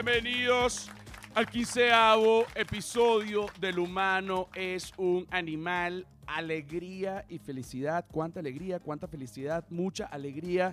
Bienvenidos 0.00 0.88
al 1.34 1.48
quinceavo 1.48 2.46
episodio 2.54 3.46
del 3.58 3.80
humano 3.80 4.48
es 4.54 4.92
un 4.96 5.26
animal. 5.28 6.06
Alegría 6.24 7.24
y 7.28 7.40
felicidad. 7.40 8.04
Cuánta 8.08 8.38
alegría, 8.38 8.78
cuánta 8.78 9.08
felicidad, 9.08 9.64
mucha 9.70 10.06
alegría, 10.06 10.72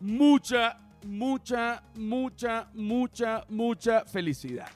mucha, 0.00 0.78
mucha, 1.06 1.82
mucha, 1.94 2.68
mucha, 2.74 3.46
mucha 3.48 4.04
felicidad. 4.04 4.68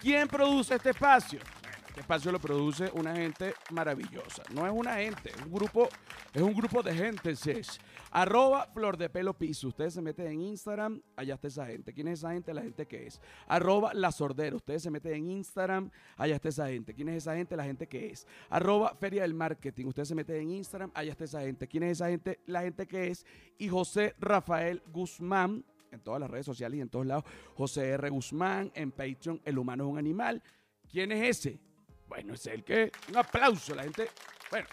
¿Quién 0.00 0.26
produce 0.26 0.74
este 0.74 0.90
espacio? 0.90 1.38
Este 1.86 2.00
espacio 2.00 2.32
lo 2.32 2.40
produce 2.40 2.90
una 2.94 3.14
gente 3.14 3.54
maravillosa. 3.70 4.42
No 4.52 4.66
es 4.66 4.72
una 4.74 4.96
gente, 4.96 5.30
es 5.30 5.40
un 5.40 5.52
grupo, 5.52 5.88
es 6.34 6.42
un 6.42 6.52
grupo 6.52 6.82
de 6.82 6.96
gente, 6.96 7.30
es 7.30 7.78
Arroba 8.16 8.66
Flor 8.72 8.96
de 8.96 9.10
Pelo 9.10 9.34
Piso. 9.34 9.68
Ustedes 9.68 9.92
se 9.92 10.00
meten 10.00 10.28
en 10.28 10.40
Instagram, 10.40 11.02
allá 11.16 11.34
está 11.34 11.48
esa 11.48 11.66
gente. 11.66 11.92
¿Quién 11.92 12.08
es 12.08 12.20
esa 12.20 12.32
gente? 12.32 12.54
La 12.54 12.62
gente 12.62 12.86
que 12.86 13.06
es. 13.06 13.20
Arroba 13.46 13.92
La 13.92 14.10
Sordera. 14.10 14.56
Ustedes 14.56 14.84
se 14.84 14.90
meten 14.90 15.12
en 15.12 15.30
Instagram, 15.32 15.90
allá 16.16 16.36
está 16.36 16.48
esa 16.48 16.66
gente. 16.68 16.94
¿Quién 16.94 17.10
es 17.10 17.16
esa 17.18 17.36
gente? 17.36 17.54
La 17.58 17.64
gente 17.64 17.86
que 17.86 18.06
es. 18.06 18.26
Arroba 18.48 18.94
Feria 18.94 19.20
del 19.20 19.34
Marketing. 19.34 19.84
Ustedes 19.84 20.08
se 20.08 20.14
meten 20.14 20.36
en 20.36 20.50
Instagram, 20.52 20.90
allá 20.94 21.10
está 21.10 21.24
esa 21.24 21.42
gente. 21.42 21.68
¿Quién 21.68 21.82
es 21.82 21.98
esa 21.98 22.08
gente? 22.08 22.40
La 22.46 22.62
gente 22.62 22.86
que 22.86 23.08
es. 23.08 23.26
Y 23.58 23.68
José 23.68 24.14
Rafael 24.18 24.82
Guzmán 24.90 25.62
en 25.90 26.00
todas 26.00 26.18
las 26.18 26.30
redes 26.30 26.46
sociales 26.46 26.78
y 26.78 26.80
en 26.80 26.88
todos 26.88 27.04
lados. 27.04 27.24
José 27.54 27.86
R. 27.90 28.08
Guzmán, 28.08 28.72
en 28.74 28.92
Patreon, 28.92 29.42
El 29.44 29.58
Humano 29.58 29.84
es 29.84 29.90
un 29.90 29.98
Animal. 29.98 30.42
¿Quién 30.90 31.12
es 31.12 31.36
ese? 31.36 31.60
Bueno, 32.08 32.32
es 32.32 32.46
el 32.46 32.64
que. 32.64 32.90
Un 33.10 33.18
aplauso, 33.18 33.74
la 33.74 33.82
gente. 33.82 34.08
Bueno, 34.50 34.68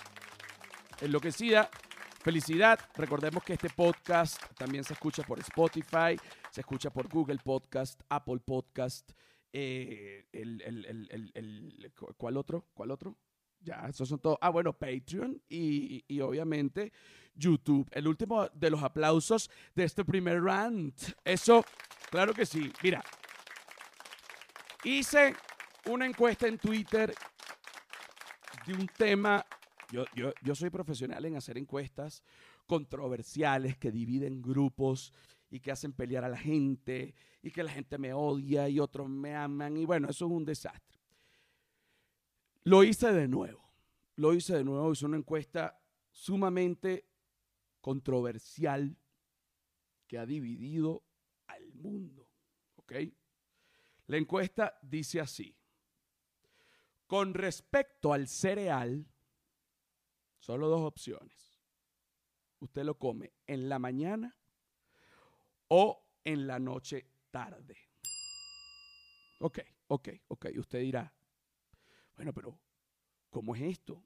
enloquecida. 1.01 1.69
Felicidad. 2.23 2.79
Recordemos 2.95 3.43
que 3.43 3.51
este 3.51 3.69
podcast 3.69 4.41
también 4.53 4.85
se 4.85 4.93
escucha 4.93 5.23
por 5.23 5.39
Spotify, 5.39 6.17
se 6.51 6.61
escucha 6.61 6.89
por 6.89 7.09
Google 7.09 7.37
Podcast, 7.43 7.99
Apple 8.07 8.39
Podcast. 8.39 9.11
Eh, 9.51 10.25
el, 10.31 10.61
el, 10.61 11.31
el, 11.33 11.91
¿Cuál 12.15 12.37
otro? 12.37 12.69
¿Cuál 12.73 12.91
otro? 12.91 13.17
Ya, 13.59 13.87
esos 13.89 14.07
son 14.07 14.19
todos. 14.19 14.37
Ah, 14.39 14.51
bueno, 14.51 14.71
Patreon 14.71 15.41
y, 15.49 16.05
y, 16.07 16.21
obviamente 16.21 16.93
YouTube. 17.35 17.89
El 17.91 18.07
último 18.07 18.47
de 18.53 18.69
los 18.69 18.81
aplausos 18.81 19.51
de 19.75 19.83
este 19.83 20.05
primer 20.05 20.41
rant. 20.41 20.97
Eso, 21.25 21.65
claro 22.09 22.33
que 22.33 22.45
sí. 22.45 22.71
Mira, 22.81 23.03
hice 24.85 25.35
una 25.87 26.05
encuesta 26.05 26.47
en 26.47 26.57
Twitter 26.57 27.13
de 28.65 28.73
un 28.73 28.87
tema. 28.87 29.45
Yo, 29.93 30.05
yo, 30.15 30.33
yo 30.41 30.55
soy 30.55 30.71
profesional 30.71 31.23
en 31.23 31.35
hacer 31.35 31.55
encuestas 31.55 32.23
controversiales 32.65 33.77
que 33.77 33.91
dividen 33.91 34.41
grupos 34.41 35.13
y 35.51 35.59
que 35.59 35.71
hacen 35.71 35.93
pelear 35.93 36.23
a 36.23 36.29
la 36.29 36.37
gente 36.37 37.13
y 37.43 37.51
que 37.51 37.61
la 37.61 37.71
gente 37.71 37.99
me 37.99 38.11
odia 38.11 38.67
y 38.67 38.79
otros 38.79 39.07
me 39.07 39.35
aman 39.35 39.77
y 39.77 39.85
bueno, 39.85 40.09
eso 40.09 40.25
es 40.25 40.31
un 40.31 40.45
desastre. 40.45 40.99
Lo 42.63 42.83
hice 42.83 43.13
de 43.13 43.27
nuevo, 43.27 43.71
lo 44.15 44.33
hice 44.33 44.55
de 44.55 44.63
nuevo, 44.63 44.91
hice 44.91 45.05
una 45.05 45.17
encuesta 45.17 45.79
sumamente 46.09 47.05
controversial 47.79 48.97
que 50.07 50.17
ha 50.17 50.25
dividido 50.25 51.03
al 51.45 51.71
mundo, 51.71 52.27
¿ok? 52.77 52.93
La 54.07 54.17
encuesta 54.17 54.75
dice 54.81 55.21
así, 55.21 55.55
con 57.05 57.35
respecto 57.35 58.11
al 58.11 58.27
cereal, 58.27 59.05
solo 60.43 60.67
dos 60.67 60.81
opciones. 60.81 61.57
Usted 62.59 62.83
lo 62.83 62.97
come 62.99 63.31
en 63.47 63.69
la 63.69 63.79
mañana 63.79 64.37
o 65.69 66.05
en 66.25 66.47
la 66.47 66.59
noche 66.59 67.07
tarde. 67.31 67.77
Ok, 69.39 69.59
ok, 69.87 70.09
ok. 70.27 70.47
Usted 70.57 70.81
dirá, 70.81 71.13
bueno, 72.17 72.33
pero 72.33 72.59
¿cómo 73.29 73.55
es 73.55 73.61
esto? 73.61 74.03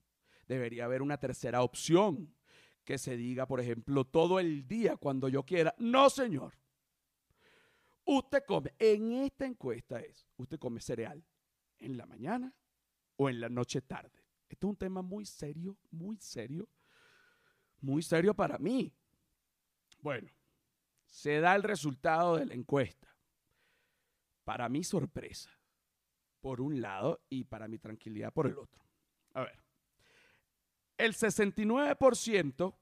Debería 0.48 0.86
haber 0.86 1.02
una 1.02 1.18
tercera 1.18 1.64
opción 1.64 2.36
que 2.84 3.00
se 3.00 3.18
diga, 3.18 3.48
por 3.48 3.59
ejemplo, 3.59 4.06
todo 4.06 4.40
el 4.40 4.68
día 4.68 4.96
cuando 4.96 5.30
yo 5.30 5.44
quiera. 5.44 5.74
No, 5.80 6.08
señor. 6.12 6.54
Usted 8.06 8.44
come, 8.46 8.75
en 8.78 9.12
esta 9.12 9.46
encuesta 9.48 10.00
es, 10.00 10.28
usted 10.38 10.59
come 10.59 10.81
cereal 10.81 11.25
en 11.80 11.98
la 11.98 12.06
mañana 12.06 12.56
o 13.16 13.28
en 13.28 13.42
la 13.42 13.50
noche 13.50 13.81
tarde. 13.81 14.27
Esto 14.50 14.68
es 14.68 14.69
un 14.69 14.78
tema 14.78 15.02
muy 15.02 15.25
serio, 15.25 15.78
muy 15.91 16.18
serio, 16.18 16.69
muy 17.81 18.02
serio 18.02 18.34
para 18.34 18.58
mí. 18.58 18.94
Bueno, 20.00 20.30
se 21.06 21.40
da 21.40 21.56
el 21.56 21.63
resultado 21.63 22.38
de 22.38 22.46
la 22.46 22.53
encuesta. 22.53 23.07
Para 24.44 24.69
mi 24.69 24.84
sorpresa, 24.84 25.52
por 26.40 26.62
un 26.62 26.80
lado, 26.80 27.22
y 27.30 27.44
para 27.44 27.68
mi 27.68 27.78
tranquilidad 27.80 28.31
por 28.31 28.47
el 28.47 28.57
otro. 28.57 28.86
A 29.34 29.41
ver, 29.41 29.62
el 30.97 31.13
69% 31.13 32.75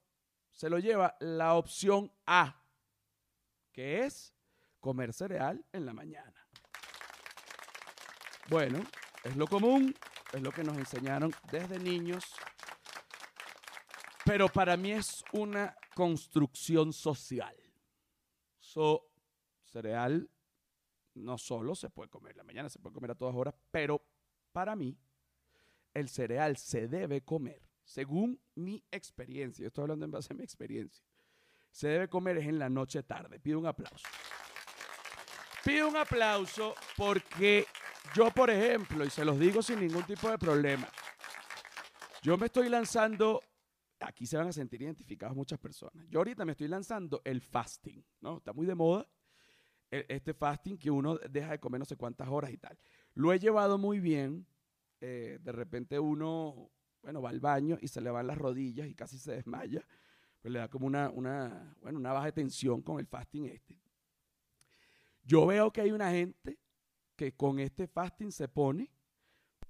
se 0.51 0.69
lo 0.69 0.79
lleva 0.79 1.17
la 1.19 1.55
opción 1.55 2.11
A, 2.25 2.63
que 3.71 4.05
es 4.05 4.33
comer 4.79 5.11
cereal 5.11 5.65
en 5.73 5.85
la 5.85 5.93
mañana. 5.93 6.47
Bueno, 8.47 8.83
es 9.23 9.35
lo 9.35 9.47
común, 9.47 9.95
es 10.35 10.41
lo 10.41 10.51
que 10.51 10.63
nos 10.63 10.77
enseñaron 10.77 11.33
desde 11.51 11.79
niños, 11.79 12.25
pero 14.25 14.49
para 14.49 14.75
mí 14.75 14.91
es 14.91 15.23
una 15.31 15.75
construcción 15.93 16.91
social. 16.91 17.55
So, 18.59 19.07
cereal 19.63 20.29
no 21.13 21.37
solo 21.37 21.75
se 21.75 21.89
puede 21.89 22.09
comer 22.09 22.31
en 22.31 22.37
la 22.39 22.43
mañana, 22.43 22.69
se 22.69 22.79
puede 22.79 22.93
comer 22.93 23.11
a 23.11 23.15
todas 23.15 23.35
horas, 23.35 23.55
pero 23.71 24.01
para 24.51 24.75
mí 24.75 24.97
el 25.93 26.09
cereal 26.09 26.57
se 26.57 26.89
debe 26.89 27.21
comer, 27.21 27.61
según 27.85 28.39
mi 28.55 28.83
experiencia, 28.91 29.67
estoy 29.67 29.83
hablando 29.83 30.05
en 30.05 30.11
base 30.11 30.33
a 30.33 30.35
mi 30.35 30.43
experiencia, 30.43 31.05
se 31.71 31.87
debe 31.87 32.09
comer 32.09 32.37
en 32.39 32.59
la 32.59 32.69
noche 32.69 33.03
tarde. 33.03 33.39
Pido 33.39 33.59
un 33.59 33.67
aplauso. 33.67 34.05
Pido 35.63 35.87
un 35.87 35.95
aplauso 35.95 36.75
porque 36.97 37.65
yo, 38.13 38.29
por 38.31 38.49
ejemplo, 38.49 39.05
y 39.05 39.09
se 39.09 39.25
los 39.25 39.39
digo 39.39 39.61
sin 39.61 39.79
ningún 39.79 40.03
tipo 40.03 40.29
de 40.29 40.37
problema, 40.37 40.87
yo 42.21 42.37
me 42.37 42.47
estoy 42.47 42.69
lanzando, 42.69 43.41
aquí 43.99 44.25
se 44.25 44.37
van 44.37 44.47
a 44.47 44.53
sentir 44.53 44.81
identificados 44.81 45.35
muchas 45.35 45.59
personas, 45.59 46.05
yo 46.09 46.19
ahorita 46.19 46.45
me 46.45 46.51
estoy 46.51 46.67
lanzando 46.67 47.21
el 47.23 47.41
fasting, 47.41 48.03
¿no? 48.21 48.37
Está 48.37 48.53
muy 48.53 48.65
de 48.65 48.75
moda 48.75 49.07
e, 49.91 50.05
este 50.09 50.33
fasting 50.33 50.77
que 50.77 50.91
uno 50.91 51.17
deja 51.29 51.51
de 51.51 51.59
comer 51.59 51.79
no 51.79 51.85
sé 51.85 51.95
cuántas 51.95 52.27
horas 52.27 52.51
y 52.51 52.57
tal. 52.57 52.77
Lo 53.13 53.31
he 53.31 53.39
llevado 53.39 53.77
muy 53.77 53.99
bien, 53.99 54.45
eh, 55.01 55.39
de 55.41 55.51
repente 55.51 55.99
uno, 55.99 56.71
bueno, 57.01 57.21
va 57.21 57.29
al 57.29 57.39
baño 57.39 57.77
y 57.81 57.87
se 57.87 58.01
le 58.01 58.09
van 58.09 58.27
las 58.27 58.37
rodillas 58.37 58.87
y 58.87 58.95
casi 58.95 59.17
se 59.17 59.33
desmaya, 59.33 59.85
pues 60.41 60.51
le 60.51 60.59
da 60.59 60.67
como 60.67 60.87
una, 60.87 61.09
una, 61.09 61.75
bueno, 61.81 61.99
una 61.99 62.13
baja 62.13 62.25
de 62.25 62.31
tensión 62.33 62.81
con 62.81 62.99
el 62.99 63.07
fasting 63.07 63.45
este. 63.45 63.79
Yo 65.23 65.45
veo 65.45 65.71
que 65.71 65.81
hay 65.81 65.91
una 65.91 66.11
gente 66.11 66.59
que 67.15 67.35
con 67.35 67.59
este 67.59 67.87
fasting 67.87 68.31
se 68.31 68.47
pone, 68.47 68.91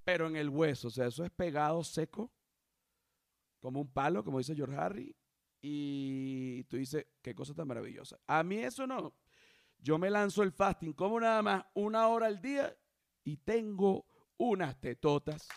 pero 0.03 0.27
en 0.27 0.35
el 0.35 0.49
hueso, 0.49 0.87
o 0.87 0.91
sea, 0.91 1.07
eso 1.07 1.23
es 1.23 1.31
pegado 1.31 1.83
seco, 1.83 2.31
como 3.59 3.81
un 3.81 3.91
palo, 3.91 4.23
como 4.23 4.37
dice 4.37 4.55
George 4.55 4.77
Harry, 4.77 5.15
y 5.61 6.63
tú 6.65 6.77
dices, 6.77 7.07
qué 7.21 7.33
cosa 7.33 7.55
tan 7.55 7.67
maravillosa. 7.67 8.19
A 8.27 8.43
mí 8.43 8.57
eso 8.57 8.85
no. 8.85 9.15
Yo 9.79 9.97
me 9.97 10.09
lanzo 10.09 10.43
el 10.43 10.51
fasting 10.51 10.93
como 10.93 11.19
nada 11.19 11.41
más 11.41 11.65
una 11.73 12.07
hora 12.07 12.27
al 12.27 12.41
día 12.41 12.75
y 13.23 13.37
tengo 13.37 14.05
unas 14.37 14.79
tetotas. 14.79 15.47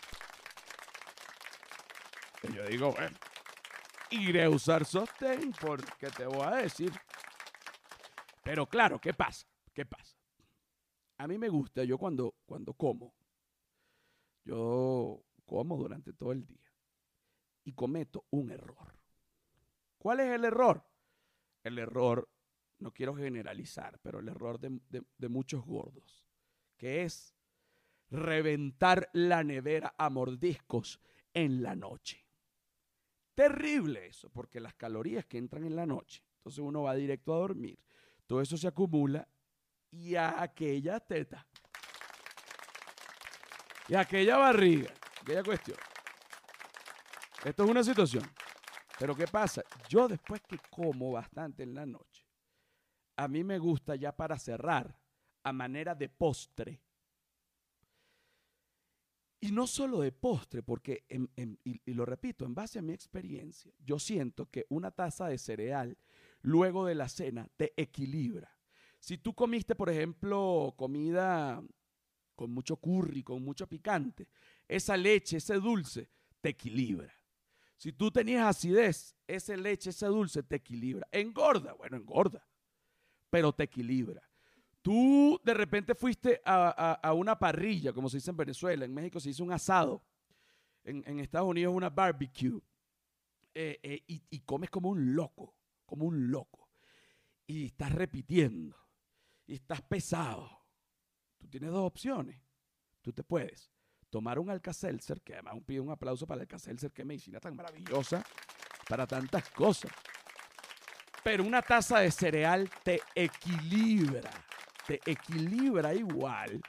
Y 2.43 2.53
yo 2.53 2.65
digo, 2.65 2.91
bueno, 2.91 3.17
iré 4.11 4.43
a 4.43 4.49
usar 4.49 4.85
sostén 4.85 5.53
porque 5.61 6.07
te 6.09 6.25
voy 6.25 6.41
a 6.41 6.55
decir. 6.55 6.91
Pero 8.43 8.65
claro, 8.65 8.99
¿qué 8.99 9.13
pasa? 9.13 9.47
¿Qué 9.73 9.85
pasa? 9.85 10.18
A 11.19 11.27
mí 11.27 11.37
me 11.37 11.49
gusta, 11.49 11.83
yo 11.83 11.97
cuando, 11.97 12.33
cuando 12.45 12.73
como, 12.73 13.13
yo 14.45 15.21
como 15.45 15.77
durante 15.77 16.13
todo 16.13 16.31
el 16.31 16.45
día 16.45 16.73
y 17.65 17.73
cometo 17.73 18.25
un 18.29 18.51
error. 18.51 18.97
¿Cuál 19.97 20.21
es 20.21 20.33
el 20.33 20.45
error? 20.45 20.81
El 21.61 21.77
error, 21.77 22.29
no 22.79 22.93
quiero 22.93 23.13
generalizar, 23.15 23.99
pero 24.01 24.19
el 24.19 24.29
error 24.29 24.61
de, 24.61 24.79
de 25.17 25.29
muchos 25.29 25.65
gordos, 25.65 26.25
que 26.77 27.03
es 27.03 27.35
reventar 28.09 29.09
la 29.11 29.43
nevera 29.43 29.93
a 29.97 30.09
mordiscos 30.09 31.01
en 31.33 31.61
la 31.61 31.75
noche. 31.75 32.25
Terrible 33.35 34.07
eso, 34.07 34.29
porque 34.29 34.61
las 34.61 34.73
calorías 34.73 35.25
que 35.25 35.37
entran 35.37 35.65
en 35.65 35.75
la 35.75 35.85
noche, 35.85 36.23
entonces 36.37 36.59
uno 36.59 36.83
va 36.83 36.95
directo 36.95 37.33
a 37.33 37.39
dormir, 37.39 37.77
todo 38.25 38.39
eso 38.39 38.55
se 38.55 38.69
acumula 38.69 39.27
y 39.91 40.15
a 40.15 40.41
aquella 40.41 40.99
teta. 40.99 41.45
Y 43.87 43.95
a 43.95 44.01
aquella 44.01 44.37
barriga, 44.37 44.93
aquella 45.21 45.43
cuestión. 45.43 45.77
Esto 47.43 47.63
es 47.63 47.69
una 47.69 47.83
situación. 47.83 48.23
Pero 48.99 49.15
¿qué 49.15 49.27
pasa? 49.27 49.63
Yo 49.87 50.07
después 50.07 50.41
que 50.41 50.59
como 50.69 51.13
bastante 51.13 51.63
en 51.63 51.73
la 51.73 51.85
noche, 51.85 52.25
a 53.15 53.27
mí 53.27 53.43
me 53.43 53.57
gusta 53.57 53.95
ya 53.95 54.15
para 54.15 54.37
cerrar 54.37 54.99
a 55.43 55.53
manera 55.53 55.95
de 55.95 56.09
postre. 56.09 56.81
Y 59.41 59.53
no 59.53 59.67
solo 59.67 60.01
de 60.01 60.11
postre, 60.11 60.63
porque, 60.63 61.05
y, 61.07 61.93
lo 61.93 62.05
repito, 62.05 62.45
en 62.45 62.53
base 62.53 62.79
a 62.79 62.81
mi 62.81 62.91
experiencia, 62.91 63.73
yo 63.79 63.97
siento 63.99 64.49
que 64.49 64.65
una 64.67 64.91
taza 64.91 65.27
de 65.27 65.37
cereal 65.37 65.97
luego 66.41 66.85
de 66.85 66.95
la 66.95 67.07
cena 67.07 67.49
te 67.55 67.73
equilibra. 67.77 68.58
Si 68.99 69.17
tú 69.17 69.33
comiste, 69.33 69.75
por 69.75 69.89
ejemplo, 69.89 70.73
comida 70.77 71.63
con 72.35 72.51
mucho 72.51 72.77
curry, 72.77 73.23
con 73.23 73.43
mucho 73.43 73.67
picante, 73.67 74.27
esa 74.67 74.95
leche, 74.95 75.37
ese 75.37 75.55
dulce, 75.55 76.09
te 76.41 76.49
equilibra. 76.49 77.13
Si 77.77 77.93
tú 77.93 78.11
tenías 78.11 78.45
acidez, 78.45 79.15
esa 79.25 79.55
leche, 79.55 79.91
ese 79.91 80.05
dulce 80.07 80.43
te 80.43 80.57
equilibra. 80.57 81.07
Engorda, 81.11 81.73
bueno, 81.73 81.97
engorda, 81.97 82.45
pero 83.29 83.53
te 83.53 83.63
equilibra. 83.63 84.21
Tú 84.81 85.39
de 85.43 85.53
repente 85.53 85.95
fuiste 85.95 86.41
a, 86.45 87.13
una 87.13 87.37
parrilla, 87.37 87.93
como 87.93 88.09
se 88.09 88.17
dice 88.17 88.31
en 88.31 88.37
Venezuela, 88.37 88.85
en 88.85 88.93
México 88.93 89.19
se 89.19 89.29
dice 89.29 89.43
un 89.43 89.51
asado, 89.51 90.03
en, 90.83 91.19
Estados 91.19 91.49
Unidos 91.49 91.73
una 91.73 91.89
barbecue, 91.89 92.61
eh, 93.53 93.79
eh, 93.83 94.03
y, 94.07 94.39
comes 94.41 94.69
como 94.69 94.89
un 94.89 95.13
loco, 95.13 95.55
como 95.85 96.05
un 96.05 96.31
loco, 96.31 96.69
y 97.45 97.65
estás 97.65 97.91
repitiendo, 97.91 98.77
y 99.49 99.55
estás 99.55 99.81
pesado. 99.81 100.49
Tú 101.37 101.47
tienes 101.47 101.71
dos 101.71 101.85
opciones. 101.85 102.41
Tú 103.01 103.11
te 103.13 103.23
puedes 103.23 103.71
tomar 104.09 104.39
un 104.39 104.49
Alka-Seltzer, 104.49 105.21
que 105.21 105.33
además 105.33 105.55
pido 105.65 105.83
un 105.83 105.91
aplauso 105.91 106.25
para 106.27 106.39
el 106.39 106.41
Alka-Seltzer, 106.43 106.91
que 106.91 107.05
medicina 107.05 107.39
tan 107.39 107.55
maravillosa 107.55 108.23
para 108.87 109.05
tantas 109.07 109.49
cosas. 109.51 109.91
Pero 111.23 111.43
una 111.43 111.61
taza 111.61 111.99
de 111.99 112.11
cereal 112.11 112.69
te 112.83 113.01
equilibra 113.15 114.31
te 114.89 114.99
equilibra 115.05 115.93
igual. 115.93 116.59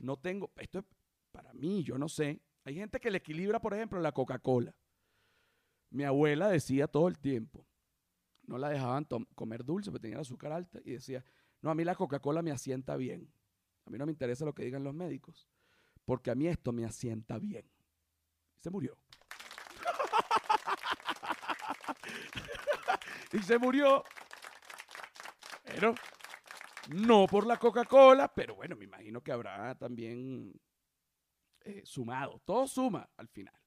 No 0.00 0.18
tengo, 0.18 0.52
esto 0.56 0.80
es 0.80 0.84
para 1.32 1.54
mí, 1.54 1.82
yo 1.82 1.96
no 1.96 2.10
sé. 2.10 2.42
Hay 2.64 2.74
gente 2.74 3.00
que 3.00 3.10
le 3.10 3.18
equilibra, 3.18 3.58
por 3.58 3.72
ejemplo, 3.72 3.98
la 4.00 4.12
Coca-Cola. 4.12 4.76
Mi 5.88 6.04
abuela 6.04 6.48
decía 6.48 6.86
todo 6.88 7.08
el 7.08 7.18
tiempo, 7.18 7.66
no 8.42 8.58
la 8.58 8.68
dejaban 8.68 9.06
comer 9.34 9.64
dulce 9.64 9.90
porque 9.90 10.02
tenía 10.02 10.16
el 10.16 10.22
azúcar 10.22 10.52
alta 10.52 10.78
y 10.84 10.92
decía, 10.92 11.24
no, 11.64 11.70
a 11.70 11.74
mí 11.74 11.82
la 11.82 11.94
Coca-Cola 11.94 12.42
me 12.42 12.50
asienta 12.50 12.94
bien. 12.94 13.26
A 13.86 13.90
mí 13.90 13.96
no 13.96 14.04
me 14.04 14.12
interesa 14.12 14.44
lo 14.44 14.54
que 14.54 14.64
digan 14.64 14.84
los 14.84 14.92
médicos, 14.92 15.48
porque 16.04 16.30
a 16.30 16.34
mí 16.34 16.46
esto 16.46 16.72
me 16.72 16.84
asienta 16.84 17.38
bien. 17.38 17.66
Se 18.60 18.68
murió. 18.68 18.98
y 23.32 23.38
se 23.38 23.56
murió. 23.56 24.04
Pero 25.64 25.94
no 26.90 27.26
por 27.26 27.46
la 27.46 27.56
Coca-Cola, 27.56 28.30
pero 28.34 28.56
bueno, 28.56 28.76
me 28.76 28.84
imagino 28.84 29.22
que 29.22 29.32
habrá 29.32 29.74
también 29.74 30.52
eh, 31.62 31.80
sumado. 31.86 32.42
Todo 32.44 32.68
suma 32.68 33.08
al 33.16 33.28
final. 33.28 33.58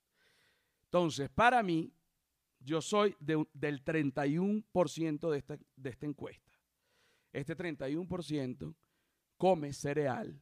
Entonces, 0.83 1.31
para 1.31 1.63
mí, 1.63 1.91
yo 2.59 2.79
soy 2.79 3.15
del 3.19 3.83
31% 3.83 5.31
de 5.31 5.37
esta, 5.39 5.57
de 5.75 5.89
esta 5.89 6.05
encuesta. 6.05 6.46
Este 7.33 7.55
31% 7.55 8.75
come 9.37 9.73
cereal 9.73 10.41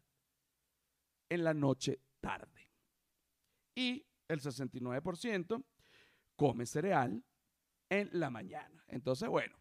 en 1.29 1.43
la 1.43 1.53
noche 1.53 1.99
tarde. 2.21 2.69
Y 3.75 4.05
el 4.27 4.41
69% 4.41 5.63
come 6.35 6.65
cereal 6.65 7.23
en 7.89 8.09
la 8.13 8.29
mañana. 8.29 8.83
Entonces, 8.87 9.29
bueno, 9.29 9.55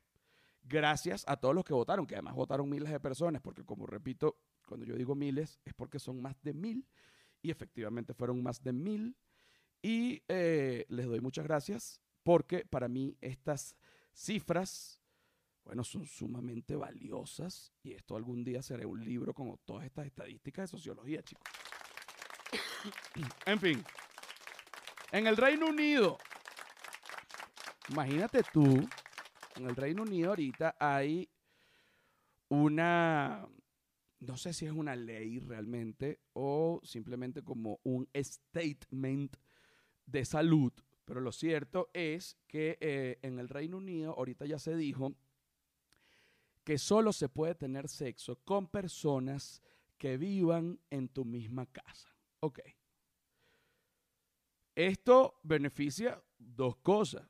gracias 0.63 1.25
a 1.27 1.37
todos 1.37 1.55
los 1.55 1.65
que 1.65 1.75
votaron, 1.75 2.07
que 2.07 2.15
además 2.15 2.35
votaron 2.35 2.69
miles 2.69 2.91
de 2.91 3.01
personas, 3.01 3.43
porque 3.43 3.65
como 3.65 3.87
repito, 3.87 4.39
cuando 4.67 4.87
yo 4.87 4.97
digo 4.97 5.15
miles 5.15 5.61
es 5.65 5.75
porque 5.75 5.99
son 5.99 6.23
más 6.23 6.41
de 6.43 6.55
mil, 6.55 6.87
y 7.43 7.51
efectivamente 7.51 8.15
fueron 8.15 8.43
más 8.43 8.63
de 8.63 8.73
mil. 8.73 9.17
Y 9.83 10.23
eh, 10.29 10.87
les 10.89 11.07
doy 11.07 11.21
muchas 11.21 11.45
gracias 11.45 12.01
porque 12.23 12.65
para 12.65 12.89
mí 12.89 13.19
estas 13.21 13.77
cifras, 14.15 14.99
bueno, 15.65 15.83
son 15.85 16.07
sumamente 16.07 16.77
valiosas 16.77 17.73
y 17.83 17.93
esto 17.93 18.17
algún 18.17 18.45
día 18.45 18.63
será 18.63 18.87
un 18.87 19.05
libro 19.05 19.33
con 19.33 19.57
todas 19.65 19.87
estas 19.87 20.07
estadísticas 20.07 20.65
de 20.71 20.77
sociología, 20.77 21.23
chicos. 21.23 21.45
en 23.47 23.59
fin, 23.59 23.85
en 25.13 25.27
el 25.27 25.37
Reino 25.37 25.67
Unido, 25.67 26.19
imagínate 27.89 28.43
tú 28.53 28.87
en 29.57 29.69
el 29.69 29.77
Reino 29.77 30.03
Unido 30.03 30.31
ahorita 30.31 30.77
hay 30.81 31.29
una, 32.49 33.47
no 34.21 34.37
sé 34.37 34.53
si 34.53 34.67
es 34.67 34.73
una 34.73 34.97
ley 34.97 35.39
realmente 35.39 36.21
o 36.33 36.81
simplemente 36.83 37.43
como 37.43 37.79
un 37.85 38.09
statement 38.15 39.37
de 40.07 40.25
salud, 40.25 40.73
pero 41.05 41.21
lo 41.21 41.31
cierto 41.31 41.91
es 41.93 42.37
que 42.49 42.79
eh, 42.81 43.19
en 43.23 43.39
el 43.39 43.49
Reino 43.49 43.77
Unido 43.77 44.15
ahorita 44.17 44.45
ya 44.47 44.59
se 44.59 44.77
dijo 44.77 45.15
que 46.65 46.79
solo 46.79 47.13
se 47.13 47.29
puede 47.29 47.55
tener 47.55 47.89
sexo 47.89 48.37
con 48.45 48.67
personas 48.67 49.63
que 49.99 50.17
vivan 50.17 50.81
en 50.91 51.09
tu 51.09 51.25
misma 51.25 51.67
casa. 51.67 52.09
Ok. 52.41 52.61
Esto 54.75 55.39
beneficia 55.45 56.21
dos 56.39 56.77
cosas 56.77 57.29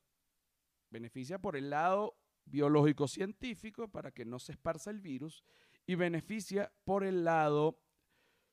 beneficia 0.94 1.40
por 1.40 1.56
el 1.56 1.70
lado 1.70 2.16
biológico-científico 2.44 3.88
para 3.88 4.12
que 4.12 4.24
no 4.24 4.38
se 4.38 4.52
esparza 4.52 4.90
el 4.90 5.00
virus 5.00 5.42
y 5.86 5.96
beneficia 5.96 6.72
por 6.84 7.02
el 7.02 7.24
lado 7.24 7.80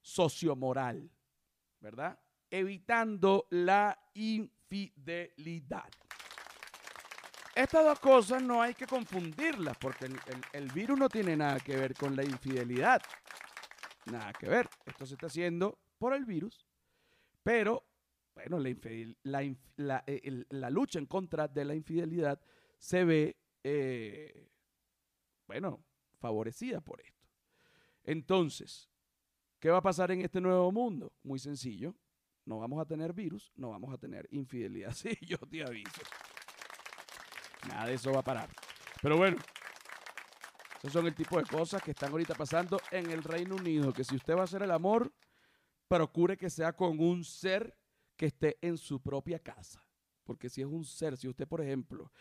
sociomoral, 0.02 1.12
¿verdad? 1.80 2.20
Evitando 2.50 3.48
la 3.52 3.98
infidelidad. 4.16 5.92
Estas 7.56 7.84
dos 7.84 8.00
cosas 8.00 8.42
no 8.42 8.62
hay 8.62 8.74
que 8.74 8.88
confundirlas 8.88 9.78
porque 9.78 10.10
el, 10.54 10.72
virus 10.72 10.98
no 10.98 11.10
tiene 11.10 11.36
nada 11.36 11.60
que 11.60 11.76
ver 11.76 11.94
con 11.96 12.16
la 12.16 12.24
infidelidad. 12.24 13.02
Nada 14.06 14.32
que 14.34 14.48
ver. 14.48 14.70
Esto 14.86 15.06
se 15.06 15.16
está 15.16 15.28
haciendo 15.28 15.78
por 15.98 16.14
el 16.14 16.26
virus, 16.26 16.66
pero 17.44 17.86
bueno, 18.34 18.58
la, 18.58 20.04
eh, 20.08 20.46
la, 20.50 20.70
lucha 20.70 20.98
en 20.98 21.06
contra 21.06 21.48
de 21.48 21.66
la 21.66 21.76
infidelidad 21.76 22.40
se 22.78 23.04
ve, 23.04 23.38
eh, 23.64 24.50
bueno, 25.46 25.84
favorecida 26.20 26.80
por 26.80 27.02
esto. 27.02 27.28
Entonces, 28.04 28.90
¿qué 29.60 29.70
va 29.70 29.78
a 29.78 29.84
pasar 29.84 30.12
en 30.12 30.22
este 30.22 30.40
nuevo 30.40 30.72
mundo? 30.72 31.14
Muy 31.24 31.38
sencillo. 31.38 31.96
No 32.46 32.60
vamos 32.60 32.82
a 32.82 32.86
tener 32.86 33.14
virus, 33.14 33.52
no 33.56 33.70
vamos 33.70 33.94
a 33.94 33.98
tener 33.98 34.28
infidelidad. 34.32 34.94
Sí, 34.96 35.18
yo 35.22 35.38
te 35.38 35.64
aviso. 35.64 36.02
Nada 37.68 37.86
de 37.86 37.94
eso 37.94 38.12
va 38.12 38.20
a 38.20 38.24
parar. 38.24 38.50
Pero 39.02 39.18
bueno, 39.18 39.38
esos 40.80 40.94
son 40.94 41.08
el 41.08 41.16
tipo 41.16 41.38
de 41.38 41.44
cosas 41.44 41.82
que 41.82 41.92
están 41.92 42.12
ahorita 42.12 42.34
pasando 42.36 42.80
en 42.92 43.12
el 43.12 43.24
Reino 43.24 43.56
Unido. 43.56 43.94
Que 43.94 44.04
si 44.04 44.16
usted 44.16 44.36
va 44.36 44.42
a 44.42 44.46
hacer 44.46 44.64
el 44.64 44.72
amor, 44.72 45.14
procure 45.88 46.38
que 46.38 46.50
sea 46.50 46.74
con 46.74 47.00
un 47.00 47.24
ser 47.24 47.78
que 48.16 48.28
esté 48.28 48.58
en 48.62 48.78
su 48.78 49.02
propia 49.02 49.40
casa. 49.40 49.84
Porque 50.24 50.50
si 50.50 50.62
es 50.62 50.68
un 50.68 50.86
ser, 50.86 51.18
si 51.18 51.28
usted, 51.28 51.48
por 51.48 51.62
ejemplo, 51.62 52.12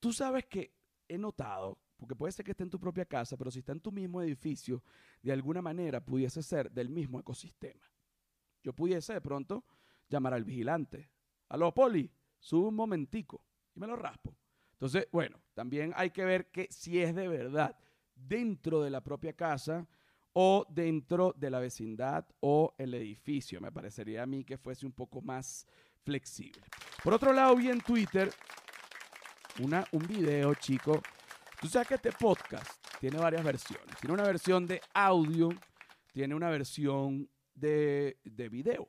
tú 0.00 0.12
sabes 0.12 0.46
que 0.46 0.74
he 1.08 1.16
notado, 1.16 1.78
porque 1.96 2.14
puede 2.14 2.32
ser 2.32 2.44
que 2.44 2.50
esté 2.52 2.64
en 2.64 2.70
tu 2.70 2.78
propia 2.78 3.04
casa, 3.04 3.36
pero 3.36 3.50
si 3.50 3.60
está 3.60 3.72
en 3.72 3.80
tu 3.80 3.92
mismo 3.92 4.20
edificio, 4.22 4.82
de 5.22 5.32
alguna 5.32 5.62
manera 5.62 6.04
pudiese 6.04 6.42
ser 6.42 6.70
del 6.70 6.88
mismo 6.88 7.20
ecosistema. 7.20 7.84
Yo 8.62 8.72
pudiese 8.72 9.14
de 9.14 9.20
pronto 9.20 9.64
llamar 10.08 10.34
al 10.34 10.44
vigilante. 10.44 11.10
Aló, 11.48 11.72
Poli, 11.72 12.10
sube 12.38 12.68
un 12.68 12.74
momentico 12.74 13.44
y 13.74 13.80
me 13.80 13.86
lo 13.86 13.96
raspo. 13.96 14.34
Entonces, 14.78 15.08
bueno, 15.10 15.40
también 15.54 15.92
hay 15.96 16.10
que 16.10 16.24
ver 16.24 16.52
que 16.52 16.68
si 16.70 17.02
es 17.02 17.12
de 17.12 17.26
verdad 17.26 17.76
dentro 18.14 18.80
de 18.80 18.90
la 18.90 19.02
propia 19.02 19.32
casa 19.32 19.88
o 20.32 20.64
dentro 20.70 21.34
de 21.36 21.50
la 21.50 21.58
vecindad 21.58 22.24
o 22.38 22.76
el 22.78 22.94
edificio. 22.94 23.60
Me 23.60 23.72
parecería 23.72 24.22
a 24.22 24.26
mí 24.26 24.44
que 24.44 24.56
fuese 24.56 24.86
un 24.86 24.92
poco 24.92 25.20
más 25.20 25.66
flexible. 26.04 26.62
Por 27.02 27.12
otro 27.12 27.32
lado, 27.32 27.56
vi 27.56 27.70
en 27.70 27.80
Twitter 27.80 28.30
un 29.58 30.06
video, 30.06 30.54
chico. 30.54 31.02
Tú 31.60 31.66
sabes 31.66 31.88
que 31.88 31.94
este 31.94 32.12
podcast 32.12 32.80
tiene 33.00 33.18
varias 33.18 33.42
versiones. 33.42 33.96
Tiene 34.00 34.14
una 34.14 34.22
versión 34.22 34.64
de 34.64 34.80
audio, 34.94 35.48
tiene 36.12 36.36
una 36.36 36.50
versión 36.50 37.28
de, 37.52 38.18
de 38.22 38.48
video. 38.48 38.88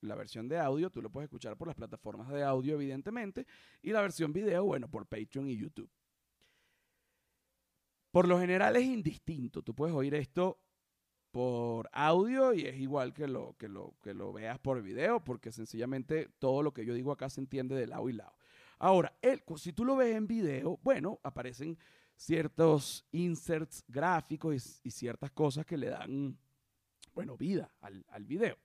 La 0.00 0.14
versión 0.14 0.48
de 0.48 0.58
audio 0.58 0.90
tú 0.90 1.02
lo 1.02 1.10
puedes 1.10 1.26
escuchar 1.26 1.56
por 1.56 1.68
las 1.68 1.76
plataformas 1.76 2.28
de 2.28 2.42
audio, 2.42 2.74
evidentemente, 2.74 3.46
y 3.82 3.90
la 3.90 4.02
versión 4.02 4.32
video, 4.32 4.64
bueno, 4.64 4.88
por 4.88 5.06
Patreon 5.06 5.48
y 5.48 5.56
YouTube. 5.56 5.90
Por 8.10 8.26
lo 8.26 8.38
general 8.38 8.76
es 8.76 8.84
indistinto. 8.84 9.62
Tú 9.62 9.74
puedes 9.74 9.94
oír 9.94 10.14
esto 10.14 10.58
por 11.30 11.88
audio 11.92 12.54
y 12.54 12.62
es 12.62 12.76
igual 12.80 13.12
que 13.12 13.28
lo, 13.28 13.54
que, 13.58 13.68
lo, 13.68 13.94
que 14.02 14.14
lo 14.14 14.32
veas 14.32 14.58
por 14.58 14.82
video, 14.82 15.22
porque 15.22 15.52
sencillamente 15.52 16.30
todo 16.38 16.62
lo 16.62 16.72
que 16.72 16.84
yo 16.84 16.94
digo 16.94 17.12
acá 17.12 17.28
se 17.28 17.40
entiende 17.40 17.74
de 17.74 17.86
lado 17.86 18.08
y 18.08 18.14
lado. 18.14 18.34
Ahora, 18.78 19.12
si 19.56 19.72
tú 19.72 19.84
lo 19.84 19.96
ves 19.96 20.14
en 20.16 20.26
video, 20.26 20.78
bueno, 20.82 21.18
aparecen 21.22 21.76
ciertos 22.16 23.06
inserts 23.12 23.84
gráficos 23.88 24.80
y, 24.82 24.90
ciertas 24.90 25.30
cosas 25.32 25.66
que 25.66 25.76
le 25.76 25.90
dan, 25.90 26.38
bueno, 27.14 27.36
vida 27.36 27.72
al, 27.80 28.04
al, 28.08 28.24
video. 28.24 28.56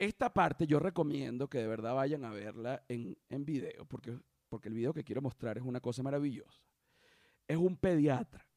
Esta 0.00 0.32
parte 0.32 0.66
yo 0.66 0.78
recomiendo 0.78 1.50
que 1.50 1.58
de 1.58 1.66
verdad 1.66 1.94
vayan 1.94 2.24
a 2.24 2.30
verla 2.30 2.82
en, 2.88 3.18
en 3.28 3.44
video, 3.44 3.84
porque, 3.84 4.18
porque 4.48 4.68
el 4.68 4.74
video 4.74 4.94
que 4.94 5.04
quiero 5.04 5.20
mostrar 5.20 5.58
es 5.58 5.62
una 5.62 5.82
cosa 5.82 6.02
maravillosa. 6.02 6.58
Es 7.46 7.58
un 7.58 7.76
pediatra. 7.76 8.48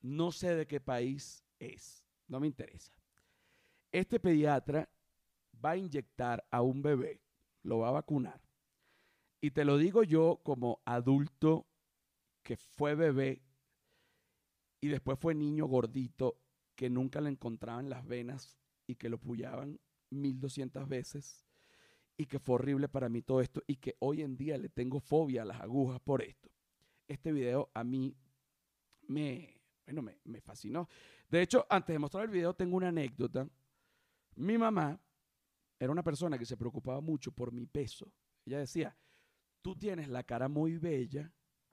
No 0.00 0.32
sé 0.32 0.56
de 0.56 0.66
qué 0.66 0.80
país 0.80 1.44
es, 1.58 2.02
no 2.28 2.40
me 2.40 2.46
interesa. 2.46 2.94
Este 3.92 4.18
pediatra 4.18 4.88
va 5.62 5.72
a 5.72 5.76
inyectar 5.76 6.46
a 6.50 6.62
un 6.62 6.80
bebé, 6.80 7.20
lo 7.62 7.80
va 7.80 7.88
a 7.88 7.92
vacunar. 7.92 8.40
Y 9.42 9.50
te 9.50 9.66
lo 9.66 9.76
digo 9.76 10.02
yo 10.02 10.40
como 10.42 10.80
adulto 10.86 11.66
que 12.42 12.56
fue 12.56 12.94
bebé 12.94 13.42
y 14.80 14.88
después 14.88 15.18
fue 15.18 15.34
niño 15.34 15.66
gordito 15.66 16.40
que 16.74 16.88
nunca 16.88 17.20
le 17.20 17.28
encontraban 17.28 17.90
las 17.90 18.06
venas 18.06 18.56
y 18.86 18.94
que 18.94 19.10
lo 19.10 19.18
pullaban 19.18 19.78
1200 20.10 20.88
veces 20.88 21.46
y 22.16 22.26
que 22.26 22.38
fue 22.38 22.56
horrible 22.56 22.88
para 22.88 23.08
mí 23.08 23.22
todo 23.22 23.40
esto 23.40 23.62
y 23.66 23.76
que 23.76 23.96
hoy 24.00 24.22
en 24.22 24.36
día 24.36 24.56
le 24.56 24.68
tengo 24.68 25.00
fobia 25.00 25.42
a 25.42 25.44
las 25.44 25.60
agujas 25.60 26.00
por 26.00 26.22
esto. 26.22 26.50
Este 27.06 27.32
video 27.32 27.70
a 27.74 27.84
mí 27.84 28.16
me, 29.08 29.60
bueno, 29.84 30.02
me, 30.02 30.18
me 30.24 30.40
fascinó. 30.40 30.88
De 31.28 31.42
hecho, 31.42 31.66
antes 31.68 31.94
de 31.94 31.98
mostrar 31.98 32.24
el 32.24 32.30
video 32.30 32.54
tengo 32.54 32.76
una 32.76 32.88
anécdota. 32.88 33.48
Mi 34.36 34.58
mamá 34.58 34.98
era 35.78 35.92
una 35.92 36.02
persona 36.02 36.38
que 36.38 36.46
se 36.46 36.56
preocupaba 36.56 37.00
mucho 37.00 37.32
por 37.32 37.52
mi 37.52 37.66
peso. 37.66 38.10
Ella 38.44 38.58
decía, 38.58 38.96
tú 39.62 39.76
tienes 39.76 40.08
la 40.08 40.22
cara 40.22 40.48
muy 40.48 40.78
bella, 40.78 41.30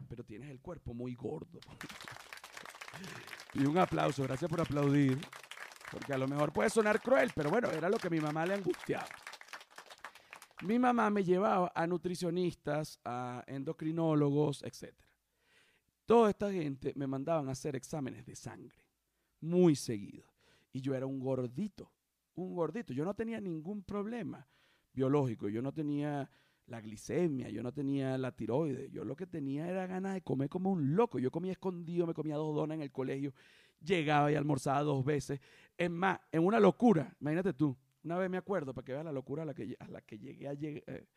pero 0.08 0.24
tienes 0.24 0.50
el 0.50 0.60
cuerpo 0.60 0.94
muy 0.94 1.16
gordo. 1.16 1.60
y 3.54 3.66
un 3.66 3.78
aplauso, 3.78 4.24
gracias 4.24 4.50
por 4.50 4.62
aplaudir, 4.62 5.20
porque 5.94 6.14
a 6.14 6.18
lo 6.18 6.28
mejor 6.28 6.52
puede 6.52 6.72
sonar 6.72 7.00
cruel, 7.02 7.32
pero 7.36 7.52
bueno, 7.52 7.70
era 7.70 7.88
lo 7.88 7.98
que 7.98 8.10
mi 8.10 8.20
mamá 8.20 8.46
le 8.46 8.56
angustiaba. 8.56 9.08
Mi 10.64 10.80
mamá 10.80 11.10
me 11.12 11.24
llevaba 11.24 11.72
a 11.76 11.86
nutricionistas, 11.86 13.00
a 13.06 13.44
endocrinólogos, 13.46 14.64
etc. 14.64 14.94
Toda 16.06 16.32
esta 16.32 16.52
gente 16.52 16.94
me 16.96 17.06
mandaban 17.06 17.48
a 17.48 17.52
hacer 17.52 17.76
exámenes 17.76 18.26
de 18.26 18.36
sangre, 18.36 18.76
muy 19.42 19.76
seguido. 19.76 20.34
Y 20.72 20.82
yo 20.82 20.96
era 20.96 21.06
un 21.06 21.20
gordito, 21.20 21.92
un 22.36 22.56
gordito. 22.56 22.92
Yo 22.94 23.06
no 23.06 23.14
tenía 23.14 23.40
ningún 23.40 23.84
problema 23.84 24.48
biológico, 24.94 25.50
yo 25.50 25.62
no 25.62 25.74
tenía 25.74 26.30
la 26.68 26.82
glicemia, 26.82 27.50
yo 27.50 27.62
no 27.62 27.74
tenía 27.74 28.18
la 28.18 28.32
tiroides, 28.32 28.90
yo 28.92 29.04
lo 29.04 29.16
que 29.16 29.28
tenía 29.28 29.68
era 29.68 29.86
ganas 29.86 30.14
de 30.14 30.22
comer 30.22 30.50
como 30.50 30.72
un 30.72 30.96
loco. 30.96 31.20
Yo 31.20 31.30
comía 31.30 31.52
escondido, 31.52 32.08
me 32.08 32.14
comía 32.14 32.38
dos 32.38 32.56
donas 32.56 32.76
en 32.76 32.82
el 32.82 32.92
colegio, 32.92 33.34
llegaba 33.84 34.32
y 34.32 34.36
almorzaba 34.36 34.82
dos 34.82 35.04
veces. 35.04 35.40
Es 35.78 35.90
más, 35.90 36.20
en 36.32 36.46
una 36.46 36.60
locura, 36.60 37.16
imagínate 37.20 37.54
tú, 37.54 37.76
una 38.04 38.18
vez 38.18 38.30
me 38.30 38.38
acuerdo, 38.38 38.74
para 38.74 38.86
que 38.86 38.94
veas 38.94 39.06
la 39.06 39.12
locura 39.12 39.44
a 39.44 39.46
la 39.46 39.54
que, 39.54 39.76
a 39.80 39.88
la 39.88 40.02
que 40.02 40.20
llegué, 40.20 40.48
a, 40.48 40.54
eh, 40.54 41.08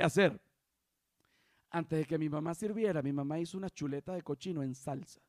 a 0.00 0.06
hacer. 0.06 0.40
Antes 1.70 2.00
de 2.00 2.04
que 2.04 2.18
mi 2.18 2.28
mamá 2.28 2.54
sirviera, 2.54 3.02
mi 3.02 3.12
mamá 3.12 3.38
hizo 3.38 3.56
una 3.56 3.70
chuleta 3.70 4.12
de 4.14 4.22
cochino 4.22 4.62
en 4.62 4.74
salsa. 4.74 5.20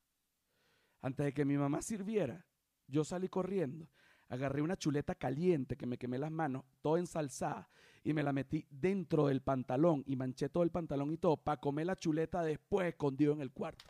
Antes 1.02 1.26
de 1.26 1.34
que 1.34 1.46
mi 1.46 1.58
mamá 1.58 1.82
sirviera, 1.82 2.46
yo 2.88 3.04
salí 3.04 3.30
corriendo, 3.30 3.88
agarré 4.28 4.62
una 4.62 4.76
chuleta 4.76 5.16
caliente 5.16 5.78
que 5.78 5.86
me 5.86 5.98
quemé 5.98 6.18
las 6.18 6.32
manos, 6.32 6.66
todo 6.82 6.98
ensalzada, 6.98 7.70
y 8.04 8.14
me 8.14 8.24
la 8.24 8.34
metí 8.34 8.68
dentro 8.70 9.28
del 9.28 9.42
pantalón 9.42 10.04
y 10.06 10.18
manché 10.18 10.50
todo 10.50 10.64
el 10.64 10.72
pantalón 10.72 11.14
y 11.14 11.18
todo 11.18 11.38
para 11.38 11.62
comer 11.62 11.86
la 11.86 11.96
chuleta 11.96 12.42
después 12.42 12.88
escondido 12.90 13.32
en 13.32 13.40
el 13.40 13.52
cuarto. 13.52 13.86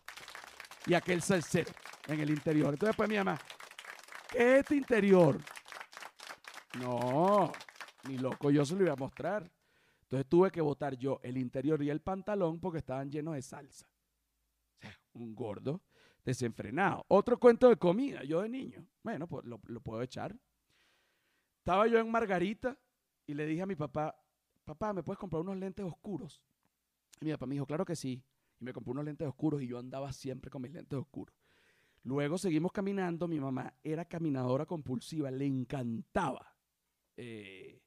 Y 0.86 0.94
aquel 0.94 1.22
salsero 1.24 1.72
en 2.08 2.20
el 2.20 2.30
interior. 2.30 2.74
Entonces 2.74 2.90
después 2.90 3.10
mi 3.10 3.16
mamá, 3.16 3.40
¿qué 4.30 4.38
es 4.38 4.60
este 4.60 4.76
interior? 4.76 5.40
No, 6.80 7.52
ni 8.08 8.18
loco, 8.18 8.50
yo 8.52 8.66
se 8.66 8.76
lo 8.76 8.84
iba 8.84 8.94
a 8.94 8.98
mostrar. 8.98 9.50
Entonces 10.04 10.28
tuve 10.28 10.52
que 10.52 10.62
botar 10.62 10.96
yo 10.98 11.20
el 11.24 11.38
interior 11.38 11.82
y 11.82 11.90
el 11.90 12.02
pantalón 12.02 12.60
porque 12.60 12.80
estaban 12.80 13.10
llenos 13.10 13.36
de 13.36 13.42
salsa. 13.42 13.88
O 14.78 14.82
sea, 14.82 15.00
un 15.14 15.34
gordo 15.34 15.82
desenfrenado. 16.24 17.06
Otro 17.08 17.40
cuento 17.40 17.70
de 17.70 17.78
comida, 17.78 18.24
yo 18.24 18.42
de 18.42 18.50
niño. 18.50 18.88
Bueno, 19.02 19.28
pues 19.28 19.46
lo, 19.46 19.60
lo 19.66 19.82
puedo 19.82 20.02
echar. 20.02 20.36
Estaba 21.60 21.88
yo 21.88 22.00
en 22.00 22.12
Margarita 22.12 22.78
y 23.26 23.34
le 23.34 23.46
dije 23.46 23.62
a 23.62 23.66
mi 23.66 23.76
papá, 23.76 24.16
papá, 24.66 24.94
¿me 24.94 25.04
puedes 25.04 25.20
comprar 25.20 25.42
unos 25.42 25.58
lentes 25.58 25.86
oscuros? 25.86 26.42
Y 27.22 27.26
mi 27.26 27.32
papá 27.32 27.46
me 27.46 27.56
dijo, 27.56 27.66
claro 27.66 27.86
que 27.86 27.96
sí. 27.96 28.24
Y 28.60 28.66
me 28.66 28.74
compró 28.74 28.92
unos 28.92 29.06
lentes 29.06 29.28
oscuros 29.28 29.62
y 29.62 29.68
yo 29.68 29.80
andaba 29.80 30.12
siempre 30.12 30.52
con 30.52 30.62
mis 30.62 30.72
lentes 30.72 30.98
oscuros. 30.98 31.36
Luego 32.04 32.38
seguimos 32.38 32.72
caminando, 32.72 33.28
mi 33.28 33.40
mamá 33.40 33.74
era 33.82 34.06
caminadora 34.06 34.66
compulsiva, 34.66 35.32
le 35.32 35.46
encantaba, 35.46 36.56
eh, 37.16 37.82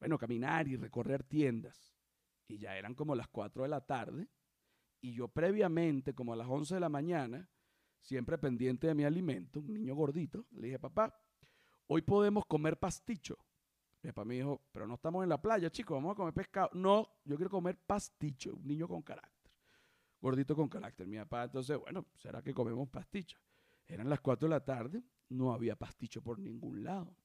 bueno, 0.00 0.18
caminar 0.18 0.66
y 0.66 0.76
recorrer 0.76 1.22
tiendas. 1.22 1.94
Y 2.48 2.58
ya 2.58 2.76
eran 2.76 2.94
como 2.94 3.14
las 3.14 3.28
4 3.28 3.62
de 3.62 3.68
la 3.68 3.80
tarde 3.80 4.28
y 5.00 5.12
yo 5.12 5.28
previamente, 5.28 6.14
como 6.14 6.32
a 6.32 6.36
las 6.36 6.48
11 6.48 6.74
de 6.74 6.80
la 6.80 6.88
mañana, 6.88 7.48
siempre 8.00 8.38
pendiente 8.38 8.86
de 8.86 8.94
mi 8.94 9.04
alimento, 9.04 9.60
un 9.60 9.74
niño 9.74 9.94
gordito, 9.94 10.46
le 10.52 10.68
dije, 10.68 10.78
papá, 10.78 11.14
hoy 11.86 12.02
podemos 12.02 12.44
comer 12.46 12.78
pasticho. 12.78 13.38
Mi 14.02 14.10
papá 14.10 14.24
me 14.24 14.34
dijo, 14.34 14.62
pero 14.72 14.86
no 14.86 14.94
estamos 14.94 15.22
en 15.22 15.28
la 15.28 15.40
playa, 15.40 15.70
chicos, 15.70 15.96
vamos 15.96 16.12
a 16.12 16.16
comer 16.16 16.34
pescado. 16.34 16.70
No, 16.72 17.08
yo 17.24 17.36
quiero 17.36 17.50
comer 17.50 17.78
pasticho, 17.78 18.54
un 18.54 18.66
niño 18.66 18.88
con 18.88 19.02
carácter. 19.02 19.37
Gordito 20.20 20.56
con 20.56 20.68
carácter. 20.68 21.06
Mi 21.06 21.16
papá, 21.18 21.44
entonces, 21.44 21.78
bueno, 21.78 22.06
¿será 22.14 22.42
que 22.42 22.52
comemos 22.52 22.88
pasticho? 22.88 23.38
Eran 23.86 24.08
las 24.08 24.20
4 24.20 24.48
de 24.48 24.54
la 24.54 24.64
tarde, 24.64 25.02
no 25.28 25.52
había 25.52 25.76
pasticho 25.76 26.22
por 26.22 26.38
ningún 26.38 26.84
lado. 26.84 27.16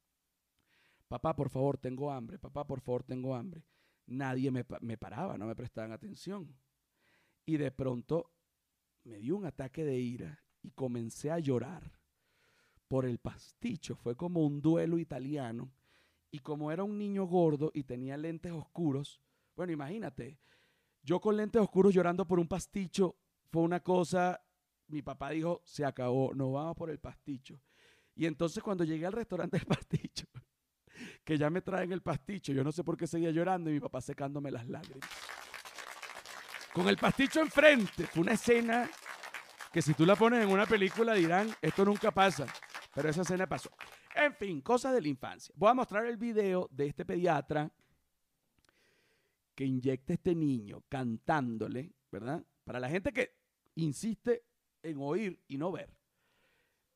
Papá, 1.08 1.36
por 1.36 1.50
favor, 1.50 1.78
tengo 1.78 2.12
hambre. 2.12 2.40
Papá, 2.40 2.66
por 2.66 2.82
favor, 2.82 3.04
tengo 3.04 3.36
hambre. 3.36 3.64
Nadie 4.06 4.52
me, 4.52 4.66
me 4.82 4.98
paraba, 4.98 5.38
no 5.38 5.46
me 5.46 5.56
prestaban 5.56 5.92
atención. 5.92 6.56
Y 7.46 7.58
de 7.58 7.72
pronto 7.72 8.32
me 9.04 9.18
dio 9.18 9.36
un 9.36 9.46
ataque 9.46 9.84
de 9.84 9.98
ira 10.00 10.44
y 10.62 10.72
comencé 10.72 11.30
a 11.30 11.40
llorar 11.40 12.00
por 12.88 13.06
el 13.06 13.20
pasticho. 13.20 13.96
Fue 13.96 14.16
como 14.16 14.46
un 14.46 14.62
duelo 14.62 14.98
italiano 14.98 15.72
y 16.32 16.40
como 16.40 16.72
era 16.72 16.84
un 16.84 16.98
niño 16.98 17.26
gordo 17.26 17.72
y 17.74 17.84
tenía 17.84 18.18
lentes 18.18 18.52
oscuros, 18.52 19.22
bueno, 19.56 19.72
imagínate, 19.72 20.40
yo 21.04 21.20
con 21.20 21.36
lentes 21.36 21.62
oscuros 21.62 21.94
llorando 21.94 22.26
por 22.26 22.40
un 22.40 22.48
pasticho 22.48 23.18
fue 23.52 23.62
una 23.62 23.82
cosa, 23.82 24.42
mi 24.88 25.02
papá 25.02 25.30
dijo, 25.32 25.62
se 25.66 25.86
acabó, 25.86 26.34
nos 26.34 26.52
vamos 26.54 26.76
por 26.76 26.90
el 26.90 27.00
pasticho. 27.00 27.60
Y 28.16 28.26
entonces 28.26 28.64
cuando 28.64 28.84
llegué 28.84 29.06
al 29.06 29.14
restaurante 29.14 29.58
del 29.58 29.68
pasticho, 29.68 30.26
que 31.24 31.38
ya 31.38 31.50
me 31.50 31.62
traen 31.62 31.92
el 31.92 32.02
pasticho, 32.02 32.54
yo 32.54 32.64
no 32.64 32.72
sé 32.72 32.84
por 32.84 32.96
qué 32.96 33.06
seguía 33.06 33.32
llorando 33.32 33.70
y 33.70 33.74
mi 33.74 33.80
papá 33.80 34.02
secándome 34.02 34.50
las 34.50 34.68
lágrimas. 34.68 35.10
Con 36.74 36.88
el 36.88 36.98
pasticho 36.98 37.42
enfrente, 37.42 38.08
fue 38.08 38.22
una 38.22 38.34
escena 38.34 38.90
que 39.72 39.82
si 39.82 39.94
tú 39.94 40.06
la 40.06 40.16
pones 40.16 40.44
en 40.44 40.50
una 40.50 40.66
película 40.66 41.14
dirán, 41.14 41.54
esto 41.62 41.84
nunca 41.84 42.12
pasa, 42.12 42.46
pero 42.96 43.10
esa 43.10 43.22
escena 43.22 43.46
pasó. 43.46 43.70
En 44.16 44.34
fin, 44.36 44.62
cosas 44.62 44.94
de 44.94 45.02
la 45.02 45.08
infancia. 45.08 45.54
Voy 45.58 45.70
a 45.70 45.74
mostrar 45.74 46.06
el 46.06 46.18
video 46.18 46.68
de 46.72 46.88
este 46.88 47.06
pediatra 47.06 47.72
que 49.56 49.66
inyecta 49.66 50.14
este 50.14 50.36
niño 50.36 50.84
cantándole, 50.90 51.94
¿verdad? 52.12 52.46
Para 52.64 52.80
la 52.80 52.90
gente 52.90 53.12
que 53.12 53.36
insiste 53.76 54.46
en 54.82 54.98
oír 55.00 55.42
y 55.48 55.58
no 55.58 55.72
ver. 55.72 55.90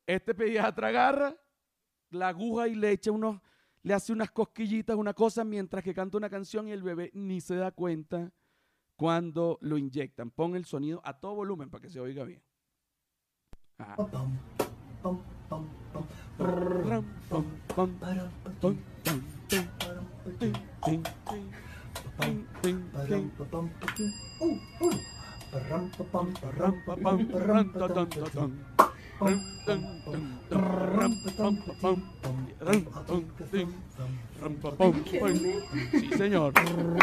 Este 0.05 0.33
pediatra 0.33 0.87
agarra 0.87 1.35
la 2.11 2.29
aguja 2.29 2.67
y 2.67 2.75
le 2.75 2.91
echa 2.91 3.11
unos, 3.11 3.41
le 3.83 3.93
hace 3.93 4.13
unas 4.13 4.31
cosquillitas, 4.31 4.95
una 4.95 5.13
cosa, 5.13 5.43
mientras 5.43 5.83
que 5.83 5.93
canta 5.93 6.17
una 6.17 6.29
canción 6.29 6.67
y 6.67 6.71
el 6.71 6.83
bebé 6.83 7.11
ni 7.13 7.41
se 7.41 7.55
da 7.55 7.71
cuenta 7.71 8.31
cuando 8.95 9.57
lo 9.61 9.77
inyectan. 9.77 10.31
Pon 10.31 10.55
el 10.55 10.65
sonido 10.65 11.01
a 11.03 11.19
todo 11.19 11.35
volumen 11.35 11.69
para 11.69 11.81
que 11.81 11.89
se 11.89 11.99
oiga 11.99 12.23
bien. 12.23 12.41
Sí, 35.91 36.09
señor. 36.15 36.53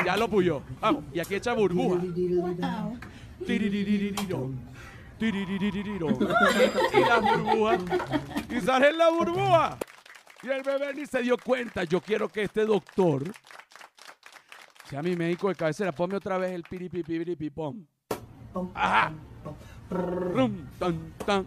Ya 0.04 0.16
lo 0.16 0.28
puyó. 0.28 0.62
Vamos, 0.80 1.04
y 1.12 1.20
aquí 1.20 1.34
echa 1.34 1.52
burbuja. 1.54 2.00
Y 6.92 7.00
la 7.00 7.18
burbuja. 7.20 7.78
Y 8.50 8.60
sale 8.60 8.92
la 8.92 9.10
burbuja. 9.10 9.78
Y 10.42 10.48
el 10.48 10.62
bebé 10.62 10.94
ni 10.94 11.06
se 11.06 11.22
dio 11.22 11.36
cuenta. 11.38 11.84
Yo 11.84 12.00
quiero 12.00 12.28
que 12.28 12.42
este 12.42 12.64
doctor 12.64 13.24
sea 14.84 15.02
mi 15.02 15.16
médico 15.16 15.48
de 15.48 15.54
cabecera. 15.54 15.92
Ponme 15.92 16.16
otra 16.16 16.38
vez 16.38 16.52
el 16.52 16.62
piripipiripipom. 16.62 17.84
Ajá. 18.74 19.12
rum, 19.90 20.66
tan, 20.78 21.12
tan, 21.26 21.46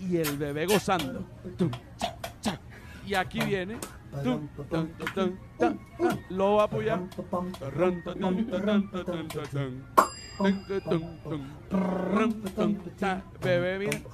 y 0.00 0.16
el 0.16 0.36
bebé 0.36 0.66
gozando. 0.66 1.24
Tum, 1.56 1.70
cha, 1.96 2.16
cha. 2.40 2.60
Y 3.06 3.14
aquí 3.14 3.40
viene. 3.40 3.78
tum, 4.22 4.48
tan, 4.70 4.88
tan, 4.88 5.14
tan, 5.14 5.38
tan, 5.58 5.78
tan. 5.98 6.20
Lo 6.30 6.56
va 6.56 6.62
a 6.62 6.64
apoyar. 6.66 7.00
Bebé 13.42 13.78
bien. 13.78 14.04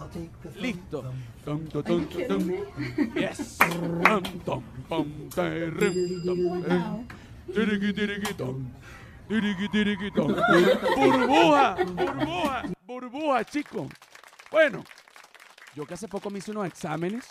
Listo. 0.56 1.04
Yes. 3.14 3.58
Tiriqui, 7.52 7.92
tiriqui, 7.92 8.34
tum. 8.34 8.72
Tiriqui, 9.28 9.68
tiriqui, 9.68 10.10
tum. 10.10 10.34
Burbuja, 10.96 11.76
burbuja, 11.84 12.62
burbuja, 12.86 13.44
chicos. 13.44 13.88
Bueno, 14.50 14.84
yo 15.74 15.86
que 15.86 15.94
hace 15.94 16.08
poco 16.08 16.30
me 16.30 16.38
hice 16.38 16.50
unos 16.50 16.66
exámenes. 16.66 17.26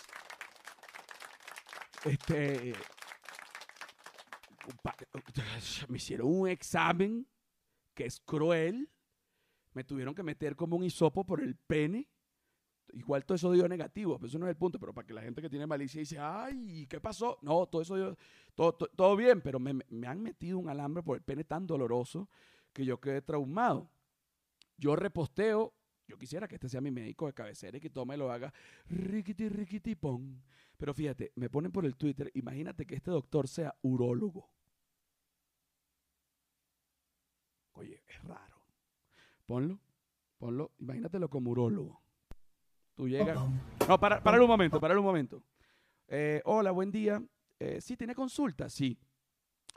Este. 2.04 2.74
Me 5.88 5.96
hicieron 5.96 6.28
un 6.28 6.48
examen 6.48 7.26
que 7.94 8.06
es 8.06 8.20
cruel. 8.20 8.90
Me 9.72 9.84
tuvieron 9.84 10.14
que 10.14 10.22
meter 10.22 10.56
como 10.56 10.76
un 10.76 10.84
hisopo 10.84 11.24
por 11.24 11.40
el 11.40 11.56
pene. 11.56 12.08
Igual 12.98 13.24
todo 13.24 13.36
eso 13.36 13.52
dio 13.52 13.68
negativo, 13.68 14.18
pero 14.18 14.26
eso 14.26 14.38
no 14.40 14.46
es 14.46 14.50
el 14.50 14.56
punto. 14.56 14.80
Pero 14.80 14.92
para 14.92 15.06
que 15.06 15.14
la 15.14 15.22
gente 15.22 15.40
que 15.40 15.48
tiene 15.48 15.66
malicia 15.66 16.00
dice, 16.00 16.18
ay, 16.18 16.86
¿qué 16.88 17.00
pasó? 17.00 17.38
No, 17.42 17.66
todo 17.66 17.82
eso 17.82 17.94
dio, 17.94 18.16
todo, 18.56 18.72
todo, 18.72 19.16
bien, 19.16 19.40
pero 19.40 19.60
me, 19.60 19.72
me 19.88 20.06
han 20.08 20.20
metido 20.20 20.58
un 20.58 20.68
alambre 20.68 21.04
por 21.04 21.16
el 21.16 21.22
pene 21.22 21.44
tan 21.44 21.64
doloroso 21.64 22.28
que 22.72 22.84
yo 22.84 23.00
quedé 23.00 23.22
traumado. 23.22 23.88
Yo 24.76 24.96
reposteo, 24.96 25.74
yo 26.08 26.18
quisiera 26.18 26.48
que 26.48 26.56
este 26.56 26.68
sea 26.68 26.80
mi 26.80 26.90
médico 26.90 27.26
de 27.26 27.34
cabecera 27.34 27.76
y 27.78 27.80
que 27.80 27.90
todo 27.90 28.04
me 28.04 28.16
lo 28.16 28.32
haga 28.32 28.52
riquiti, 28.86 29.48
riquiti, 29.48 29.94
pon. 29.94 30.42
Pero 30.76 30.92
fíjate, 30.92 31.32
me 31.36 31.48
ponen 31.48 31.70
por 31.70 31.86
el 31.86 31.96
Twitter, 31.96 32.32
imagínate 32.34 32.84
que 32.84 32.96
este 32.96 33.12
doctor 33.12 33.46
sea 33.46 33.76
urólogo. 33.82 34.50
Oye, 37.74 38.02
es 38.08 38.24
raro. 38.24 38.60
Ponlo, 39.46 39.78
ponlo, 40.38 40.72
imagínatelo 40.80 41.30
como 41.30 41.52
urólogo. 41.52 42.07
Tú 42.98 43.06
llegas. 43.08 43.38
No, 43.88 44.00
para, 44.00 44.20
para 44.20 44.42
un 44.42 44.48
momento, 44.48 44.80
para 44.80 44.98
un 44.98 45.04
momento. 45.04 45.40
Eh, 46.08 46.42
hola, 46.44 46.72
buen 46.72 46.90
día. 46.90 47.22
Eh, 47.60 47.80
sí, 47.80 47.96
tiene 47.96 48.12
consulta, 48.12 48.68
sí. 48.68 48.98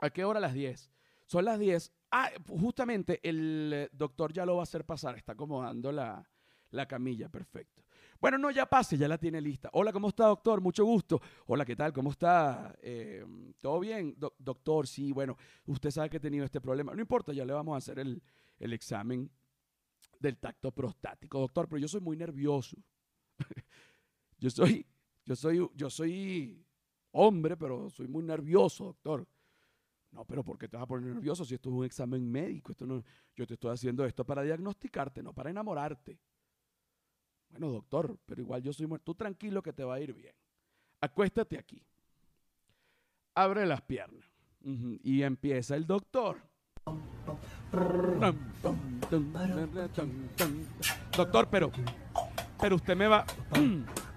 ¿A 0.00 0.10
qué 0.10 0.24
hora? 0.24 0.38
A 0.38 0.40
las 0.40 0.54
10. 0.54 0.90
Son 1.26 1.44
las 1.44 1.60
10. 1.60 1.92
Ah, 2.10 2.30
justamente 2.48 3.20
el 3.22 3.70
eh, 3.72 3.88
doctor 3.92 4.32
ya 4.32 4.44
lo 4.44 4.56
va 4.56 4.62
a 4.62 4.64
hacer 4.64 4.84
pasar. 4.84 5.16
Está 5.16 5.34
acomodando 5.34 5.92
la, 5.92 6.28
la 6.70 6.86
camilla. 6.88 7.28
Perfecto. 7.28 7.84
Bueno, 8.20 8.38
no, 8.38 8.50
ya 8.50 8.66
pase, 8.66 8.98
ya 8.98 9.06
la 9.06 9.18
tiene 9.18 9.40
lista. 9.40 9.70
Hola, 9.72 9.92
¿cómo 9.92 10.08
está, 10.08 10.26
doctor? 10.26 10.60
Mucho 10.60 10.84
gusto. 10.84 11.20
Hola, 11.46 11.64
¿qué 11.64 11.76
tal? 11.76 11.92
¿Cómo 11.92 12.10
está? 12.10 12.74
Eh, 12.82 13.24
¿Todo 13.60 13.78
bien? 13.78 14.16
Do- 14.18 14.34
doctor, 14.36 14.88
sí, 14.88 15.12
bueno, 15.12 15.36
usted 15.66 15.92
sabe 15.92 16.10
que 16.10 16.16
he 16.16 16.20
tenido 16.20 16.44
este 16.44 16.60
problema. 16.60 16.92
No 16.92 17.00
importa, 17.00 17.32
ya 17.32 17.44
le 17.44 17.52
vamos 17.52 17.74
a 17.74 17.78
hacer 17.78 18.00
el, 18.00 18.20
el 18.58 18.72
examen 18.72 19.30
del 20.18 20.38
tacto 20.38 20.72
prostático. 20.72 21.38
Doctor, 21.38 21.68
pero 21.68 21.78
yo 21.78 21.86
soy 21.86 22.00
muy 22.00 22.16
nervioso. 22.16 22.76
yo 24.38 24.50
soy, 24.50 24.86
yo 25.24 25.36
soy, 25.36 25.70
yo 25.74 25.90
soy 25.90 26.64
hombre, 27.12 27.56
pero 27.56 27.90
soy 27.90 28.08
muy 28.08 28.22
nervioso, 28.22 28.84
doctor. 28.84 29.26
No, 30.10 30.24
pero 30.26 30.44
¿por 30.44 30.58
qué 30.58 30.68
te 30.68 30.76
vas 30.76 30.84
a 30.84 30.86
poner 30.86 31.14
nervioso 31.14 31.44
si 31.44 31.54
esto 31.54 31.70
es 31.70 31.74
un 31.76 31.84
examen 31.84 32.30
médico? 32.30 32.72
Esto 32.72 32.86
no, 32.86 33.02
yo 33.34 33.46
te 33.46 33.54
estoy 33.54 33.72
haciendo 33.72 34.04
esto 34.04 34.24
para 34.24 34.42
diagnosticarte, 34.42 35.22
no 35.22 35.32
para 35.32 35.48
enamorarte. 35.50 36.18
Bueno, 37.48 37.68
doctor, 37.70 38.18
pero 38.26 38.40
igual 38.42 38.62
yo 38.62 38.72
soy 38.72 38.86
mu- 38.86 38.98
Tú 38.98 39.14
tranquilo 39.14 39.62
que 39.62 39.72
te 39.72 39.84
va 39.84 39.94
a 39.94 40.00
ir 40.00 40.12
bien. 40.12 40.34
Acuéstate 41.00 41.58
aquí. 41.58 41.82
Abre 43.34 43.64
las 43.66 43.80
piernas. 43.82 44.24
Y 45.02 45.22
empieza 45.22 45.74
el 45.76 45.86
doctor. 45.86 46.40
Doctor, 51.16 51.48
pero, 51.50 51.72
pero 52.62 52.76
usted 52.76 52.96
me 52.96 53.08
va. 53.08 53.26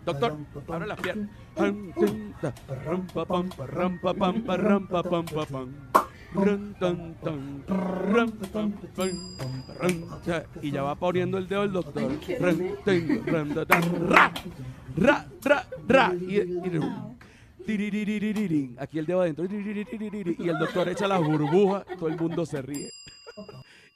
Doctor, 0.05 0.37
abre 0.67 0.87
las 0.87 0.99
piernas. 1.01 1.29
Y 10.61 10.71
ya 10.71 10.83
va 10.83 10.95
poniendo 10.95 11.39
el 11.39 11.47
dedo 11.47 11.63
el 11.63 11.71
doctor. 11.71 12.11
Ra, 14.95 15.27
ra, 15.43 15.67
ra. 15.87 16.13
Y, 16.13 16.37
y. 17.67 18.75
Aquí 18.77 18.99
el 18.99 19.07
dedo 19.07 19.21
adentro. 19.21 19.45
Y 19.45 20.49
el 20.49 20.59
doctor 20.59 20.87
echa 20.89 21.07
las 21.07 21.19
burbujas. 21.19 21.83
Todo 21.97 22.09
el 22.09 22.17
mundo 22.17 22.45
se 22.45 22.61
ríe. 22.61 22.91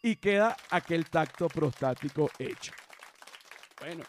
Y 0.02 0.16
queda 0.16 0.58
aquel 0.72 1.08
tacto 1.08 1.48
prostático 1.50 2.32
hecho. 2.40 2.72
Bueno, 3.80 4.04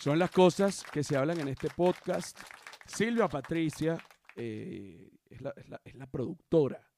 son 0.00 0.18
las 0.18 0.30
cosas 0.30 0.82
que 0.90 1.04
se 1.04 1.16
hablan 1.16 1.40
en 1.40 1.48
este 1.48 1.68
podcast. 1.68 2.38
Silvia 2.86 3.28
Patricia 3.28 4.02
eh, 4.34 5.10
es, 5.28 5.40
la, 5.42 6.06
productora 6.06 6.90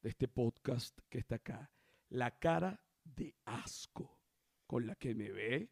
de 0.00 0.08
este 0.08 0.26
podcast 0.26 0.98
que 1.10 1.18
está 1.18 1.34
acá. 1.34 1.70
La 2.08 2.30
cara 2.30 2.82
de 3.04 3.36
asco 3.44 4.22
con 4.66 4.86
la 4.86 4.94
que 4.94 5.14
me 5.14 5.30
ve, 5.30 5.70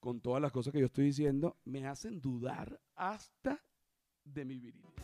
con 0.00 0.22
todas 0.22 0.40
las 0.40 0.50
cosas 0.50 0.72
que 0.72 0.80
yo 0.80 0.86
estoy 0.86 1.06
diciendo, 1.06 1.58
me 1.64 1.86
hacen 1.86 2.22
dudar 2.22 2.80
hasta 2.94 3.62
de 4.24 4.44
mi 4.46 4.58
virilidad. 4.58 5.02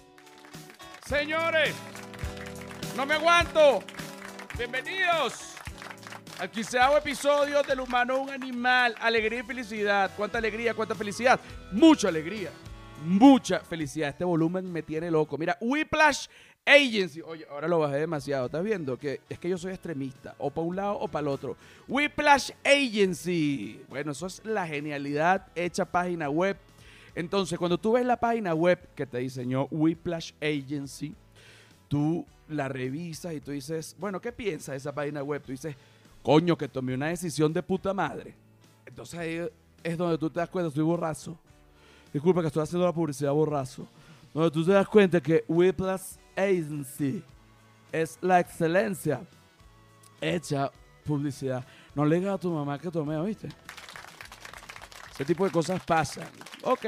Señores, 1.06 1.74
no 2.96 3.04
me 3.04 3.14
aguanto. 3.14 3.80
Bienvenidos 4.56 5.51
al 6.42 6.50
quinceavo 6.50 6.98
episodio 6.98 7.62
del 7.62 7.78
humano 7.78 8.20
un 8.20 8.28
animal. 8.28 8.96
Alegría 8.98 9.38
y 9.38 9.42
felicidad. 9.44 10.11
¿Cuánta 10.16 10.38
alegría? 10.38 10.74
¿Cuánta 10.74 10.96
felicidad? 10.96 11.38
Mucha 11.70 12.09
alegría. 12.09 12.50
Mucha 13.05 13.61
felicidad. 13.61 14.09
Este 14.09 14.24
volumen 14.24 14.72
me 14.72 14.83
tiene 14.83 15.09
loco. 15.09 15.38
Mira, 15.38 15.57
Whiplash 15.61 16.26
Agency. 16.66 17.20
Oye, 17.20 17.46
ahora 17.48 17.68
lo 17.68 17.78
bajé 17.78 17.98
demasiado. 17.98 18.46
¿Estás 18.46 18.64
viendo? 18.64 18.98
Que 18.98 19.20
es 19.28 19.38
que 19.38 19.48
yo 19.48 19.57
soy 19.57 19.70
extremista. 19.70 20.35
O 20.38 20.50
para 20.50 20.66
un 20.66 20.74
lado 20.74 20.98
o 20.98 21.07
para 21.07 21.22
el 21.22 21.28
otro. 21.28 21.57
Whiplash 21.87 22.50
Agency. 22.64 23.81
Bueno, 23.88 24.11
eso 24.11 24.26
es 24.26 24.44
la 24.44 24.66
genialidad 24.66 25.46
hecha 25.55 25.85
página 25.85 26.28
web. 26.28 26.57
Entonces, 27.14 27.57
cuando 27.57 27.78
tú 27.78 27.92
ves 27.92 28.05
la 28.05 28.18
página 28.18 28.52
web 28.52 28.81
que 28.96 29.07
te 29.07 29.18
diseñó 29.18 29.68
Whiplash 29.70 30.33
Agency, 30.40 31.14
tú 31.87 32.26
la 32.48 32.68
revisas 32.68 33.33
y 33.33 33.40
tú 33.40 33.52
dices, 33.52 33.94
bueno, 33.96 34.20
¿qué 34.20 34.33
piensas 34.33 34.72
de 34.72 34.78
esa 34.78 34.92
página 34.92 35.22
web? 35.22 35.40
Tú 35.40 35.52
dices, 35.52 35.76
coño, 36.22 36.56
que 36.56 36.68
tomé 36.68 36.94
una 36.94 37.08
decisión 37.08 37.52
de 37.52 37.62
puta 37.62 37.92
madre. 37.92 38.35
Entonces 38.87 39.18
ahí 39.18 39.48
es 39.82 39.98
donde 39.98 40.18
tú 40.18 40.30
te 40.30 40.40
das 40.40 40.48
cuenta, 40.48 40.68
estoy 40.68 40.85
borrazo. 40.85 41.38
Disculpa 42.12 42.40
que 42.40 42.48
estoy 42.48 42.62
haciendo 42.62 42.87
la 42.87 42.92
publicidad 42.92 43.32
borrazo. 43.32 43.87
Donde 44.32 44.50
tú 44.50 44.64
te 44.64 44.72
das 44.72 44.88
cuenta 44.88 45.20
que 45.20 45.44
Whiplash 45.48 46.16
Agency 46.37 47.22
es 47.90 48.18
la 48.20 48.40
excelencia 48.40 49.20
hecha 50.20 50.70
publicidad. 51.04 51.64
No 51.94 52.04
le 52.04 52.16
digas 52.16 52.35
a 52.35 52.38
tu 52.38 52.50
mamá 52.50 52.78
que 52.78 52.90
tomé, 52.90 53.16
¿oíste? 53.16 53.48
Ese 55.12 55.24
tipo 55.24 55.44
de 55.44 55.50
cosas 55.50 55.82
pasan. 55.85 56.28
Ok, 56.62 56.87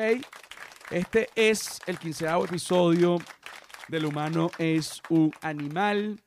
este 0.91 1.29
es 1.35 1.79
el 1.87 1.99
quinceavo 1.99 2.45
episodio 2.45 3.19
del 3.89 4.07
humano 4.07 4.51
es 4.59 5.03
un 5.09 5.33
animal. 5.43 6.21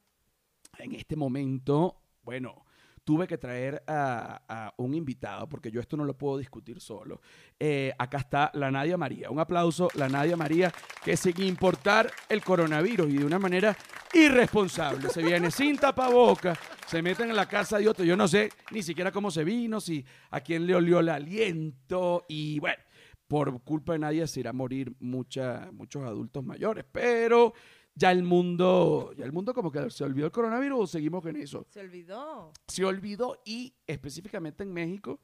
En 0.77 0.93
este 0.93 1.15
momento, 1.15 1.95
bueno, 2.23 2.66
tuve 3.07 3.25
que 3.25 3.37
traer 3.37 3.81
a, 3.87 4.73
un 4.75 4.93
invitado 4.93 5.47
porque 5.47 5.71
yo 5.71 5.79
esto 5.79 5.95
no 5.95 6.03
lo 6.03 6.17
puedo 6.17 6.37
discutir 6.37 6.81
solo. 6.81 7.21
Eh, 7.57 7.93
acá 7.97 8.17
está 8.17 8.51
la 8.53 8.69
Nadia 8.69 8.97
María. 8.97 9.29
Un 9.29 9.39
aplauso, 9.39 9.87
la 9.93 10.09
Nadia 10.09 10.35
María, 10.35 10.73
que 11.05 11.15
sin 11.15 11.41
importar 11.43 12.11
el 12.27 12.43
coronavirus 12.43 13.09
y 13.09 13.19
de 13.19 13.25
una 13.25 13.39
manera 13.39 13.77
irresponsable, 14.13 15.07
se 15.07 15.21
viene 15.21 15.51
sin 15.51 15.77
tapaboca, 15.77 16.59
se 16.85 17.01
meten 17.01 17.29
en 17.29 17.37
la 17.37 17.45
casa 17.45 17.77
de 17.77 17.87
otro. 17.87 18.03
Yo 18.03 18.17
no 18.17 18.27
sé 18.27 18.49
ni 18.71 18.83
siquiera 18.83 19.09
cómo 19.09 19.31
se 19.31 19.45
vino, 19.45 19.79
si 19.79 20.03
a 20.31 20.41
quién 20.41 20.67
le 20.67 20.75
olió 20.75 20.99
el 20.99 21.07
aliento 21.07 22.25
y 22.27 22.59
bueno 22.59 22.83
por 23.29 23.61
culpa 23.61 23.91
de 23.93 23.99
nadie 23.99 24.25
se 24.25 24.39
irá 24.39 24.51
a 24.51 24.53
morir 24.53 24.93
mucha, 25.01 25.69
muchos 25.73 26.03
adultos 26.03 26.45
mayores, 26.45 26.85
pero 26.89 27.53
ya 27.97 28.11
el 28.11 28.21
mundo, 28.21 29.11
ya 29.17 29.25
el 29.25 29.31
mundo 29.31 29.55
como 29.55 29.71
que 29.71 29.89
se 29.89 30.03
olvidó 30.03 30.27
el 30.27 30.31
coronavirus 30.31 30.79
o 30.81 30.87
seguimos 30.87 31.23
con 31.23 31.35
eso. 31.35 31.65
Se 31.69 31.79
olvidó. 31.79 32.53
Se 32.67 32.85
olvidó 32.85 33.41
y 33.43 33.73
específicamente 33.87 34.63
en 34.63 34.71
México 34.71 35.19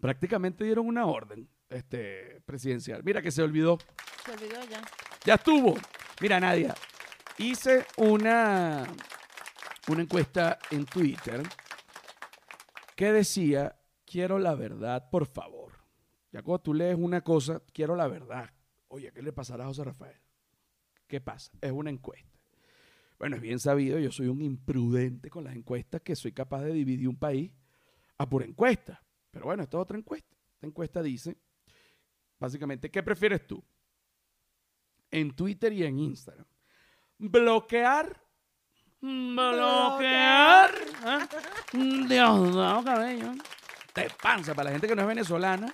prácticamente 0.00 0.64
dieron 0.64 0.86
una 0.86 1.06
orden 1.06 1.48
este, 1.68 2.42
presidencial. 2.44 3.04
Mira 3.04 3.22
que 3.22 3.30
se 3.30 3.40
olvidó. 3.40 3.78
Se 4.24 4.32
olvidó 4.32 4.60
ya. 4.68 4.82
Ya 5.24 5.34
estuvo. 5.34 5.76
Mira, 6.20 6.40
Nadia, 6.40 6.74
hice 7.38 7.86
una, 7.96 8.84
una 9.86 10.02
encuesta 10.02 10.58
en 10.72 10.86
Twitter 10.86 11.42
que 12.96 13.12
decía 13.12 13.76
quiero 14.04 14.40
la 14.40 14.56
verdad, 14.56 15.08
por 15.08 15.26
favor. 15.26 15.74
Ya 16.32 16.42
cuando 16.42 16.62
tú 16.62 16.74
lees 16.74 16.96
una 16.98 17.20
cosa, 17.20 17.62
quiero 17.72 17.94
la 17.94 18.08
verdad. 18.08 18.50
Oye, 18.88 19.12
¿qué 19.12 19.22
le 19.22 19.32
pasará 19.32 19.64
a 19.64 19.68
José 19.68 19.84
Rafael? 19.84 20.16
¿Qué 21.08 21.20
pasa? 21.20 21.50
Es 21.60 21.72
una 21.72 21.90
encuesta. 21.90 22.28
Bueno, 23.18 23.34
es 23.34 23.42
bien 23.42 23.58
sabido, 23.58 23.98
yo 23.98 24.12
soy 24.12 24.28
un 24.28 24.42
imprudente 24.42 25.28
con 25.28 25.42
las 25.42 25.56
encuestas 25.56 26.02
que 26.02 26.14
soy 26.14 26.32
capaz 26.32 26.62
de 26.62 26.72
dividir 26.72 27.08
un 27.08 27.16
país 27.16 27.50
a 28.18 28.28
pura 28.28 28.44
encuesta. 28.44 29.02
Pero 29.32 29.46
bueno, 29.46 29.64
esta 29.64 29.76
es 29.78 29.82
otra 29.82 29.98
encuesta. 29.98 30.36
Esta 30.54 30.66
encuesta 30.66 31.02
dice, 31.02 31.36
básicamente, 32.38 32.90
¿qué 32.90 33.02
prefieres 33.02 33.46
tú? 33.46 33.64
En 35.10 35.34
Twitter 35.34 35.72
y 35.72 35.84
en 35.84 35.98
Instagram. 35.98 36.46
Bloquear. 37.18 38.22
Bloquear. 39.00 40.70
¿ah? 41.04 41.28
Diosdado 41.72 42.84
Cabello. 42.84 43.32
Te 43.92 44.08
panza. 44.22 44.54
Para 44.54 44.66
la 44.66 44.72
gente 44.72 44.86
que 44.86 44.94
no 44.94 45.02
es 45.02 45.08
venezolana, 45.08 45.72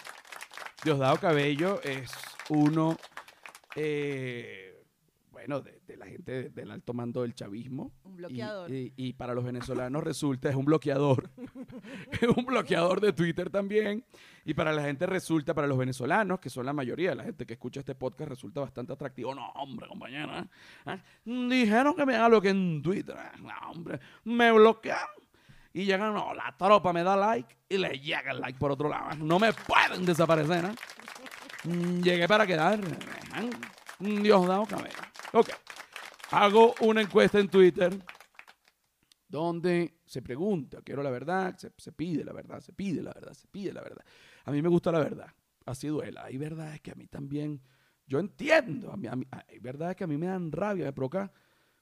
Diosdado 0.83 1.19
Cabello 1.19 1.83
es 1.83 2.11
uno, 2.49 2.97
eh, 3.75 4.64
bueno, 5.47 5.61
de, 5.61 5.79
de 5.87 5.97
la 5.99 6.07
gente 6.07 6.49
del 6.51 6.71
alto 6.71 6.95
mando 6.95 7.23
del 7.23 7.35
chavismo. 7.35 7.93
Un 8.05 8.13
Y- 8.13 8.17
bloqueador. 8.17 8.71
Y, 8.73 8.93
y 8.97 9.13
para 9.13 9.35
los 9.35 9.45
venezolanos 9.45 10.03
resulta, 10.03 10.49
es 10.49 10.57
un 10.57 10.65
bloqueador. 10.65 11.31
es 12.13 12.29
un 12.35 12.47
bloqueador 12.47 13.01
de 13.01 13.13
Twitter 13.13 13.51
también. 13.51 14.05
Y 14.47 14.55
para 14.55 14.73
la 14.73 14.83
gente 14.83 15.05
resulta, 15.07 15.53
para 15.55 15.67
los 15.67 15.77
venezolanos, 15.77 16.41
que 16.41 16.49
son 16.51 16.65
la 16.67 16.73
mayoría 16.73 17.11
de 17.11 17.17
la 17.17 17.25
gente 17.25 17.45
que 17.47 17.55
escucha 17.55 17.81
este 17.81 17.95
podcast, 17.95 18.31
resulta 18.31 18.61
bastante 18.61 18.93
atractivo. 18.95 19.35
No, 19.35 19.49
hombre, 19.51 19.87
compañera. 19.87 20.49
¿ah? 20.87 20.99
Dijeron 21.25 21.95
que 21.95 22.07
me 22.07 22.15
haga 22.17 22.29
lo 22.31 22.41
que 22.41 22.49
en 22.51 22.83
Twitter. 22.83 23.17
¿ah? 23.19 23.33
No, 23.41 23.71
hombre, 23.71 24.01
me 24.25 24.51
bloquean. 24.51 24.99
Y 25.75 25.85
llegan, 25.85 26.15
no, 26.15 26.33
la 26.35 26.55
tropa 26.57 26.93
me 26.93 27.03
da 27.03 27.17
like 27.17 27.55
y 27.69 27.77
le 27.79 27.99
llega 27.99 28.31
el 28.31 28.41
like 28.41 28.59
por 28.59 28.71
otro 28.71 28.89
lado. 28.89 29.07
¿ah? 29.11 29.15
No 29.19 29.39
me 29.39 29.53
pueden 29.53 30.07
desaparecer. 30.07 30.65
¿ah? 30.67 30.75
Mm, 31.65 32.01
Llegué 32.01 32.29
para 32.29 32.47
quedar. 32.47 32.79
Dios 33.99 34.47
dado 34.47 34.67
cabello. 34.67 34.99
Ok. 35.33 35.51
Hago 36.31 36.75
una 36.81 37.01
encuesta 37.01 37.39
en 37.39 37.49
Twitter 37.49 37.97
donde 39.29 40.01
se 40.07 40.23
pregunta, 40.23 40.81
quiero 40.83 41.03
la 41.03 41.11
verdad, 41.11 41.57
se, 41.59 41.93
pide 41.93 42.25
la 42.25 42.33
verdad, 42.33 42.61
se 42.61 42.73
pide 42.73 43.03
la 43.03 43.13
verdad, 43.13 43.35
se 43.35 43.49
pide 43.49 43.73
la 43.73 43.83
verdad. 43.83 44.05
A 44.45 44.51
mí 44.51 44.63
me 44.63 44.69
gusta 44.69 44.93
la 44.93 45.01
verdad, 45.01 45.27
así 45.67 45.89
duela. 45.89 46.25
Hay 46.25 46.37
verdades 46.37 46.81
que 46.81 46.93
a 46.93 46.95
mí 46.95 47.07
también, 47.07 47.61
yo 48.07 48.21
entiendo, 48.21 48.93
a 48.93 48.97
mí, 48.97 49.09
a 49.09 49.45
hay 49.49 49.59
verdades 49.59 49.97
que 49.97 50.05
a 50.05 50.07
mí 50.07 50.17
me 50.17 50.27
dan 50.27 50.53
rabia, 50.53 50.85
me 50.85 50.93
provoca, 50.93 51.33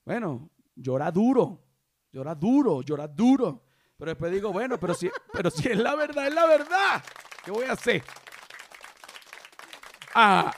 bueno, 0.04 0.50
llora 0.74 1.10
duro, 1.10 1.62
llora 2.10 2.34
duro, 2.34 2.82
llora 2.82 3.06
duro. 3.06 3.64
Pero 3.96 4.10
después 4.10 4.32
digo, 4.32 4.52
bueno, 4.52 4.80
pero 4.80 4.94
si, 4.94 5.10
pero 5.32 5.50
si 5.50 5.68
es 5.68 5.78
la 5.78 5.94
verdad, 5.94 6.26
es 6.28 6.34
la 6.34 6.46
verdad. 6.46 7.04
¿Qué 7.44 7.50
voy 7.50 7.66
a 7.66 7.72
hacer? 7.72 8.02
Ah, 10.14 10.52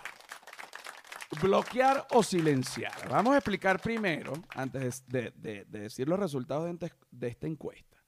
bloquear 1.40 2.06
o 2.10 2.22
silenciar. 2.22 3.08
Vamos 3.08 3.34
a 3.34 3.38
explicar 3.38 3.80
primero, 3.80 4.32
antes 4.54 5.06
de, 5.06 5.30
de- 5.36 5.64
de 5.64 5.78
decir 5.80 6.08
los 6.08 6.18
resultados 6.18 6.70
de 7.10 7.28
esta 7.28 7.46
encuesta, 7.46 8.02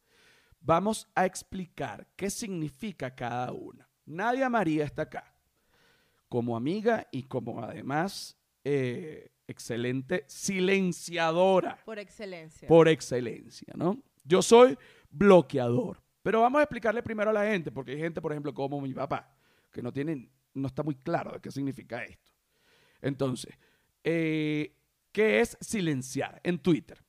vamos 0.61 1.09
a 1.15 1.25
explicar 1.27 2.07
qué 2.17 2.31
significa 2.31 3.15
cada 3.15 3.53
una. 3.53 3.89
Nadia 4.05 4.49
María 4.49 4.85
está 4.85 5.03
acá 5.03 5.33
como 6.29 6.57
amiga 6.57 7.07
y 7.13 7.23
como 7.25 7.63
además 7.63 8.37
eh, 8.65 9.31
excelente 9.47 10.25
silenciadora 10.27 11.79
Por 11.85 11.99
excelencia. 11.99 12.69
por 12.69 12.89
excelencia, 12.89 13.73
¿no? 13.77 14.03
Yo 14.25 14.43
soy 14.43 14.77
bloqueador. 15.11 16.03
Pero 16.23 16.41
vamos 16.41 16.59
a 16.59 16.63
explicarle 16.65 17.01
primero 17.05 17.31
a 17.31 17.33
la 17.33 17.45
gente, 17.45 17.71
porque 17.71 17.93
hay 17.93 17.99
gente, 17.99 18.21
por 18.21 18.33
ejemplo, 18.33 18.53
como 18.53 18.81
mi 18.81 18.93
papá, 18.93 19.33
que 19.71 19.81
no 19.81 19.93
tiene, 19.93 20.29
no 20.55 20.67
está 20.67 20.83
muy 20.83 20.97
claro 20.97 21.31
de 21.33 21.41
qué 21.41 21.53
significa 21.53 22.03
esto. 22.03 22.33
Entonces, 23.03 23.55
eh, 24.05 24.75
¿qué 25.13 25.41
es 25.41 25.57
silenciar 25.61 26.41
en 26.45 26.59
Twitter? 26.59 27.03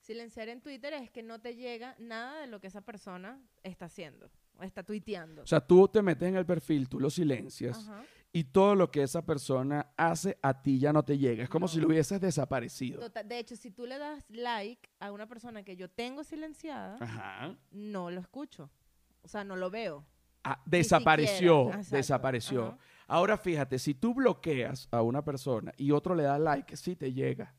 Silenciar 0.00 0.48
en 0.48 0.60
Twitter 0.60 0.92
es 0.94 1.10
que 1.10 1.22
no 1.22 1.40
te 1.40 1.56
llega 1.56 1.96
nada 1.98 2.40
de 2.40 2.46
lo 2.46 2.60
que 2.60 2.68
esa 2.68 2.80
persona 2.80 3.40
está 3.64 3.86
haciendo 3.86 4.30
o 4.56 4.62
está 4.62 4.84
tuiteando. 4.84 5.42
O 5.42 5.46
sea, 5.46 5.60
tú 5.60 5.88
te 5.88 6.00
metes 6.00 6.28
en 6.28 6.36
el 6.36 6.46
perfil, 6.46 6.88
tú 6.88 7.00
lo 7.00 7.10
silencias 7.10 7.76
Ajá. 7.78 8.04
y 8.32 8.44
todo 8.44 8.76
lo 8.76 8.88
que 8.90 9.02
esa 9.02 9.26
persona 9.26 9.90
hace 9.96 10.38
a 10.42 10.62
ti 10.62 10.78
ya 10.78 10.92
no 10.92 11.04
te 11.04 11.18
llega. 11.18 11.42
Es 11.42 11.48
como 11.48 11.64
No. 11.64 11.68
si 11.68 11.80
lo 11.80 11.88
hubieses 11.88 12.20
desaparecido. 12.20 13.00
Total- 13.00 13.26
de 13.26 13.38
hecho, 13.40 13.56
si 13.56 13.72
tú 13.72 13.84
le 13.84 13.98
das 13.98 14.22
like 14.28 14.88
a 15.00 15.10
una 15.10 15.26
persona 15.26 15.64
que 15.64 15.76
yo 15.76 15.90
tengo 15.90 16.22
silenciada, 16.22 16.98
Ajá. 17.00 17.56
no 17.72 18.10
lo 18.12 18.20
escucho. 18.20 18.70
O 19.22 19.28
sea, 19.28 19.42
no 19.42 19.56
lo 19.56 19.70
veo. 19.70 20.06
Ah, 20.44 20.62
desapareció, 20.66 21.72
desapareció. 21.90 22.66
Ajá. 22.66 22.78
Ahora 23.06 23.36
fíjate, 23.36 23.78
si 23.78 23.94
tú 23.94 24.14
bloqueas 24.14 24.88
a 24.90 25.02
una 25.02 25.24
persona 25.24 25.72
y 25.76 25.92
otro 25.92 26.14
le 26.14 26.24
da 26.24 26.38
like, 26.38 26.76
sí 26.76 26.96
te 26.96 27.12
llega. 27.12 27.54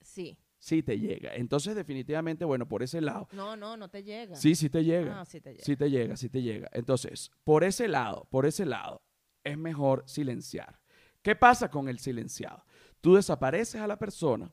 Sí. 0.00 0.38
Sí 0.58 0.82
te 0.82 0.96
llega. 0.98 1.34
Entonces, 1.34 1.74
definitivamente, 1.74 2.44
bueno, 2.44 2.68
por 2.68 2.84
ese 2.84 3.00
lado. 3.00 3.28
No, 3.32 3.56
no, 3.56 3.76
no 3.76 3.90
te 3.90 4.04
llega. 4.04 4.36
Sí, 4.36 4.54
sí 4.54 4.70
te 4.70 4.84
llega. 4.84 5.20
Ah, 5.20 5.24
sí 5.24 5.40
te 5.40 5.50
llega. 5.50 5.64
Sí 5.64 5.76
te 5.76 5.90
llega, 5.90 6.16
sí 6.16 6.28
te 6.28 6.40
llega. 6.40 6.70
Entonces, 6.72 7.32
por 7.42 7.64
ese 7.64 7.88
lado, 7.88 8.28
por 8.30 8.46
ese 8.46 8.64
lado, 8.64 9.02
es 9.42 9.58
mejor 9.58 10.04
silenciar. 10.06 10.80
¿Qué 11.20 11.34
pasa 11.34 11.68
con 11.68 11.88
el 11.88 11.98
silenciado? 11.98 12.64
Tú 13.00 13.16
desapareces 13.16 13.80
a 13.80 13.88
la 13.88 13.98
persona, 13.98 14.52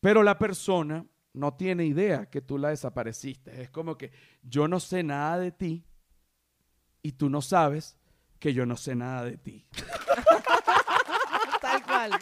pero 0.00 0.22
la 0.22 0.38
persona 0.38 1.06
no 1.32 1.54
tiene 1.54 1.86
idea 1.86 2.26
que 2.26 2.42
tú 2.42 2.58
la 2.58 2.68
desapareciste. 2.68 3.62
Es 3.62 3.70
como 3.70 3.96
que 3.96 4.12
yo 4.42 4.68
no 4.68 4.80
sé 4.80 5.02
nada 5.02 5.38
de 5.38 5.50
ti 5.50 5.84
y 7.02 7.12
tú 7.12 7.30
no 7.30 7.40
sabes 7.40 7.96
que 8.38 8.52
yo 8.52 8.64
no 8.66 8.76
sé 8.76 8.94
nada 8.94 9.24
de 9.24 9.36
ti. 9.36 9.64
Tal 11.60 11.82
cual. 11.82 12.12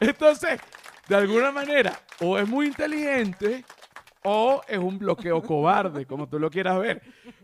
Entonces, 0.00 0.60
de 1.08 1.14
alguna 1.16 1.50
manera, 1.52 1.98
o 2.20 2.38
es 2.38 2.48
muy 2.48 2.66
inteligente 2.66 3.64
o 4.24 4.60
es 4.68 4.78
un 4.78 4.98
bloqueo 4.98 5.42
cobarde, 5.42 6.06
como 6.06 6.28
tú 6.28 6.38
lo 6.38 6.50
quieras 6.50 6.78
ver. 6.78 7.02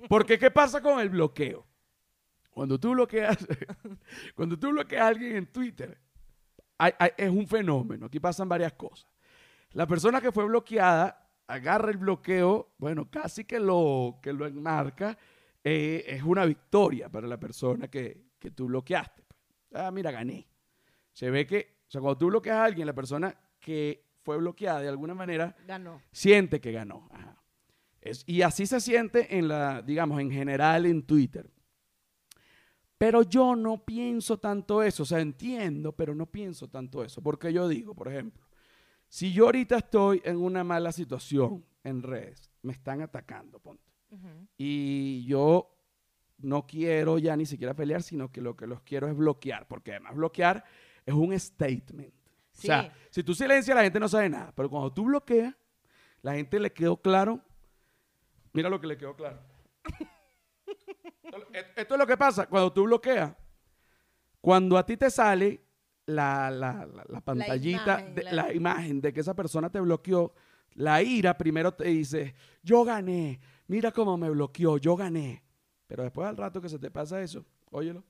Porque, 0.08 0.38
¿qué 0.38 0.50
pasa 0.50 0.80
con 0.82 1.00
el 1.00 1.08
bloqueo? 1.08 1.66
Cuando 2.50 2.78
tú 2.78 2.92
bloqueas, 2.92 3.38
cuando 4.34 4.58
tú 4.58 4.70
bloqueas 4.70 5.02
a 5.02 5.08
alguien 5.08 5.37
en 5.37 5.46
Twitter, 5.46 5.98
hay- 6.78 6.92
hay- 6.98 7.12
es 7.16 7.30
un 7.30 7.46
fenómeno. 7.48 8.06
Aquí 8.06 8.20
pasan 8.20 8.48
varias 8.48 8.72
cosas. 8.74 9.06
La 9.72 9.87
persona 9.87 10.20
que 10.20 10.30
fue 10.32 10.44
bloqueada 10.44 11.20
agarra 11.46 11.90
el 11.90 11.96
bloqueo, 11.98 12.74
bueno, 12.78 13.08
casi 13.10 13.44
que 13.44 13.58
lo, 13.58 14.18
que 14.22 14.32
lo 14.32 14.46
enmarca, 14.46 15.16
eh, 15.64 16.05
es 16.07 16.22
una 16.22 16.44
victoria 16.44 17.09
para 17.09 17.27
la 17.27 17.40
persona 17.40 17.88
que, 17.88 18.27
que 18.38 18.50
tú 18.50 18.66
bloqueaste. 18.66 19.24
Ah, 19.72 19.90
mira, 19.90 20.11
gané. 20.11 20.46
Se 21.12 21.31
ve 21.31 21.46
que, 21.46 21.79
o 21.88 21.90
sea, 21.90 22.00
cuando 22.00 22.18
tú 22.18 22.27
bloqueas 22.29 22.57
a 22.59 22.64
alguien, 22.64 22.87
la 22.87 22.94
persona 22.94 23.35
que 23.59 24.05
fue 24.22 24.37
bloqueada 24.38 24.81
de 24.81 24.88
alguna 24.88 25.14
manera 25.14 25.57
Ganó. 25.66 26.00
siente 26.12 26.61
que 26.61 26.72
ganó. 26.72 27.09
Ajá. 27.11 27.42
Es- 28.00 28.22
y 28.27 28.42
así 28.42 28.66
se 28.66 28.81
siente 28.81 29.37
en 29.38 29.48
la, 29.48 29.81
digamos, 29.83 30.20
en 30.20 30.31
general 30.31 30.87
en 30.87 31.03
Twitter. 31.05 31.50
Pero 32.98 33.22
yo 33.22 33.57
no 33.57 33.85
pienso 33.85 34.38
tanto 34.38 34.83
eso, 34.83 35.03
o 35.03 35.07
sea, 35.07 35.20
entiendo, 35.20 35.92
pero 35.92 36.14
no 36.14 36.27
pienso 36.27 36.68
tanto 36.68 37.03
eso. 37.03 37.22
Porque 37.22 37.53
yo 37.53 37.68
digo, 37.68 37.94
por 37.94 38.09
ejemplo, 38.09 38.46
si 39.09 39.33
yo 39.33 39.46
ahorita 39.46 39.79
estoy 39.79 40.22
en 40.24 40.37
una 40.37 40.62
mala 40.64 40.92
situación 40.92 41.64
en 41.83 42.03
redes, 42.03 42.50
me 42.62 42.72
están 42.72 43.00
atacando, 43.03 43.59
ponte. 43.59 43.92
Y 44.57 45.24
yo 45.27 45.70
no 46.38 46.66
quiero 46.66 47.18
ya 47.18 47.37
ni 47.37 47.46
siquiera 47.46 47.74
pelear, 47.74 48.03
sino 48.03 48.31
que 48.31 48.40
lo 48.40 48.57
que 48.57 48.66
los 48.66 48.81
quiero 48.83 49.09
es 49.09 49.16
bloquear, 49.16 49.66
porque 49.68 49.92
además 49.92 50.14
bloquear 50.14 50.64
es 51.07 51.14
un 51.14 51.38
statement. 51.38 52.12
Sí. 52.53 52.66
O 52.68 52.70
sea, 52.70 52.92
si 53.11 53.22
tú 53.24 53.35
silencias, 53.35 53.74
la 53.77 53.83
gente 53.83 53.98
no 54.00 54.09
sabe 54.09 54.29
nada, 54.29 54.53
pero 54.55 54.68
cuando 54.70 54.92
tú 54.92 55.05
bloqueas, 55.05 55.55
la 56.22 56.35
gente 56.35 56.59
le 56.61 56.72
quedó 56.72 56.96
claro. 57.00 57.40
Mira 58.53 58.68
lo 58.68 58.81
que 58.81 58.87
le 58.87 58.96
quedó 58.96 59.16
claro. 59.16 59.40
Esto- 61.77 61.94
es 61.94 61.98
lo 61.98 62.07
que 62.07 62.16
pasa 62.16 62.46
cuando 62.46 62.72
tú 62.72 62.85
bloqueas. 62.85 63.33
Cuando 64.40 64.77
a 64.77 64.85
ti 64.85 64.96
te 64.96 65.11
sale 65.11 65.61
la, 66.07 66.50
la- 66.50 66.87
la- 66.87 67.05
la 67.09 67.20
pantallita, 67.20 68.00
imagen, 68.00 68.14
de, 68.14 68.22
la 68.24 68.53
imagen 68.53 69.00
de 69.00 69.12
que 69.12 69.20
esa 69.20 69.35
persona 69.35 69.70
te 69.70 69.81
bloqueó, 69.81 70.35
la 70.74 71.03
ira 71.03 71.37
primero 71.38 71.72
te 71.72 71.85
dice, 71.88 72.35
yo 72.62 72.85
gané, 72.85 73.40
mira 73.66 73.92
cómo 73.92 74.16
me 74.16 74.31
bloqueó, 74.31 74.79
yo 74.79 74.96
gané. 74.96 75.42
Pero 75.87 76.03
después 76.03 76.29
al 76.29 76.37
rato 76.37 76.61
que 76.61 76.68
se 76.68 76.79
te 76.79 76.90
pasa 76.90 77.22
eso, 77.22 77.44
óyelo. 77.70 78.05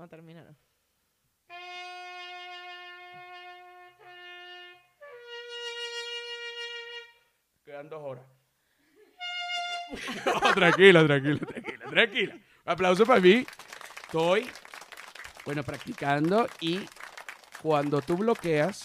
no 0.00 0.04
va 0.04 0.06
a 0.06 0.08
terminar. 0.08 0.56
Quedan 7.64 7.88
dos 7.90 8.02
horas. 8.02 8.24
No, 10.24 10.54
tranquila, 10.54 11.04
tranquila, 11.04 11.38
tranquila, 11.38 11.84
tranquila. 11.90 12.38
Aplauso 12.64 13.04
para 13.04 13.20
mí. 13.20 13.44
Estoy, 14.02 14.46
bueno, 15.44 15.64
practicando 15.64 16.46
y 16.60 16.86
cuando 17.60 18.00
tú 18.00 18.16
bloqueas, 18.16 18.84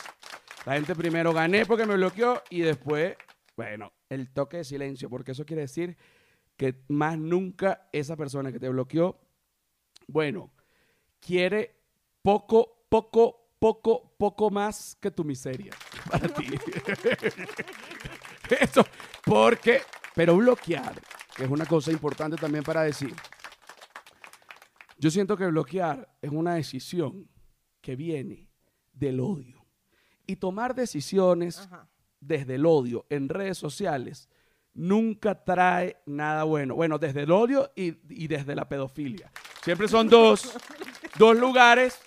la 0.65 0.73
gente 0.73 0.95
primero 0.95 1.31
gané 1.31 1.65
porque 1.67 1.85
me 1.85 1.95
bloqueó 1.95 2.41
y 2.49 2.61
después, 2.61 3.15
bueno, 3.55 3.93
el 4.09 4.33
toque 4.33 4.57
de 4.57 4.63
silencio, 4.63 5.09
porque 5.09 5.33
eso 5.33 5.45
quiere 5.45 5.61
decir 5.61 5.95
que 6.57 6.83
más 6.87 7.19
nunca 7.19 7.87
esa 7.91 8.15
persona 8.17 8.51
que 8.51 8.59
te 8.59 8.69
bloqueó, 8.69 9.21
bueno, 10.07 10.51
quiere 11.25 11.75
poco, 12.21 12.85
poco, 12.87 13.49
poco, 13.57 14.13
poco 14.17 14.51
más 14.51 14.95
que 15.01 15.09
tu 15.09 15.23
miseria 15.23 15.73
para 16.11 16.27
ti. 16.27 16.45
Eso, 18.59 18.85
porque, 19.23 19.81
pero 20.13 20.37
bloquear, 20.37 21.01
que 21.35 21.45
es 21.45 21.49
una 21.49 21.65
cosa 21.65 21.91
importante 21.91 22.37
también 22.37 22.63
para 22.63 22.83
decir. 22.83 23.13
Yo 24.97 25.09
siento 25.09 25.35
que 25.35 25.47
bloquear 25.47 26.07
es 26.21 26.29
una 26.29 26.55
decisión 26.55 27.27
que 27.81 27.95
viene 27.95 28.49
del 28.93 29.19
odio. 29.19 29.65
Y 30.27 30.37
tomar 30.37 30.73
decisiones 30.73 31.59
Ajá. 31.59 31.87
desde 32.19 32.55
el 32.55 32.65
odio 32.65 33.05
en 33.09 33.29
redes 33.29 33.57
sociales 33.57 34.29
nunca 34.73 35.43
trae 35.43 35.97
nada 36.05 36.43
bueno. 36.43 36.75
Bueno, 36.75 36.97
desde 36.97 37.23
el 37.23 37.31
odio 37.31 37.71
y, 37.75 37.97
y 38.09 38.27
desde 38.27 38.55
la 38.55 38.67
pedofilia. 38.67 39.31
Siempre 39.65 39.87
son 39.87 40.07
dos, 40.07 40.55
dos 41.17 41.35
lugares 41.35 41.99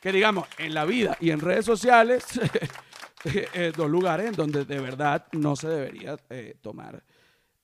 que, 0.00 0.12
digamos, 0.12 0.46
en 0.58 0.72
la 0.74 0.84
vida 0.84 1.16
y 1.18 1.30
en 1.30 1.40
redes 1.40 1.66
sociales, 1.66 2.24
eh, 3.24 3.48
eh, 3.52 3.72
dos 3.76 3.90
lugares 3.90 4.26
en 4.28 4.34
donde 4.34 4.64
de 4.64 4.78
verdad 4.80 5.26
no 5.32 5.56
se 5.56 5.66
debería 5.68 6.16
eh, 6.30 6.54
tomar 6.62 7.02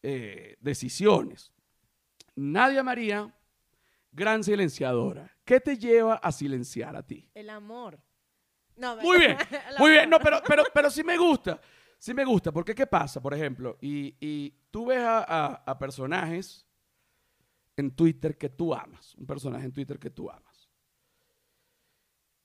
eh, 0.02 0.56
decisiones. 0.60 1.52
Nadia 2.34 2.82
María, 2.82 3.32
gran 4.10 4.42
silenciadora. 4.42 5.30
¿Qué 5.44 5.60
te 5.60 5.78
lleva 5.78 6.16
a 6.16 6.32
silenciar 6.32 6.96
a 6.96 7.06
ti? 7.06 7.30
El 7.32 7.48
amor. 7.50 8.00
No, 8.76 8.96
Muy 8.96 9.18
bien, 9.18 9.38
muy 9.78 9.90
bien. 9.92 10.10
No, 10.10 10.18
pero, 10.18 10.40
pero, 10.44 10.64
pero 10.74 10.90
sí 10.90 11.04
me 11.04 11.16
gusta. 11.16 11.60
Sí 11.98 12.12
me 12.12 12.24
gusta. 12.24 12.50
Porque 12.50 12.74
¿qué 12.74 12.88
pasa? 12.88 13.22
Por 13.22 13.32
ejemplo, 13.32 13.78
y, 13.80 14.16
y 14.20 14.50
tú 14.72 14.86
ves 14.86 14.98
a, 14.98 15.20
a- 15.20 15.62
a 15.64 15.78
personajes 15.78 16.65
en 17.76 17.90
Twitter 17.92 18.36
que 18.36 18.48
tú 18.48 18.74
amas. 18.74 19.14
Un 19.16 19.26
personaje 19.26 19.64
en 19.64 19.72
Twitter 19.72 19.98
que 19.98 20.10
tú 20.10 20.30
amas. 20.30 20.70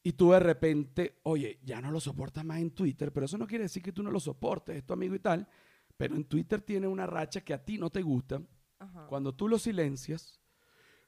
Y 0.03 0.13
tú 0.13 0.31
de 0.31 0.39
repente, 0.39 1.19
oye, 1.23 1.59
ya 1.63 1.79
no 1.79 1.91
lo 1.91 1.99
soportas 1.99 2.43
más 2.43 2.59
en 2.59 2.71
Twitter, 2.71 3.13
pero 3.13 3.25
eso 3.27 3.37
no 3.37 3.45
quiere 3.45 3.65
decir 3.65 3.83
que 3.83 3.91
tú 3.91 4.01
no 4.01 4.09
lo 4.09 4.19
soportes, 4.19 4.75
es 4.77 4.85
tu 4.85 4.93
amigo 4.93 5.13
y 5.13 5.19
tal. 5.19 5.47
Pero 5.95 6.15
en 6.15 6.25
Twitter 6.25 6.61
tiene 6.61 6.87
una 6.87 7.05
racha 7.05 7.41
que 7.41 7.53
a 7.53 7.63
ti 7.63 7.77
no 7.77 7.91
te 7.91 8.01
gusta. 8.01 8.41
Ajá. 8.79 9.05
Cuando 9.05 9.35
tú 9.35 9.47
lo 9.47 9.59
silencias, 9.59 10.41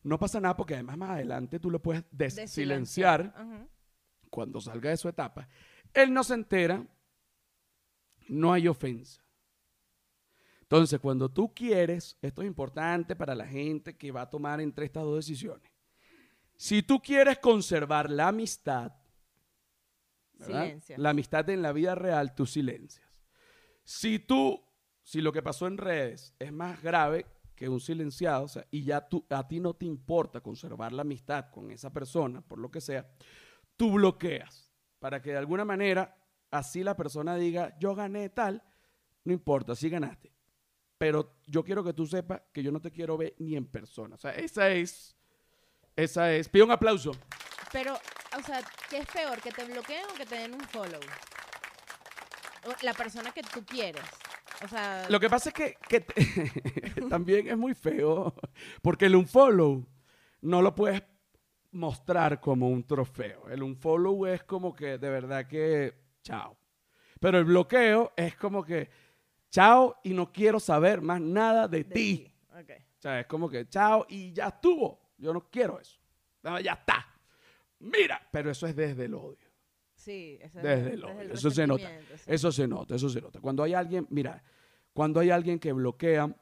no 0.04 0.20
pasa 0.20 0.40
nada 0.40 0.56
porque 0.56 0.76
además 0.76 0.98
más 0.98 1.10
adelante 1.12 1.60
tú 1.60 1.72
lo 1.72 1.82
puedes 1.82 2.04
De 2.12 2.30
desilenciar 2.30 3.34
Ajá. 3.36 3.68
cuando 4.30 4.62
salga 4.62 4.92
de 4.92 4.98
su 4.98 5.10
etapa, 5.10 5.48
él 5.94 6.14
no 6.14 6.24
se 6.24 6.36
entera, 6.36 6.86
no 8.28 8.54
hay 8.54 8.68
ofensa. 8.68 9.24
Entonces, 10.74 11.00
cuando 11.00 11.30
tú 11.30 11.54
quieres, 11.54 12.18
esto 12.20 12.42
es 12.42 12.48
importante 12.48 13.16
para 13.16 13.36
la 13.36 13.46
gente 13.46 13.96
que 13.96 14.12
va 14.12 14.22
a 14.22 14.30
tomar 14.32 14.60
entre 14.60 14.86
estas 14.86 15.04
dos 15.04 15.18
decisiones. 15.18 15.72
Si 16.56 16.82
tú 16.82 17.00
quieres 17.00 17.38
conservar 17.38 18.10
la 18.10 18.30
amistad, 18.30 18.92
la 20.98 21.10
amistad 21.12 21.48
en 21.52 21.62
la 21.62 21.74
vida 21.74 21.94
real, 21.94 22.34
tú 22.34 22.48
silencias. 22.48 23.08
Si 23.84 24.18
tú, 24.18 24.64
si 25.04 25.22
lo 25.22 25.32
que 25.32 25.44
pasó 25.44 25.68
en 25.68 25.78
redes 25.78 26.34
es 26.40 26.52
más 26.52 26.82
grave 26.82 27.28
que 27.56 27.70
un 27.70 27.80
silenciado, 27.80 28.46
o 28.46 28.48
sea, 28.48 28.66
y 28.72 28.84
ya 28.84 29.08
tú, 29.08 29.24
a 29.30 29.48
ti 29.48 29.60
no 29.60 29.76
te 29.76 29.86
importa 29.86 30.42
conservar 30.42 30.92
la 30.92 31.04
amistad 31.04 31.52
con 31.52 31.70
esa 31.70 31.94
persona, 31.94 32.42
por 32.42 32.58
lo 32.58 32.72
que 32.72 32.82
sea, 32.82 33.08
tú 33.78 33.92
bloqueas 33.92 34.74
para 34.98 35.22
que 35.22 35.34
de 35.34 35.38
alguna 35.38 35.66
manera 35.66 36.18
así 36.50 36.84
la 36.84 36.98
persona 36.98 37.36
diga, 37.36 37.78
yo 37.78 37.94
gané 37.94 38.30
tal, 38.30 38.64
no 39.24 39.34
importa, 39.34 39.76
sí 39.76 39.88
ganaste. 39.88 40.34
Pero 41.04 41.34
yo 41.48 41.66
quiero 41.66 41.84
que 41.84 41.92
tú 41.92 42.08
sepas 42.08 42.44
que 42.54 42.64
yo 42.64 42.72
no 42.72 42.80
te 42.80 42.90
quiero 42.90 43.18
ver 43.18 43.36
ni 43.40 43.58
en 43.58 43.66
persona. 43.66 44.16
O 44.16 44.18
sea, 44.18 44.32
esa 44.36 44.70
es, 44.70 45.18
esa 45.98 46.32
es. 46.32 46.48
Pido 46.48 46.64
un 46.64 46.72
aplauso. 46.72 47.12
Pero, 47.74 47.94
o 47.94 48.42
sea, 48.42 48.62
¿qué 48.90 49.00
es 49.00 49.06
peor? 49.08 49.42
¿Que 49.42 49.52
te 49.52 49.66
bloqueen 49.66 50.06
o 50.10 50.14
que 50.14 50.26
te 50.26 50.36
den 50.36 50.54
un 50.54 50.62
follow? 50.62 51.02
La 52.84 52.94
persona 52.94 53.32
que 53.34 53.42
tú 53.42 53.66
quieres. 53.66 54.02
O 54.64 54.68
sea, 54.70 55.06
Lo 55.10 55.20
que 55.20 55.30
pasa 55.30 55.50
es 55.50 55.56
que, 55.56 55.76
que 55.90 56.00
te- 56.00 57.02
también 57.10 57.50
es 57.50 57.58
muy 57.58 57.74
feo, 57.74 58.34
porque 58.82 59.08
el 59.08 59.16
unfollow 59.18 59.86
no 60.40 60.62
lo 60.62 60.74
puedes 60.74 61.04
mostrar 61.72 62.40
como 62.40 62.70
un 62.70 62.88
trofeo. 62.88 63.50
El 63.50 63.62
unfollow 63.62 64.26
es 64.28 64.44
como 64.44 64.74
que 64.74 64.98
de 64.98 65.10
verdad 65.10 65.48
que 65.48 65.94
chao. 66.22 66.58
Pero 67.20 67.40
el 67.40 67.44
bloqueo 67.44 68.14
es 68.16 68.38
como 68.38 68.64
que 68.64 68.90
chao 69.54 69.98
y 70.04 70.14
no 70.16 70.32
quiero 70.32 70.60
saber 70.60 71.00
más 71.02 71.22
nada 71.22 71.68
de, 71.68 71.78
de 71.78 71.84
ti. 71.84 72.18
ti. 72.18 72.34
Ok. 72.60 72.72
O 72.72 73.02
sea, 73.04 73.20
es 73.20 73.28
como 73.28 73.48
que 73.48 73.70
chao 73.70 74.06
y 74.10 74.34
ya 74.34 74.48
estuvo. 74.48 75.00
Yo 75.18 75.32
no 75.32 75.48
quiero 75.52 75.80
eso. 75.80 76.00
No, 76.42 76.60
ya 76.60 76.74
está. 76.74 77.06
Mira, 77.80 78.20
pero 78.32 78.50
eso 78.50 78.66
es 78.66 78.76
desde 78.76 79.06
el 79.06 79.14
odio. 79.14 79.48
Sí, 79.94 80.40
ese 80.42 80.58
es 80.58 80.64
Desde 80.64 80.94
el 80.96 81.04
odio. 81.06 81.34
Eso 81.34 81.52
se 81.52 81.68
nota. 81.68 81.88
sí. 81.88 82.24
Eso 82.26 82.52
se 82.52 82.68
nota, 82.68 82.96
eso 82.96 83.10
se 83.10 83.22
nota. 83.22 83.40
Cuando 83.40 83.62
hay 83.62 83.76
alguien, 83.76 84.08
mira, 84.10 84.44
cuando 84.92 85.20
hay 85.20 85.30
alguien 85.30 85.60
que 85.60 85.72
bloquea, 85.72 86.36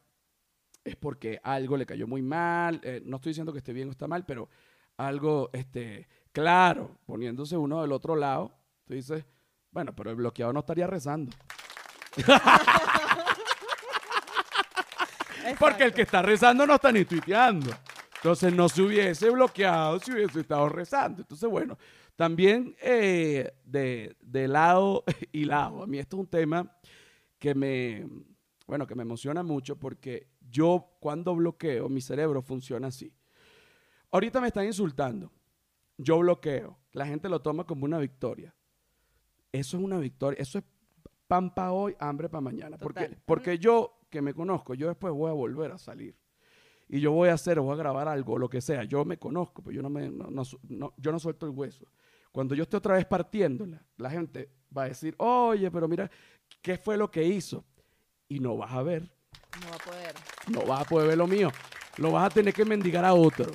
es 0.84 0.96
porque 0.96 1.40
algo 1.44 1.76
le 1.78 1.86
cayó 1.86 2.08
muy 2.08 2.22
mal. 2.22 2.80
eh, 2.84 3.02
no 3.06 3.18
estoy 3.18 3.32
diciendo 3.32 3.52
que 3.52 3.60
esté 3.60 3.74
bien 3.74 3.90
o 3.90 3.92
está 3.92 4.08
mal, 4.08 4.26
pero 4.26 4.50
algo, 4.98 5.50
este, 5.54 6.08
claro, 6.32 6.98
poniéndose 7.06 7.58
uno 7.58 7.82
del 7.82 7.92
otro 7.92 8.16
lado, 8.16 8.52
tú 8.86 8.94
dices, 8.94 9.26
bueno, 9.70 9.94
pero 9.96 10.10
el 10.10 10.16
bloqueado 10.16 10.54
no 10.54 10.62
estaría 10.62 10.88
rezando. 10.88 11.32
Porque 15.60 15.84
el 15.84 15.94
que 15.94 16.04
está 16.04 16.22
rezando 16.22 16.66
no 16.66 16.76
está 16.76 16.92
ni 16.92 17.06
tuiteando. 17.06 17.72
Entonces 18.16 18.54
no 18.54 18.70
se 18.70 18.84
hubiese 18.84 19.30
bloqueado 19.30 20.00
si 20.00 20.12
hubiese 20.12 20.42
estado 20.42 20.70
rezando. 20.70 21.22
Entonces, 21.22 21.50
bueno, 21.50 21.78
también 22.16 22.76
eh, 22.82 23.52
de, 23.64 24.16
de 24.22 24.48
lado 24.48 25.04
y 25.32 25.46
lado. 25.46 25.84
A 25.84 25.88
mí 25.88 25.98
esto 25.98 26.18
es 26.18 26.22
un 26.22 26.28
tema 26.28 26.72
que 27.40 27.56
me, 27.56 28.08
bueno, 28.68 28.86
que 28.86 28.96
me 28.96 29.02
emociona 29.02 29.42
mucho 29.42 29.80
porque 29.80 30.28
yo 30.50 30.98
cuando 31.00 31.36
bloqueo, 31.36 31.90
mi 31.90 32.02
cerebro 32.02 32.42
funciona 32.42 32.88
así. 32.88 33.12
Ahorita 34.12 34.40
me 34.40 34.48
están 34.48 34.66
insultando. 34.66 35.32
Yo 35.98 36.20
bloqueo. 36.20 36.78
La 36.92 37.06
gente 37.06 37.30
lo 37.30 37.42
toma 37.42 37.66
como 37.66 37.86
una 37.86 37.98
victoria. 37.98 38.54
Eso 39.52 39.78
es 39.78 39.84
una 39.84 39.98
victoria. 39.98 40.40
Eso 40.40 40.60
es 40.60 40.66
pan 41.32 41.50
para 41.54 41.72
hoy, 41.72 41.96
hambre 41.98 42.28
para 42.28 42.42
mañana. 42.42 42.78
Porque, 42.78 43.04
Total. 43.06 43.22
porque 43.26 43.58
yo, 43.58 44.00
que 44.10 44.22
me 44.22 44.34
conozco, 44.34 44.74
yo 44.74 44.90
después 44.90 45.14
voy 45.14 45.30
a 45.30 45.34
volver 45.34 45.72
a 45.72 45.78
salir. 45.78 46.14
Y 46.90 47.00
yo 47.00 47.14
voy 47.14 47.30
a 47.30 47.36
hacer, 47.36 47.58
voy 47.62 47.72
a 47.72 47.78
grabar 47.78 48.10
algo, 48.10 48.38
lo 48.38 48.50
que 48.50 48.60
sea. 48.60 48.84
Yo 48.84 49.06
me 49.06 49.16
conozco, 49.18 49.62
pero 49.64 49.74
yo 49.78 49.82
no, 49.82 49.90
me, 49.90 50.10
no- 50.10 50.28
no- 50.30 50.94
yo 50.98 51.12
no 51.14 51.20
suelto 51.20 51.46
el 51.46 51.54
hueso. 51.54 51.86
Cuando 52.34 52.54
yo 52.54 52.64
esté 52.64 52.76
otra 52.76 52.96
vez 52.96 53.06
partiéndola, 53.06 53.82
la 53.96 54.10
gente 54.10 54.50
va 54.78 54.84
a 54.84 54.88
decir, 54.90 55.16
oye, 55.20 55.72
pero 55.72 55.88
mira, 55.88 56.12
¿qué 56.62 56.78
fue 56.78 56.98
lo 56.98 57.10
que 57.10 57.24
hizo? 57.24 57.64
Y 58.28 58.42
no 58.42 58.58
vas 58.58 58.74
a 58.74 58.84
ver, 58.84 59.04
No 59.64 59.70
va 59.70 59.76
a 59.76 59.80
poder. 59.80 60.16
no 60.50 60.66
vas 60.66 60.82
a 60.82 60.84
poder 60.84 61.08
ver 61.08 61.18
lo 61.18 61.28
mío. 61.28 61.50
Lo 61.96 62.12
vas 62.12 62.26
a 62.30 62.30
tener 62.34 62.54
que 62.54 62.66
mendigar 62.66 63.06
a 63.06 63.14
otro. 63.14 63.50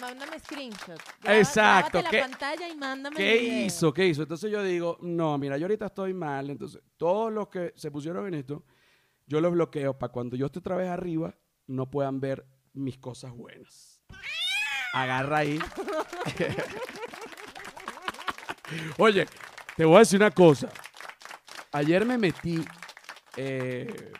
Mándame 0.00 0.38
screenshot. 0.38 1.00
Exacto, 1.24 2.00
la 2.02 2.10
¿qué- 2.10 2.20
pantalla 2.20 2.68
y 2.68 2.76
mándame 2.76 3.16
¿Qué 3.16 3.38
el 3.38 3.44
video. 3.44 3.66
hizo? 3.66 3.92
¿Qué 3.92 4.06
hizo? 4.06 4.22
Entonces 4.22 4.50
yo 4.50 4.62
digo, 4.62 4.98
no, 5.02 5.36
mira, 5.38 5.58
yo 5.58 5.64
ahorita 5.66 5.86
estoy 5.86 6.14
mal. 6.14 6.50
Entonces, 6.50 6.80
todos 6.96 7.32
los 7.32 7.48
que 7.48 7.72
se 7.76 7.90
pusieron 7.90 8.26
en 8.28 8.34
esto, 8.34 8.64
yo 9.26 9.40
los 9.40 9.52
bloqueo 9.52 9.98
para 9.98 10.12
cuando 10.12 10.36
yo 10.36 10.46
esté 10.46 10.60
otra 10.60 10.76
vez 10.76 10.88
arriba, 10.88 11.34
no 11.66 11.90
puedan 11.90 12.20
ver 12.20 12.46
mis 12.72 12.96
cosas 12.98 13.32
buenas. 13.32 14.00
Agarra 14.92 15.38
ahí. 15.38 15.58
Oye, 18.98 19.26
te 19.76 19.84
voy 19.84 19.96
a 19.96 19.98
decir 20.00 20.20
una 20.20 20.30
cosa. 20.30 20.68
Ayer 21.72 22.04
me 22.04 22.18
metí 22.18 22.64
eh, 23.36 24.12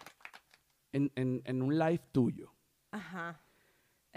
en, 0.93 1.11
en- 1.14 1.43
en 1.45 1.62
un 1.62 1.79
live 1.79 2.01
tuyo. 2.12 2.53
Ajá. 2.91 3.41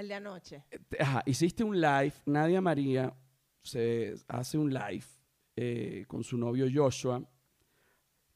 El 0.01 0.07
de 0.07 0.15
anoche. 0.15 0.63
Ajá, 0.99 1.21
hiciste 1.27 1.63
un 1.63 1.79
live, 1.79 2.13
Nadia 2.25 2.59
María 2.59 3.13
se 3.61 4.15
hace 4.27 4.57
un 4.57 4.73
live 4.73 5.03
eh, 5.55 6.05
con 6.07 6.23
su 6.23 6.37
novio 6.37 6.65
Joshua. 6.73 7.21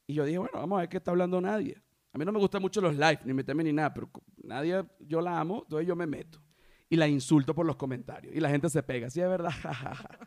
Y 0.06 0.14
yo 0.14 0.24
dije, 0.24 0.38
bueno, 0.38 0.52
vamos 0.60 0.76
a 0.76 0.80
ver 0.82 0.88
qué 0.88 0.98
está 0.98 1.10
hablando 1.10 1.40
nadie. 1.40 1.76
A 2.12 2.18
mí 2.18 2.24
no 2.24 2.30
me 2.30 2.38
gustan 2.38 2.62
mucho 2.62 2.80
los 2.80 2.94
live, 2.94 3.18
ni 3.24 3.34
meterme 3.34 3.64
ni 3.64 3.72
nada, 3.72 3.92
pero 3.92 4.08
nadie, 4.44 4.84
yo 5.00 5.20
la 5.20 5.40
amo, 5.40 5.62
entonces 5.64 5.88
yo 5.88 5.96
me 5.96 6.06
meto. 6.06 6.40
Y 6.88 6.94
la 6.94 7.08
insulto 7.08 7.52
por 7.52 7.66
los 7.66 7.74
comentarios. 7.74 8.32
Y 8.32 8.38
la 8.38 8.48
gente 8.48 8.70
se 8.70 8.80
pega, 8.84 9.10
sí 9.10 9.20
es 9.20 9.28
verdad, 9.28 9.50
jajaja. 9.50 10.18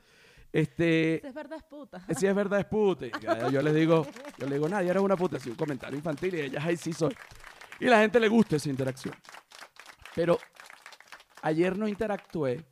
Este, 0.52 1.19
Si 1.21 1.28
es 1.28 1.34
verdad, 1.34 1.58
es 1.60 1.63
puta. 1.63 2.06
si 2.17 2.28
es 2.28 2.36
verdad, 2.36 2.60
es 2.60 2.65
puta. 2.65 3.06
Y 3.06 3.12
Yo 3.54 3.62
les 3.62 3.73
digo, 3.73 4.06
yo 4.38 4.45
le 4.45 4.56
digo, 4.56 4.67
nadie 4.67 4.89
eres 4.89 5.02
una 5.02 5.15
puta, 5.15 5.38
es 5.38 5.45
un 5.45 5.56
comentario 5.56 5.95
infantil 5.95 6.36
y 6.36 6.41
ella, 6.41 6.60
ay, 6.62 6.75
sí 6.75 6.91
soy. 6.91 7.15
Y 7.80 7.86
la 7.86 8.02
gente 8.02 8.19
le 8.19 8.28
gusta 8.28 8.58
esa 8.58 8.69
interacción. 8.69 9.15
Pero 10.13 10.38
ayer 11.41 11.78
no 11.78 11.88
interactué. 11.88 12.65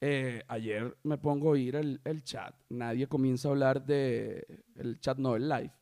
Eh, 0.00 0.42
ayer 0.48 0.96
me 1.02 1.16
pongo 1.16 1.48
a 1.48 1.52
oír 1.52 1.76
el, 1.76 2.00
el 2.04 2.22
chat. 2.22 2.54
Nadie 2.68 3.06
comienza 3.06 3.48
a 3.48 3.52
hablar 3.52 3.84
de. 3.84 4.62
El 4.76 5.00
chat 5.00 5.18
no, 5.18 5.36
el 5.36 5.48
live. 5.48 5.72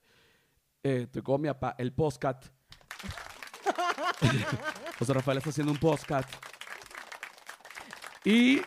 Eh, 0.82 1.02
estoy 1.02 1.22
con 1.22 1.40
mi 1.40 1.48
papá, 1.48 1.74
el 1.78 1.92
postcat. 1.92 2.44
José 4.98 5.12
Rafael 5.12 5.38
está 5.38 5.50
haciendo 5.50 5.72
un 5.72 5.78
postcat. 5.78 6.26
Y 8.24 8.60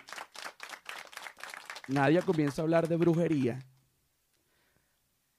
nadie 1.88 2.22
comienza 2.22 2.62
a 2.62 2.64
hablar 2.64 2.88
de 2.88 2.96
brujería. 2.98 3.60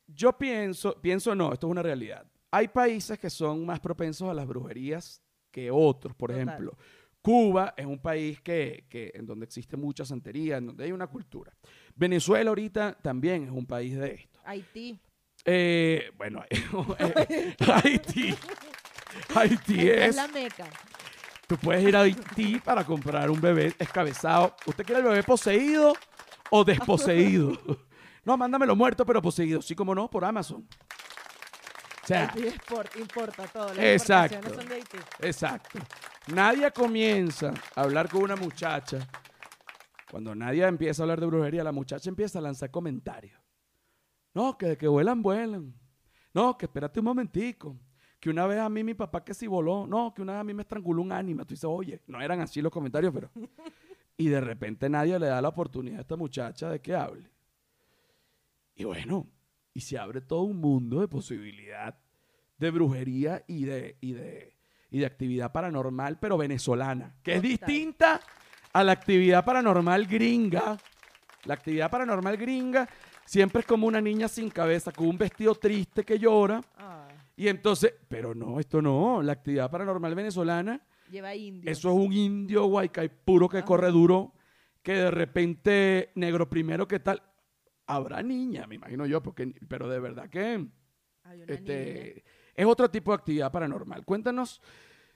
Yo 0.06 0.36
pienso, 0.36 1.00
pienso 1.00 1.34
no, 1.34 1.52
esto 1.52 1.66
es 1.66 1.70
una 1.70 1.82
realidad. 1.82 2.26
Hay 2.50 2.68
países 2.68 3.18
que 3.18 3.28
son 3.28 3.66
más 3.66 3.80
propensos 3.80 4.28
a 4.30 4.34
las 4.34 4.46
brujerías 4.46 5.22
que 5.50 5.70
otros. 5.70 6.14
Por 6.14 6.30
Total. 6.30 6.48
ejemplo, 6.48 6.78
Cuba 7.26 7.74
es 7.76 7.84
un 7.84 7.98
país 7.98 8.40
que, 8.40 8.84
que- 8.88 9.10
en 9.14 9.26
donde 9.26 9.46
existe 9.46 9.76
mucha 9.76 10.04
santería, 10.04 10.58
en 10.58 10.66
donde 10.68 10.84
hay 10.84 10.92
una 10.92 11.08
cultura. 11.08 11.52
Venezuela 11.96 12.50
ahorita 12.50 12.96
también 13.02 13.42
es 13.42 13.50
un 13.50 13.66
país 13.66 13.96
de 13.98 14.14
esto. 14.14 14.38
Haití. 14.44 14.96
Eh, 15.44 16.12
bueno, 16.16 16.44
Haití. 17.82 18.32
Haití 19.34 19.88
Es, 19.88 20.10
es 20.10 20.14
la 20.16 20.28
meca. 20.28 20.66
Tú 21.48 21.56
puedes 21.56 21.82
ir 21.82 21.96
a 21.96 22.02
Haití 22.02 22.60
para 22.60 22.84
comprar 22.84 23.28
un 23.28 23.40
bebé 23.40 23.74
escabezado. 23.78 24.54
¿Usted 24.64 24.84
quiere 24.84 25.00
el 25.00 25.06
bebé 25.08 25.22
poseído 25.24 25.94
o 26.50 26.64
desposeído? 26.64 27.58
No, 28.24 28.36
mándamelo 28.36 28.76
muerto 28.76 29.04
pero 29.04 29.20
poseído. 29.20 29.62
Sí, 29.62 29.74
como 29.74 29.94
no, 29.96 30.08
por 30.08 30.24
Amazon. 30.24 30.66
O 32.02 32.06
sea, 32.06 32.28
Haití 32.28 32.42
export- 32.48 32.96
importa 33.00 33.48
todo. 33.48 33.74
Las 33.74 33.78
Exacto. 33.84 34.54
son 34.54 34.68
de 34.68 34.74
Haití. 34.76 34.98
exacto. 35.22 35.78
Nadie 36.26 36.72
comienza 36.72 37.54
a 37.74 37.82
hablar 37.82 38.08
con 38.08 38.22
una 38.22 38.36
muchacha. 38.36 39.06
Cuando 40.10 40.34
nadie 40.34 40.64
empieza 40.64 41.02
a 41.02 41.04
hablar 41.04 41.20
de 41.20 41.26
brujería, 41.26 41.62
la 41.62 41.72
muchacha 41.72 42.08
empieza 42.08 42.38
a 42.38 42.42
lanzar 42.42 42.70
comentarios. 42.70 43.40
No, 44.34 44.58
que 44.58 44.66
de 44.66 44.76
que 44.76 44.88
vuelan, 44.88 45.22
vuelan. 45.22 45.74
No, 46.34 46.58
que 46.58 46.66
espérate 46.66 47.00
un 47.00 47.06
momentico. 47.06 47.78
Que 48.18 48.30
una 48.30 48.46
vez 48.46 48.58
a 48.58 48.68
mí 48.68 48.82
mi 48.82 48.94
papá 48.94 49.24
que 49.24 49.34
si 49.34 49.46
voló. 49.46 49.86
No, 49.86 50.12
que 50.12 50.22
una 50.22 50.32
vez 50.32 50.40
a 50.40 50.44
mí 50.44 50.52
me 50.52 50.62
estranguló 50.62 51.00
un 51.02 51.12
ánima. 51.12 51.44
Tú 51.44 51.54
dices, 51.54 51.64
oye, 51.64 52.02
no 52.06 52.20
eran 52.20 52.40
así 52.40 52.60
los 52.60 52.72
comentarios, 52.72 53.12
pero... 53.12 53.30
Y 54.18 54.28
de 54.28 54.40
repente 54.40 54.88
nadie 54.88 55.18
le 55.18 55.26
da 55.26 55.42
la 55.42 55.48
oportunidad 55.48 55.98
a 55.98 56.00
esta 56.00 56.16
muchacha 56.16 56.70
de 56.70 56.80
que 56.80 56.94
hable. 56.94 57.30
Y 58.74 58.84
bueno, 58.84 59.28
y 59.74 59.80
se 59.82 59.98
abre 59.98 60.22
todo 60.22 60.42
un 60.44 60.56
mundo 60.56 61.00
de 61.00 61.08
posibilidad 61.08 61.98
de 62.56 62.70
brujería 62.70 63.44
y 63.46 63.64
de, 63.64 63.98
y 64.00 64.12
de, 64.12 64.55
y 64.90 64.98
de 65.00 65.06
actividad 65.06 65.52
paranormal, 65.52 66.18
pero 66.18 66.36
venezolana, 66.38 67.14
que 67.22 67.34
es 67.34 67.42
distinta 67.42 68.20
a 68.72 68.84
la 68.84 68.92
actividad 68.92 69.44
paranormal 69.44 70.06
gringa. 70.06 70.76
La 71.44 71.54
actividad 71.54 71.90
paranormal 71.90 72.36
gringa 72.36 72.88
siempre 73.24 73.60
es 73.60 73.66
como 73.66 73.86
una 73.86 74.00
niña 74.00 74.28
sin 74.28 74.50
cabeza, 74.50 74.92
con 74.92 75.08
un 75.08 75.18
vestido 75.18 75.54
triste 75.54 76.04
que 76.04 76.18
llora. 76.18 76.60
Ah, 76.76 77.08
Y 77.36 77.48
entonces, 77.48 77.94
pero 78.08 78.34
no, 78.34 78.58
esto 78.60 78.80
no, 78.82 79.22
la 79.22 79.32
actividad 79.32 79.70
paranormal 79.70 80.14
venezolana, 80.14 80.80
lleva 81.10 81.34
indio. 81.34 81.70
eso 81.70 81.90
es 81.90 81.96
un 81.96 82.12
indio 82.12 82.64
guaycay 82.66 83.08
puro 83.24 83.48
que 83.48 83.62
corre 83.62 83.90
duro, 83.90 84.32
que 84.82 84.92
de 84.94 85.10
repente, 85.10 86.10
negro 86.14 86.48
primero, 86.48 86.86
¿qué 86.88 87.00
tal? 87.00 87.22
Habrá 87.86 88.22
niña, 88.22 88.66
me 88.66 88.74
imagino 88.76 89.06
yo, 89.06 89.22
porque, 89.22 89.54
pero 89.68 89.88
de 89.88 90.00
verdad 90.00 90.28
que 90.28 90.66
Hay 91.24 91.42
una 91.42 91.54
niña. 91.54 92.22
Es 92.56 92.66
otro 92.66 92.90
tipo 92.90 93.10
de 93.12 93.16
actividad 93.16 93.52
paranormal. 93.52 94.04
Cuéntanos 94.04 94.60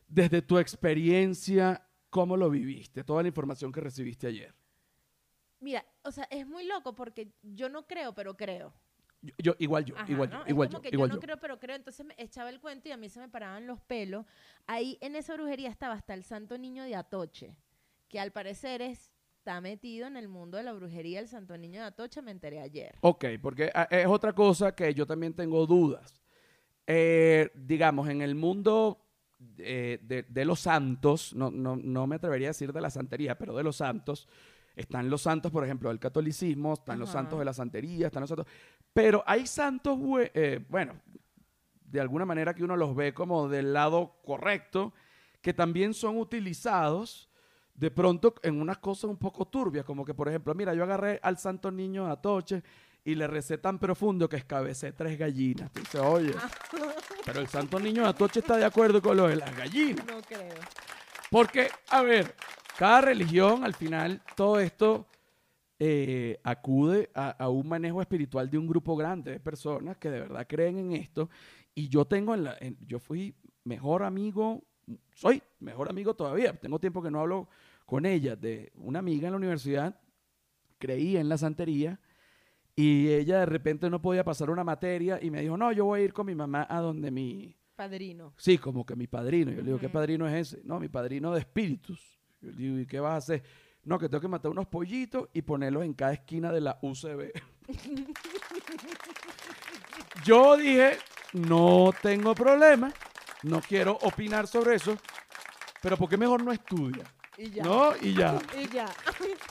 desde 0.06 0.42
tu 0.42 0.58
experiencia, 0.58 1.86
cómo 2.10 2.36
lo 2.36 2.50
viviste, 2.50 3.04
toda 3.04 3.22
la 3.22 3.28
información 3.28 3.72
que 3.72 3.80
recibiste 3.80 4.26
ayer. 4.26 4.54
Mira, 5.60 5.84
o 6.02 6.10
sea, 6.12 6.24
es 6.30 6.46
muy 6.46 6.64
loco 6.66 6.94
porque 6.94 7.32
yo 7.42 7.68
no 7.68 7.86
creo, 7.86 8.14
pero 8.14 8.36
creo. 8.36 8.72
Yo, 9.22 9.34
yo- 9.38 9.56
igual 9.58 9.84
yo, 9.84 9.94
Ajá, 9.98 10.10
igual 10.10 10.30
¿no? 10.30 10.36
yo, 10.38 10.44
Es 10.44 10.50
igual 10.50 10.68
como 10.68 10.78
yo, 10.78 10.82
que 10.82 10.88
igual 10.96 11.10
yo 11.10 11.14
yo. 11.14 11.16
no 11.16 11.20
creo, 11.20 11.38
pero 11.38 11.58
creo. 11.60 11.76
Entonces 11.76 12.06
me 12.06 12.14
echaba 12.16 12.48
el 12.50 12.60
cuento 12.60 12.88
y 12.88 12.92
a 12.92 12.96
mí 12.96 13.08
se 13.10 13.20
me 13.20 13.28
paraban 13.28 13.66
los 13.66 13.80
pelos. 13.80 14.24
Ahí 14.66 14.96
en 15.02 15.14
esa 15.16 15.34
brujería 15.34 15.68
estaba 15.68 15.94
hasta 15.94 16.14
el 16.14 16.24
santo 16.24 16.56
niño 16.56 16.84
de 16.84 16.96
Atoche, 16.96 17.54
que 18.08 18.18
al 18.18 18.32
parecer 18.32 18.80
está 18.80 19.60
metido 19.60 20.06
en 20.06 20.16
el 20.16 20.28
mundo 20.28 20.56
de 20.56 20.62
la 20.62 20.72
brujería. 20.72 21.20
El 21.20 21.28
santo 21.28 21.56
niño 21.58 21.80
de 21.80 21.86
Atoche 21.88 22.22
me 22.22 22.30
enteré 22.30 22.60
ayer. 22.60 22.96
Ok, 23.02 23.26
porque 23.42 23.70
ah, 23.74 23.86
es 23.90 24.06
otra 24.06 24.32
cosa 24.32 24.74
que 24.74 24.94
yo 24.94 25.06
también 25.06 25.34
tengo 25.34 25.66
dudas. 25.66 26.22
Eh, 26.92 27.52
digamos, 27.54 28.08
en 28.08 28.20
el 28.20 28.34
mundo 28.34 28.98
eh, 29.58 30.00
de, 30.02 30.24
de 30.24 30.44
los 30.44 30.58
santos, 30.58 31.32
no, 31.36 31.48
no, 31.48 31.76
no 31.76 32.08
me 32.08 32.16
atrevería 32.16 32.48
a 32.48 32.50
decir 32.50 32.72
de 32.72 32.80
la 32.80 32.90
santería, 32.90 33.38
pero 33.38 33.54
de 33.54 33.62
los 33.62 33.76
santos, 33.76 34.26
están 34.74 35.08
los 35.08 35.22
santos, 35.22 35.52
por 35.52 35.62
ejemplo, 35.62 35.88
del 35.88 36.00
catolicismo, 36.00 36.74
están 36.74 36.98
los 36.98 37.10
santos 37.10 37.38
de 37.38 37.44
la 37.44 37.52
santería, 37.52 38.08
están 38.08 38.22
los 38.22 38.28
santos... 38.30 38.46
Pero 38.92 39.22
hay 39.24 39.46
santos, 39.46 40.00
eh, 40.34 40.64
bueno, 40.68 40.94
de 41.84 42.00
alguna 42.00 42.24
manera 42.24 42.54
que 42.54 42.64
uno 42.64 42.76
los 42.76 42.96
ve 42.96 43.14
como 43.14 43.48
del 43.48 43.72
lado 43.72 44.16
correcto, 44.24 44.92
que 45.40 45.54
también 45.54 45.94
son 45.94 46.16
utilizados 46.16 47.30
de 47.72 47.92
pronto 47.92 48.34
en 48.42 48.60
unas 48.60 48.78
cosas 48.78 49.04
un 49.04 49.16
poco 49.16 49.46
turbias, 49.46 49.84
como 49.84 50.04
que, 50.04 50.12
por 50.12 50.28
ejemplo, 50.28 50.56
mira, 50.56 50.74
yo 50.74 50.82
agarré 50.82 51.20
al 51.22 51.38
santo 51.38 51.70
niño 51.70 52.06
de 52.06 52.10
Atoche 52.10 52.64
y 53.04 53.14
le 53.14 53.26
recé 53.26 53.58
tan 53.58 53.78
profundo 53.78 54.28
que 54.28 54.36
escabecé 54.36 54.92
tres 54.92 55.18
gallinas. 55.18 55.70
Tú 55.72 55.80
dices, 55.80 56.00
oye, 56.00 56.34
pero 57.24 57.40
el 57.40 57.48
santo 57.48 57.78
niño 57.80 58.02
de 58.02 58.08
Atoche 58.08 58.40
está 58.40 58.56
de 58.56 58.64
acuerdo 58.64 59.00
con 59.00 59.16
lo 59.16 59.28
de 59.28 59.36
las 59.36 59.56
gallinas. 59.56 60.04
No 60.06 60.20
creo. 60.22 60.54
Porque, 61.30 61.68
a 61.90 62.02
ver, 62.02 62.34
cada 62.78 63.00
religión, 63.02 63.64
al 63.64 63.74
final, 63.74 64.20
todo 64.36 64.58
esto 64.60 65.06
eh, 65.78 66.38
acude 66.44 67.10
a, 67.14 67.30
a 67.30 67.48
un 67.48 67.68
manejo 67.68 68.00
espiritual 68.02 68.50
de 68.50 68.58
un 68.58 68.66
grupo 68.66 68.96
grande 68.96 69.32
de 69.32 69.40
personas 69.40 69.96
que 69.96 70.10
de 70.10 70.20
verdad 70.20 70.46
creen 70.48 70.78
en 70.78 70.92
esto. 70.92 71.30
Y 71.74 71.88
yo 71.88 72.04
tengo, 72.04 72.34
en 72.34 72.44
la, 72.44 72.56
en- 72.60 72.76
yo 72.86 72.98
fui 72.98 73.34
mejor 73.64 74.02
amigo, 74.02 74.62
soy 75.14 75.42
mejor 75.60 75.88
amigo 75.88 76.14
todavía. 76.14 76.52
Tengo 76.52 76.78
tiempo 76.78 77.00
que 77.02 77.10
no 77.10 77.20
hablo 77.20 77.48
con 77.86 78.04
ella, 78.06 78.36
de 78.36 78.72
una 78.74 78.98
amiga 78.98 79.28
en 79.28 79.32
la 79.32 79.38
universidad, 79.38 79.98
creía 80.78 81.20
en 81.20 81.28
la 81.28 81.38
santería. 81.38 81.98
Y 82.80 83.12
ella 83.12 83.40
de 83.40 83.46
repente 83.46 83.90
no 83.90 84.00
podía 84.00 84.24
pasar 84.24 84.48
una 84.48 84.64
materia 84.64 85.18
y 85.20 85.30
me 85.30 85.42
dijo, 85.42 85.56
no, 85.56 85.70
yo 85.70 85.84
voy 85.84 86.00
a 86.00 86.04
ir 86.04 86.14
con 86.14 86.26
mi 86.26 86.34
mamá 86.34 86.66
a 86.68 86.80
donde 86.80 87.10
mi, 87.10 87.54
Padrino. 87.80 88.34
Sí, 88.36 88.58
como 88.58 88.84
que 88.84 88.94
mi 88.94 89.06
padrino. 89.06 89.52
Yo 89.52 89.58
le 89.58 89.64
digo, 89.64 89.78
¿qué 89.78 89.88
padrino 89.88 90.28
es 90.28 90.52
ese? 90.52 90.60
No, 90.64 90.78
mi 90.78 90.88
padrino 90.88 91.32
de 91.32 91.40
espíritus. 91.40 92.20
Yo 92.42 92.50
le 92.50 92.56
digo, 92.56 92.78
¿y 92.78 92.86
qué 92.86 93.00
vas 93.00 93.12
a 93.12 93.16
hacer? 93.16 93.42
No, 93.84 93.98
que 93.98 94.06
tengo 94.06 94.20
que 94.20 94.28
matar 94.28 94.50
unos 94.50 94.66
pollitos 94.66 95.30
y 95.32 95.40
ponerlos 95.40 95.84
en 95.84 95.94
cada 95.94 96.12
esquina 96.12 96.52
de 96.52 96.60
la 96.60 96.78
UCB. 96.82 97.32
Yo 100.26 100.58
dije, 100.58 100.98
no 101.32 101.90
tengo 102.02 102.34
problema, 102.34 102.92
no 103.44 103.62
quiero 103.62 103.96
opinar 104.02 104.46
sobre 104.46 104.74
eso, 104.74 104.98
pero 105.80 105.96
¿por 105.96 106.10
qué 106.10 106.18
mejor 106.18 106.44
no 106.44 106.52
estudia? 106.52 107.04
Y 107.38 107.48
ya. 107.48 107.62
¿No? 107.62 107.92
Y 108.00 108.12
ya. 108.12 108.38
Y 108.58 108.68
ya. 108.68 108.92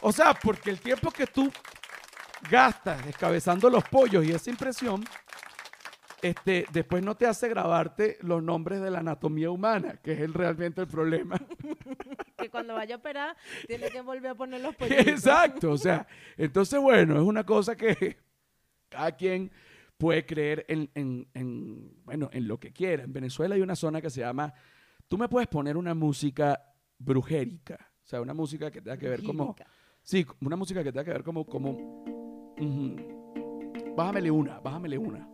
O 0.01 0.11
sea, 0.11 0.35
porque 0.35 0.69
el 0.69 0.79
tiempo 0.79 1.09
que 1.09 1.25
tú 1.25 1.51
gastas 2.49 3.05
descabezando 3.05 3.69
los 3.69 3.83
pollos 3.85 4.25
y 4.25 4.31
esa 4.31 4.49
impresión, 4.49 5.03
este, 6.21 6.65
después 6.73 7.01
no 7.03 7.15
te 7.15 7.25
hace 7.25 7.47
grabarte 7.47 8.17
los 8.21 8.43
nombres 8.43 8.81
de 8.81 8.91
la 8.91 8.99
anatomía 8.99 9.49
humana, 9.49 9.97
que 10.03 10.13
es 10.13 10.19
el- 10.19 10.33
realmente 10.33 10.81
el 10.81 10.87
problema. 10.87 11.37
que 12.37 12.49
cuando 12.49 12.73
vaya 12.75 12.95
a 12.95 12.97
operar, 12.97 13.35
tiene 13.67 13.89
que 13.89 14.01
volver 14.01 14.31
a 14.31 14.35
poner 14.35 14.61
los 14.61 14.75
pollitos. 14.77 15.07
Exacto, 15.07 15.71
o 15.71 15.77
sea, 15.77 16.05
entonces 16.37 16.79
bueno, 16.79 17.15
es 17.15 17.21
una 17.21 17.45
cosa 17.45 17.75
que 17.75 18.17
cada 18.89 19.11
quien 19.13 19.51
puede 19.97 20.25
creer 20.25 20.65
en, 20.67 20.89
en- 20.95 21.27
en, 21.33 22.03
bueno, 22.03 22.29
en 22.33 22.47
lo 22.47 22.59
que 22.59 22.71
quiera. 22.73 23.03
En 23.03 23.13
Venezuela 23.13 23.55
hay 23.55 23.61
una 23.61 23.75
zona 23.75 24.01
que 24.01 24.09
se 24.09 24.21
llama, 24.21 24.53
tú 25.07 25.17
me 25.17 25.27
puedes 25.29 25.47
poner 25.47 25.77
una 25.77 25.93
música 25.93 26.61
brujérica, 26.97 27.75
o 28.03 28.07
sea, 28.07 28.19
una 28.21 28.33
música 28.33 28.69
que 28.71 28.81
tenga 28.81 28.97
que 28.97 29.07
ver 29.09 29.23
como... 29.23 29.55
Sí, 30.01 30.25
una 30.41 30.55
música 30.55 30.83
que 30.83 30.91
tenga 30.91 31.03
que 31.05 31.11
ver 31.11 31.23
como, 31.23 31.45
como, 31.45 32.03
ujú. 32.59 33.95
bájamele 33.95 34.31
una, 34.31 34.59
bájamele 34.59 34.97
una. 34.97 35.27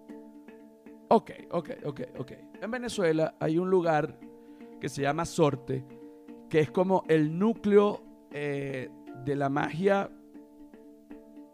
Ok, 1.09 1.31
ok, 1.51 1.69
ok, 1.85 2.01
ok. 2.17 2.31
En 2.61 2.71
Venezuela 2.71 3.35
hay 3.39 3.57
un 3.59 3.69
lugar 3.69 4.17
que 4.79 4.89
se 4.89 5.01
llama 5.03 5.25
Sorte, 5.25 5.85
que 6.49 6.59
es 6.59 6.71
como 6.71 7.03
el 7.07 7.37
núcleo 7.37 8.01
eh, 8.31 8.89
de 9.23 9.35
la 9.35 9.49
magia 9.49 10.09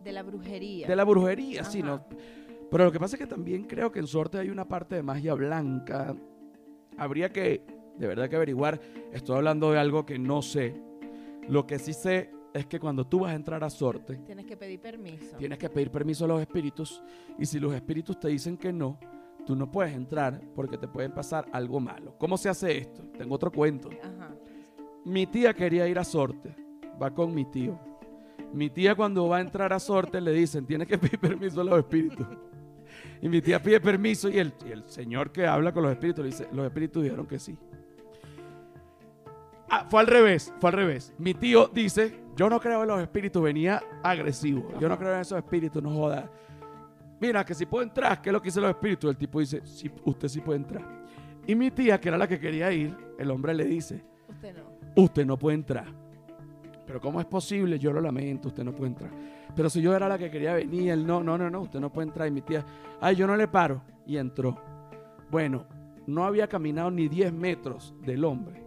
De 0.03 0.11
la 0.11 0.24
brujería. 0.24 0.88
de 0.88 0.95
la 0.95 1.03
brujería, 1.03 1.63
sí. 1.63 1.84
¿no? 1.84 2.05
Pero 2.69 2.86
lo 2.86 2.91
que 2.91 2.99
pasa 2.99 3.17
es 3.17 3.22
que 3.22 3.28
también 3.28 3.63
creo 3.65 3.91
que 3.91 3.99
en 3.99 4.07
suerte 4.07 4.38
hay 4.38 4.49
una 4.49 4.67
parte 4.67 4.95
de 4.95 5.03
magia 5.03 5.34
blanca. 5.34 6.15
Habría 6.97 7.30
que, 7.32 7.65
de 7.97 8.07
verdad 8.07 8.30
que 8.30 8.38
averiguar. 8.38 8.80
Estoy 9.11 9.36
hablando 9.36 9.72
de 9.74 9.80
algo 9.80 10.05
que 10.05 10.17
no 10.17 10.41
sé. 10.41 10.82
Lo 11.49 11.67
que 11.67 11.78
sí 11.80 11.91
sé 11.91 12.32
es 12.54 12.66
que 12.66 12.80
cuando 12.80 13.06
tú 13.06 13.20
vas 13.22 13.32
a 13.32 13.36
entrar 13.36 13.64
a 13.64 13.70
sorte, 13.70 14.16
Tienes 14.26 14.45
que 14.45 14.58
pedir 14.58 14.80
permiso. 14.80 15.38
tienes 15.38 15.58
que 15.58 15.70
pedir 15.70 15.89
permiso 15.91 16.26
a 16.26 16.28
los 16.28 16.41
espíritus. 16.41 17.02
Y 17.39 17.45
si 17.45 17.60
los 17.60 17.74
espíritus 17.74 18.20
te 18.20 18.28
dicen 18.28 18.58
que 18.58 18.74
no, 18.74 18.99
tú 19.45 19.56
no 19.56 19.70
puedes 19.72 19.93
entrar 19.93 20.41
porque 20.56 20.78
te 20.78 20.88
puede 20.88 21.10
pasar 21.10 21.45
algo 21.54 21.80
malo. 21.80 22.16
¿Cómo 22.18 22.38
se 22.38 22.49
hace 22.49 22.78
esto? 22.78 23.04
Tengo 23.18 23.36
otro 23.36 23.52
cuento. 23.52 23.89
Ajá. 24.04 24.36
Mi 25.06 25.26
tía 25.28 25.54
quería 25.54 25.88
ir 25.88 25.97
a 25.97 26.04
sorte. 26.04 26.54
Va 27.02 27.12
con 27.14 27.34
mi 27.34 27.45
tío. 27.45 27.80
Mi 28.54 28.70
tía 28.70 28.95
cuando 28.95 29.28
va 29.30 29.38
a 29.38 29.41
entrar 29.41 29.72
a 29.72 29.80
sorte 29.80 30.20
le 30.20 30.32
dicen, 30.34 30.66
tiene 30.66 30.86
que 30.86 30.97
pedir 30.97 31.20
permiso 31.20 31.62
a 31.62 31.64
los 31.64 31.80
espíritus. 31.80 32.28
Y 33.22 33.30
mi 33.30 33.41
tía 33.41 33.62
pide 33.62 33.80
permiso 33.80 34.30
y 34.30 34.39
el, 34.39 34.54
y 34.68 34.72
el 34.72 34.84
señor 34.89 35.32
que 35.32 35.47
habla 35.47 35.72
con 35.72 35.84
los 35.84 35.91
espíritus 35.93 36.24
le 36.26 36.32
dice, 36.32 36.47
los 36.52 36.66
espíritus 36.66 37.02
dijeron 37.04 37.26
que 37.26 37.39
sí. 37.39 37.58
Ah, 39.74 39.86
fue 39.89 40.01
al 40.01 40.07
revés, 40.07 40.53
fue 40.59 40.69
al 40.69 40.76
revés. 40.76 41.13
Mi 41.17 41.34
tío 41.34 41.69
dice, 41.74 42.19
yo 42.36 42.49
no 42.49 42.59
creo 42.59 42.82
en 42.82 42.89
los 42.89 43.01
espíritus, 43.01 43.41
venía 43.41 43.82
agresivo. 44.03 44.67
Yo 44.80 44.89
no 44.89 44.97
creo 44.97 45.13
en 45.15 45.22
esos 45.22 45.38
espíritus, 45.38 45.82
no 45.82 45.89
joda. 45.91 46.30
Mira, 47.22 47.45
que 47.45 47.53
si 47.53 47.65
puedo 47.65 47.84
entrar, 47.84 48.22
¿qué 48.22 48.30
es 48.30 48.34
lo 48.34 48.41
que 48.41 48.47
dicen 48.47 48.63
los 48.63 48.72
espíritus? 48.72 49.09
El 49.09 49.17
tipo 49.17 49.39
dice, 49.39 49.61
sí, 49.65 49.89
usted 50.03 50.28
sí 50.28 50.41
puede 50.41 50.57
entrar. 50.59 50.84
Y 51.47 51.55
mi 51.55 51.72
tía, 51.72 51.99
que 52.01 52.09
era 52.09 52.17
la 52.17 52.28
que 52.28 52.39
quería 52.39 52.72
ir, 52.72 52.95
el 53.17 53.32
hombre 53.32 53.53
le 53.53 53.63
dice, 53.65 54.03
Usted 54.28 54.55
no. 54.57 55.01
usted 55.03 55.26
no 55.26 55.38
puede 55.38 55.55
entrar. 55.55 55.86
Pero 56.86 56.99
¿cómo 56.99 57.22
es 57.22 57.26
posible? 57.26 57.80
Yo 57.80 57.93
lo 57.93 58.01
lamento, 58.01 58.49
usted 58.49 58.63
no 58.65 58.74
puede 58.74 58.89
entrar. 58.91 59.11
Pero 59.55 59.69
si 59.69 59.82
yo 59.82 59.95
era 59.95 60.09
la 60.09 60.17
que 60.17 60.30
quería 60.30 60.53
venir, 60.55 60.89
él 60.91 61.05
no, 61.07 61.24
no, 61.24 61.38
no, 61.38 61.49
no, 61.49 61.61
usted 61.61 61.80
no 61.80 61.91
puede 61.93 62.07
entrar. 62.09 62.28
Y 62.28 62.32
mi 62.32 62.41
tía, 62.41 62.65
ay, 62.99 63.15
yo 63.15 63.26
no 63.28 63.38
le 63.38 63.47
paro. 63.47 63.82
Y 64.05 64.17
entró. 64.17 64.57
Bueno, 65.30 65.65
no 66.07 66.26
había 66.26 66.47
caminado 66.47 66.91
ni 66.91 67.07
10 67.07 67.32
metros 67.32 67.93
del 68.01 68.26
hombre. 68.26 68.65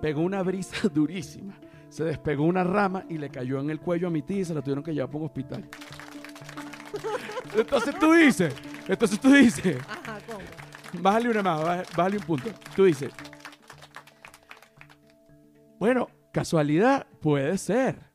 Pegó 0.00 0.20
una 0.22 0.42
brisa 0.42 0.88
durísima. 0.94 1.54
Se 1.88 2.04
despegó 2.04 2.44
una 2.44 2.64
rama 2.64 3.04
y 3.08 3.18
le 3.18 3.30
cayó 3.30 3.60
en 3.60 3.70
el 3.70 3.80
cuello 3.80 4.08
a 4.08 4.10
mi 4.10 4.22
tía 4.22 4.38
y 4.40 4.44
se 4.44 4.54
la 4.54 4.60
tuvieron 4.60 4.84
que 4.84 4.92
llevar 4.92 5.08
para 5.08 5.18
un 5.20 5.26
hospital. 5.26 5.68
Entonces 7.56 7.98
tú 7.98 8.12
dices, 8.12 8.54
entonces 8.88 9.20
tú 9.20 9.30
dices, 9.32 9.78
Ajá, 9.88 10.18
¿cómo? 10.26 10.40
Bájale 11.02 11.30
una 11.30 11.42
más, 11.42 11.86
bájale, 11.96 12.18
un 12.18 12.24
punto. 12.24 12.50
Tú 12.74 12.84
dices, 12.84 13.12
bueno, 15.78 16.08
casualidad 16.32 17.06
puede 17.20 17.56
ser. 17.58 18.06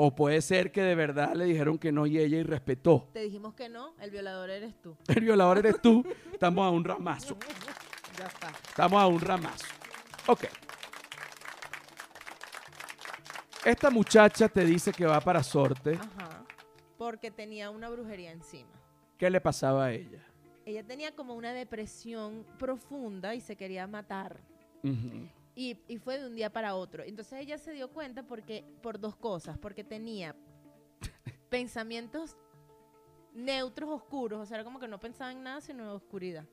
O 0.00 0.14
puede 0.14 0.40
ser 0.42 0.70
que 0.70 0.80
de 0.80 0.94
verdad 0.94 1.34
le 1.34 1.44
dijeron 1.46 1.76
que 1.76 1.90
no 1.90 2.06
y 2.06 2.18
ella 2.18 2.38
irrespetó. 2.38 3.08
Te 3.12 3.20
dijimos 3.20 3.54
que 3.54 3.68
no, 3.68 3.96
el 4.00 4.10
violador 4.12 4.48
eres 4.48 4.80
tú. 4.80 4.96
El 5.08 5.24
violador 5.24 5.58
eres 5.58 5.82
tú, 5.82 6.04
estamos 6.32 6.64
a 6.64 6.70
un 6.70 6.84
ramazo. 6.84 7.36
Ya 8.18 8.26
está. 8.26 8.48
Estamos 8.68 9.00
a 9.00 9.06
un 9.06 9.20
ramazo. 9.20 9.64
Ok. 10.26 10.46
Esta 13.68 13.90
muchacha 13.90 14.48
te 14.48 14.64
dice 14.64 14.92
que 14.92 15.04
va 15.04 15.20
para 15.20 15.42
sorte. 15.42 15.92
Ajá. 15.92 16.42
Porque 16.96 17.30
tenía 17.30 17.68
una 17.70 17.90
brujería 17.90 18.32
encima. 18.32 18.70
¿Qué 19.18 19.28
le 19.28 19.40
pasaba 19.42 19.84
a 19.86 19.92
ella? 19.92 20.24
Ella 20.64 20.82
tenía 20.84 21.14
como 21.14 21.34
una 21.34 21.52
depresión 21.52 22.46
profunda 22.58 23.34
y 23.34 23.40
se 23.42 23.56
quería 23.56 23.86
matar. 23.86 24.40
Y, 25.54 25.76
y 25.86 25.98
fue 25.98 26.18
de 26.18 26.28
un 26.28 26.34
día 26.34 26.50
para 26.50 26.74
otro. 26.76 27.02
Entonces 27.04 27.40
ella 27.40 27.58
se 27.58 27.72
dio 27.72 27.90
cuenta 27.90 28.22
porque, 28.22 28.64
por 28.82 28.98
dos 28.98 29.16
cosas. 29.16 29.58
Porque 29.58 29.84
tenía 29.84 30.34
pensamientos 31.50 32.36
neutros, 33.34 33.90
oscuros. 33.90 34.40
O 34.40 34.46
sea, 34.46 34.56
era 34.56 34.64
como 34.64 34.80
que 34.80 34.88
no 34.88 34.98
pensaba 34.98 35.30
en 35.30 35.42
nada 35.42 35.60
sino 35.60 35.82
en 35.82 35.90
oscuridad. 35.90 36.46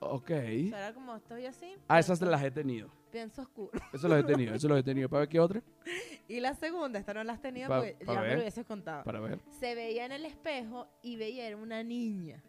Ok. 0.00 0.30
O 0.30 0.68
sea, 0.70 0.78
era 0.78 0.94
como 0.94 1.14
estoy 1.16 1.44
así. 1.44 1.74
Ah, 1.86 1.98
esas 1.98 2.18
pienso- 2.18 2.30
las 2.30 2.42
he 2.42 2.50
tenido. 2.50 2.88
Pienso 3.10 3.42
oscuro. 3.42 3.72
Eso 3.92 4.08
las 4.08 4.20
he 4.20 4.24
tenido. 4.24 4.54
Eso 4.54 4.68
las 4.68 4.78
he 4.78 4.82
tenido. 4.82 5.08
¿Para 5.10 5.20
ver 5.20 5.28
qué 5.28 5.38
otra? 5.38 5.62
Y 6.32 6.40
la 6.40 6.54
segunda, 6.54 6.98
esta 6.98 7.12
no 7.12 7.22
la 7.24 7.34
has 7.34 7.42
tenido 7.42 7.68
Pa- 7.68 7.76
porque 7.80 7.96
pa 8.06 8.14
ya 8.14 8.20
me 8.20 8.26
ver. 8.28 8.36
lo 8.36 8.40
hubieses 8.42 8.64
contado. 8.64 9.04
Para 9.04 9.20
ver. 9.20 9.38
Se 9.60 9.74
veía 9.74 10.06
en 10.06 10.12
el 10.12 10.24
espejo 10.24 10.88
y 11.02 11.16
veía 11.16 11.46
era 11.46 11.58
una 11.58 11.82
niña 11.82 12.42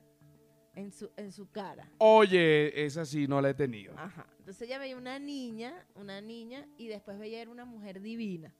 en 0.73 0.91
su, 0.93 1.11
en 1.17 1.33
su 1.33 1.51
cara. 1.51 1.89
Oye, 1.97 2.85
esa 2.85 3.05
sí 3.05 3.27
no 3.27 3.41
la 3.41 3.49
he 3.49 3.53
tenido. 3.53 3.93
Ajá. 3.97 4.25
Entonces 4.39 4.61
ella 4.67 4.77
veía 4.79 4.95
una 4.95 5.19
niña, 5.19 5.85
una 5.95 6.21
niña, 6.21 6.65
y 6.77 6.87
después 6.87 7.19
veía 7.19 7.41
era 7.41 7.51
una 7.51 7.65
mujer 7.65 7.99
divina. 8.01 8.53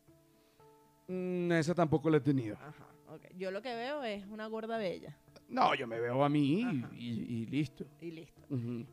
Mm, 1.07 1.53
esa 1.53 1.73
tampoco 1.73 2.09
la 2.09 2.17
he 2.17 2.21
tenido. 2.21 2.55
Ajá. 2.57 2.85
ok. 3.07 3.21
Yo 3.37 3.49
lo 3.51 3.61
que 3.61 3.73
veo 3.75 4.03
es 4.03 4.25
una 4.25 4.47
gorda 4.47 4.77
bella. 4.77 5.17
No, 5.49 5.75
yo 5.75 5.85
me 5.85 5.99
veo 5.99 6.23
a 6.23 6.29
mí 6.29 6.61
y- 6.61 6.63
Ajá. 6.63 6.89
y, 6.93 7.09
y 7.09 7.45
listo. 7.45 7.85
Y 8.01 8.11
listo. 8.11 8.41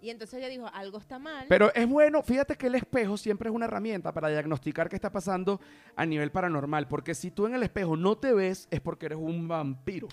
Y 0.03 0.11
entonces 0.11 0.39
ella 0.39 0.49
dijo, 0.49 0.67
algo 0.73 0.99
está 0.99 1.19
mal. 1.19 1.47
Pero 1.49 1.73
es 1.75 1.87
bueno, 1.89 2.23
fíjate 2.23 2.57
que 2.57 2.67
el 2.69 2.75
espejo 2.75 3.17
siempre 3.17 3.49
es 3.49 3.55
una 3.55 3.65
herramienta 3.67 4.13
para 4.13 4.29
diagnosticar 4.29 4.89
qué 4.89 4.97
está 4.97 5.11
pasando 5.13 5.61
a 5.97 6.05
nivel 6.07 6.31
paranormal. 6.31 6.87
Porque 6.89 7.15
si 7.15 7.31
tú 7.31 7.47
en 7.47 7.55
el 7.55 7.63
espejo 7.63 7.97
no 7.97 8.17
te 8.19 8.33
ves, 8.33 8.69
es 8.71 8.81
porque 8.81 9.07
eres 9.07 9.19
un 9.19 9.49
vampiro. 9.49 10.09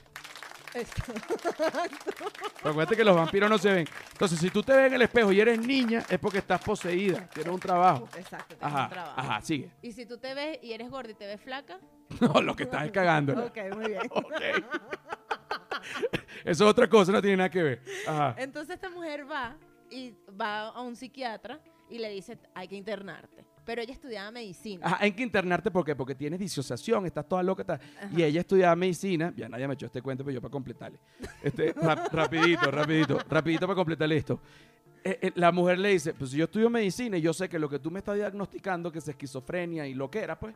Acuérdate 2.63 2.95
que 2.95 3.03
los 3.03 3.15
vampiros 3.15 3.49
no 3.49 3.57
se 3.57 3.71
ven. 3.71 3.87
Entonces, 4.11 4.37
si 4.39 4.49
tú 4.49 4.61
te 4.63 4.73
ves 4.73 4.87
en 4.87 4.93
el 4.93 5.01
espejo 5.01 5.31
y 5.31 5.39
eres 5.39 5.59
niña, 5.59 6.03
es 6.09 6.19
porque 6.19 6.37
estás 6.39 6.61
poseída. 6.61 7.27
Tienes 7.33 7.51
un 7.53 7.59
trabajo. 7.59 8.07
Exacto, 8.17 8.55
un 8.59 8.65
Ajá, 8.65 8.89
trabajo. 8.89 9.19
ajá, 9.19 9.41
sigue. 9.41 9.71
Y 9.81 9.91
si 9.93 10.05
tú 10.05 10.17
te 10.17 10.33
ves 10.33 10.59
y 10.61 10.73
eres 10.73 10.89
gorda 10.89 11.11
y 11.11 11.15
te 11.15 11.25
ves 11.25 11.41
flaca, 11.41 11.79
No, 12.21 12.41
lo 12.41 12.55
que 12.55 12.63
estás 12.63 12.85
es 12.85 12.91
cagando. 12.91 13.33
ok, 13.45 13.57
muy 13.75 13.87
bien. 13.87 14.01
Ok. 14.11 14.33
Eso 16.47 16.63
es 16.65 16.69
otra 16.71 16.87
cosa, 16.89 17.11
no 17.11 17.21
tiene 17.21 17.37
nada 17.37 17.49
que 17.49 17.61
ver. 17.63 17.81
Ajá. 18.07 18.35
Entonces 18.37 18.75
esta 18.75 18.89
mujer 18.89 19.29
va 19.29 19.55
y 19.89 20.13
va 20.39 20.69
a 20.69 20.81
un 20.81 20.95
psiquiatra 20.95 21.59
y 21.89 21.97
le 21.99 22.09
dice, 22.09 22.37
hay 22.53 22.67
que 22.67 22.75
internarte. 22.75 23.45
Pero 23.65 23.81
ella 23.81 23.91
estudiaba 23.93 24.31
medicina. 24.31 24.85
Ajá, 24.85 24.97
hay 25.01 25.11
que 25.11 25.23
internarte 25.23 25.71
¿por 25.71 25.83
qué? 25.83 25.93
porque 25.93 26.15
tienes 26.15 26.39
disociación, 26.39 27.05
estás 27.05 27.27
toda 27.27 27.43
loca. 27.43 27.63
estás- 27.63 27.81
Y 28.15 28.23
ella 28.23 28.39
estudiaba 28.39 28.75
medicina, 28.77 29.33
ya 29.35 29.49
nadie 29.49 29.67
me 29.67 29.73
echó 29.73 29.87
este 29.87 30.01
cuento, 30.01 30.23
pero 30.23 30.35
yo 30.35 30.41
para 30.41 30.51
completarle. 30.51 30.99
Este, 31.43 31.73
rap- 31.73 32.07
rapidito, 32.13 32.71
rapidito, 32.71 33.19
rapidito 33.29 33.67
para 33.67 33.75
completarle 33.75 34.15
esto. 34.17 34.39
Eh, 35.03 35.19
eh, 35.21 35.31
la 35.35 35.51
mujer 35.51 35.79
le 35.79 35.89
dice, 35.89 36.13
pues 36.13 36.31
si 36.31 36.37
yo 36.37 36.45
estudio 36.45 36.69
medicina 36.69 37.17
y 37.17 37.21
yo 37.21 37.33
sé 37.33 37.47
que 37.49 37.59
lo 37.59 37.69
que 37.69 37.79
tú 37.79 37.91
me 37.91 37.99
estás 37.99 38.15
diagnosticando, 38.15 38.89
que 38.91 38.99
es 38.99 39.07
esquizofrenia 39.07 39.85
y 39.85 39.93
lo 39.93 40.09
que 40.09 40.19
era, 40.19 40.39
pues, 40.39 40.55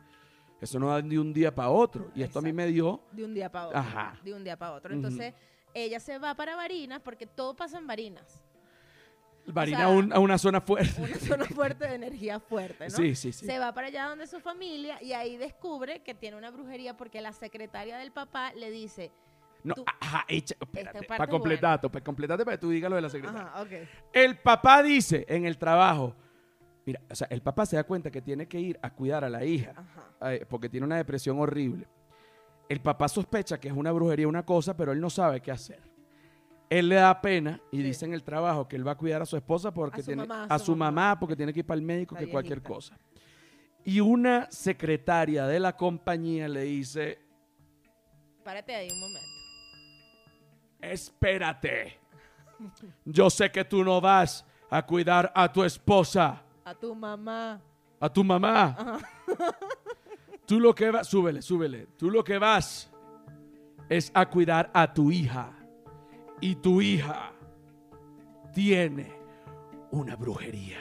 eso 0.60 0.78
no 0.78 0.88
da 0.88 1.02
de 1.02 1.18
un 1.18 1.32
día 1.34 1.54
para 1.54 1.68
otro. 1.68 2.10
Y 2.14 2.22
esto 2.22 2.38
a 2.38 2.42
mí 2.42 2.48
Exacto. 2.50 2.66
me 2.66 2.72
dio, 2.72 3.00
De 3.12 3.24
un 3.24 3.34
día 3.34 3.50
para 3.52 3.66
otro. 3.68 3.78
Ajá. 3.78 4.18
De 4.24 4.32
un 4.34 4.42
día 4.44 4.56
para 4.56 4.72
otro. 4.72 4.90
Ujú. 4.94 4.96
Entonces, 5.04 5.34
ella 5.74 6.00
se 6.00 6.18
va 6.18 6.34
para 6.34 6.56
Barinas 6.56 7.00
porque 7.00 7.26
todo 7.26 7.54
pasa 7.54 7.78
en 7.78 7.86
Barinas. 7.86 8.42
varina 9.46 9.78
sea, 9.78 9.86
a, 9.86 9.90
un- 9.90 10.12
a 10.12 10.18
una 10.18 10.38
zona 10.38 10.60
fuerte. 10.60 11.00
Una 11.00 11.14
zona 11.16 11.44
fuerte 11.46 11.86
de 11.88 11.94
energía 11.94 12.38
fuerte, 12.40 12.84
¿no? 12.84 12.90
Sí, 12.90 13.14
sí, 13.14 13.32
sí. 13.32 13.46
Se 13.46 13.58
va 13.58 13.72
para 13.72 13.88
allá 13.88 14.06
donde 14.08 14.26
su 14.26 14.40
familia 14.40 15.02
y 15.02 15.12
ahí 15.14 15.36
descubre 15.36 16.02
que 16.02 16.14
tiene 16.14 16.36
una 16.36 16.50
brujería 16.50 16.96
porque 16.96 17.20
la 17.20 17.32
secretaria 17.32 17.96
del 17.98 18.12
papá 18.12 18.52
le 18.54 18.70
dice, 18.70 19.10
No, 19.64 19.74
ajá, 20.00 20.24
echa, 20.28 20.54
espérate, 20.60 21.02
para 21.04 21.26
completarte, 21.26 21.88
para 21.88 22.04
completarte 22.04 22.44
para 22.44 22.56
que 22.56 22.60
tú 22.60 22.70
digas 22.70 22.88
lo 22.90 22.96
de 22.96 23.02
la 23.02 23.10
secretaria. 23.10 23.42
ajá, 23.48 23.62
ok. 23.62 23.70
El 24.12 24.38
papá 24.38 24.82
dice 24.82 25.24
en 25.28 25.44
el 25.46 25.56
trabajo, 25.58 26.14
mira, 26.84 27.00
o 27.10 27.14
sea, 27.14 27.26
el 27.30 27.42
papá 27.42 27.64
se 27.66 27.76
da 27.76 27.84
cuenta 27.84 28.10
que 28.10 28.20
tiene 28.22 28.46
que 28.46 28.60
ir 28.60 28.78
a 28.82 28.90
cuidar 28.90 29.24
a 29.24 29.28
la 29.30 29.44
hija, 29.44 29.72
Ajá. 30.20 30.34
eh, 30.34 30.44
porque 30.48 30.68
tiene 30.68 30.84
una 30.86 30.96
depresión 30.96 31.38
horrible. 31.40 31.86
El 32.72 32.80
papá 32.80 33.06
sospecha 33.06 33.60
que 33.60 33.68
es 33.68 33.74
una 33.74 33.92
brujería 33.92 34.26
una 34.26 34.46
cosa, 34.46 34.74
pero 34.74 34.92
él 34.92 35.00
no 35.00 35.10
sabe 35.10 35.42
qué 35.42 35.50
hacer. 35.50 35.78
Él 36.70 36.88
le 36.88 36.94
da 36.94 37.20
pena 37.20 37.60
y 37.70 37.76
Sí. 37.76 37.82
dice 37.82 38.06
en 38.06 38.14
el 38.14 38.22
trabajo 38.24 38.66
que 38.66 38.76
él 38.76 38.88
va 38.88 38.92
a 38.92 38.94
cuidar 38.96 39.20
a 39.20 39.26
su 39.26 39.36
esposa 39.36 39.74
porque 39.74 40.00
A 40.00 40.02
su 40.02 40.06
tiene 40.06 40.26
mamá, 40.26 40.46
a 40.48 40.58
su 40.58 40.74
mamá 40.74 41.18
porque 41.20 41.36
tiene 41.36 41.52
que 41.52 41.58
ir 41.60 41.66
para 41.66 41.76
el 41.78 41.84
médico 41.84 42.14
La 42.14 42.20
que 42.22 42.30
cualquier 42.30 42.62
cosa. 42.62 42.96
Y 43.84 44.00
una 44.00 44.50
secretaria 44.50 45.46
de 45.46 45.60
la 45.60 45.76
compañía 45.76 46.48
le 46.48 46.62
dice, 46.62 47.18
Párate 48.42 48.74
ahí 48.74 48.88
un 48.90 49.00
momento. 49.00 49.28
espérate, 50.80 51.98
yo 53.04 53.28
sé 53.28 53.52
que 53.52 53.66
tú 53.66 53.84
no 53.84 54.00
vas 54.00 54.46
a 54.70 54.80
cuidar 54.86 55.30
a 55.34 55.52
tu 55.52 55.62
esposa. 55.62 56.42
A 56.64 56.74
tu 56.74 56.94
mamá. 56.94 57.60
a 58.00 58.08
tu 58.10 58.24
mamá. 58.24 58.98
Tú 60.52 60.60
lo 60.60 60.74
que 60.74 60.90
vas, 60.90 61.08
súbele, 61.08 61.40
súbele. 61.40 61.86
Tú 61.96 62.10
lo 62.10 62.22
que 62.22 62.36
vas 62.36 62.92
es 63.88 64.10
a 64.12 64.28
cuidar 64.28 64.70
a 64.74 64.92
tu 64.92 65.10
hija. 65.10 65.50
Y 66.42 66.56
tu 66.56 66.82
hija 66.82 67.32
tiene 68.52 69.14
una 69.92 70.14
brujería. 70.14 70.76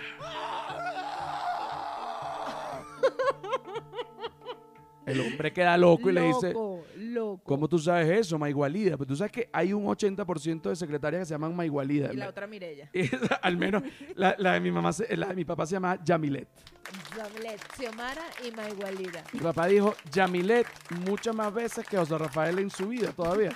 El 5.12 5.22
hombre 5.22 5.51
queda 5.51 5.78
loco 5.78 6.09
y 6.09 6.14
le 6.14 6.22
dice, 6.22 6.53
Loco. 6.97 7.41
¿cómo 7.43 7.68
tú 7.68 7.80
sabes 7.80 8.09
eso, 8.09 8.38
Maigualida? 8.38 8.97
Pues 8.97 9.07
tú 9.07 9.16
sabes 9.16 9.32
que 9.32 9.49
hay 9.51 9.74
un 9.74 9.86
80% 9.86 10.70
de 10.70 10.76
secretarias 10.76 11.22
que 11.22 11.26
se 11.26 11.34
llaman 11.34 11.55
Maigualida. 11.55 12.14
Y 12.14 12.18
la 12.18 12.30
otra 12.30 12.47
Mirella. 12.47 12.89
Al 13.41 13.57
menos 13.57 13.84
la, 14.16 14.36
la 14.38 14.53
de 14.53 14.59
mi 14.59 14.72
mamá, 14.72 14.91
la 15.09 15.28
de 15.28 15.36
mi 15.36 15.45
papá 15.45 15.66
se 15.66 15.74
llama 15.74 15.97
Yamilet. 16.03 16.47
Yamilet, 17.16 17.59
Xiomara 17.76 18.24
y 18.47 18.51
Maigualida. 18.51 19.24
Mi 19.34 19.39
papá 19.39 19.68
dijo 19.68 19.95
Yamilet 20.12 20.68
muchas 21.05 21.36
más 21.36 21.53
veces 21.53 21.86
que 21.88 21.97
José 21.97 22.18
Rafael 22.18 22.59
en 22.59 22.70
su 22.70 22.88
vida 22.88 23.12
todavía. 23.12 23.51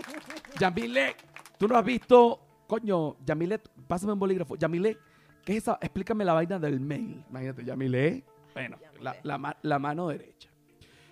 Yamilet, 0.58 1.16
tú 1.58 1.68
no 1.68 1.76
has 1.76 1.84
visto, 1.84 2.40
coño, 2.66 3.16
Yamilet, 3.24 3.68
pásame 3.86 4.12
un 4.12 4.18
bolígrafo. 4.18 4.56
Yamilet, 4.56 4.98
¿qué 5.44 5.52
es 5.52 5.58
esa? 5.64 5.78
Explícame 5.80 6.24
la 6.24 6.32
vaina 6.32 6.58
del 6.58 6.80
mail. 6.80 7.22
Imagínate, 7.30 7.64
Yamilet. 7.64 8.24
Bueno, 8.54 8.78
Yamilet. 8.80 9.24
la 9.62 9.78
mano 9.78 10.08
derecha. 10.08 10.49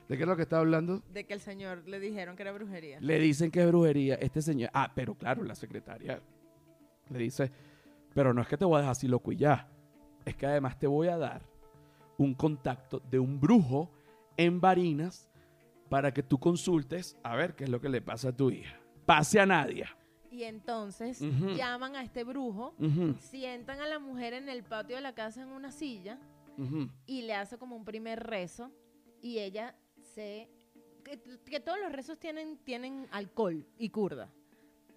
¿De 0.09 0.17
qué 0.17 0.23
es 0.23 0.29
lo 0.29 0.37
que 0.37 0.43
está 0.43 0.59
hablando? 0.59 1.03
De 1.13 1.25
que 1.25 1.35
el 1.35 1.41
señor 1.41 1.87
le 1.87 2.01
dijeron 2.01 2.35
que 2.35 2.43
era 2.43 2.53
brujería. 2.53 2.99
Le 3.01 3.19
dicen 3.19 3.51
que 3.51 3.61
es 3.61 3.67
brujería. 3.67 4.15
Este 4.15 4.41
señor. 4.41 4.71
Ah, 4.73 4.91
pero 4.95 5.15
claro, 5.15 5.45
la 5.45 5.55
secretaria 5.55 6.21
le 7.11 7.19
dice: 7.19 7.53
Pero 8.15 8.33
no 8.33 8.41
es 8.41 8.49
que 8.49 8.57
te 8.57 8.65
voy 8.65 8.77
a 8.77 8.79
dejar 8.79 8.93
así 8.93 9.07
loco 9.07 9.33
y 9.33 9.37
ya. 9.37 9.69
Es 10.25 10.35
que 10.35 10.47
además 10.47 10.79
te 10.79 10.87
voy 10.87 11.09
a 11.09 11.19
dar 11.19 11.43
un 12.17 12.35
contacto 12.35 13.01
de 13.01 13.19
un 13.19 13.39
brujo 13.39 13.91
en 14.37 14.61
Barinas 14.61 15.29
para 15.89 16.13
que 16.13 16.23
tú 16.23 16.39
consultes 16.39 17.19
a 17.23 17.37
ver 17.37 17.55
qué 17.55 17.65
es 17.65 17.71
lo 17.71 17.81
que 17.81 17.89
le 17.89 18.01
pasa 18.01 18.31
a 18.31 18.33
tu 18.37 18.51
hija. 18.51 18.79
Pase 19.07 19.41
a 19.41 19.47
Nadia. 19.47 19.95
Y 20.31 20.45
entonces 20.45 21.21
llaman 21.57 21.97
a 21.97 22.03
este 22.03 22.23
brujo, 22.25 22.75
sientan 23.19 23.81
a 23.81 23.87
la 23.87 23.99
mujer 23.99 24.35
en 24.35 24.49
el 24.49 24.63
patio 24.63 24.97
de 24.97 25.03
la 25.03 25.15
casa 25.15 25.43
en 25.43 25.49
una 25.49 25.71
silla 25.71 26.19
y 27.07 27.23
le 27.23 27.35
hace 27.35 27.57
como 27.57 27.77
un 27.77 27.85
primer 27.85 28.23
rezo 28.25 28.71
y 29.23 29.39
ella 29.39 29.75
se... 30.15 30.49
Que, 31.05 31.19
que 31.47 31.61
todos 31.61 31.79
los 31.81 31.91
rezos 31.93 32.19
tienen, 32.19 32.59
tienen 32.65 33.07
alcohol 33.13 33.65
y 33.79 33.89
curda. 33.89 34.31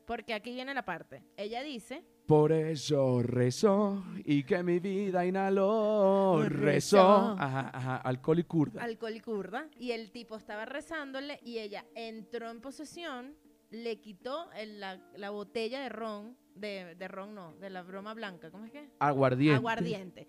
Porque 0.06 0.34
aquí 0.34 0.52
viene 0.52 0.74
la 0.74 0.84
parte. 0.84 1.24
Ella 1.38 1.62
dice, 1.64 2.04
Por 2.26 2.52
eso 2.52 3.22
rezó 3.24 4.04
y 4.26 4.44
que 4.44 4.62
mi 4.62 4.80
vida 4.80 5.26
inhaló. 5.26 6.42
Rezó. 6.44 6.50
Rezó. 6.50 7.02
Ajá, 7.40 7.70
ajá. 7.74 7.98
Alcohol 7.98 8.40
y 8.40 8.44
curda. 8.44 8.84
alcohol 8.84 9.16
y 9.16 9.20
curda, 9.22 9.68
y 9.80 9.92
el 9.92 10.12
tipo 10.12 10.36
estaba 10.36 10.66
rezándole 10.66 11.40
y 11.44 11.60
ella 11.60 11.86
entró 11.96 12.50
en 12.50 12.60
posesión, 12.60 13.36
le 13.70 14.02
quitó 14.02 14.52
el- 14.54 14.82
la, 14.82 14.98
la 15.16 15.30
botella 15.30 15.80
de 15.82 15.90
ron, 15.90 16.36
de, 16.56 16.96
de 16.96 17.08
ron 17.08 17.34
no, 17.34 17.54
de 17.56 17.70
la 17.70 17.84
broma 17.84 18.14
blanca, 18.14 18.52
¿cómo 18.52 18.66
es 18.66 18.72
que? 18.72 18.90
Aguardiente. 19.00 19.56
Aguardiente. 19.56 20.28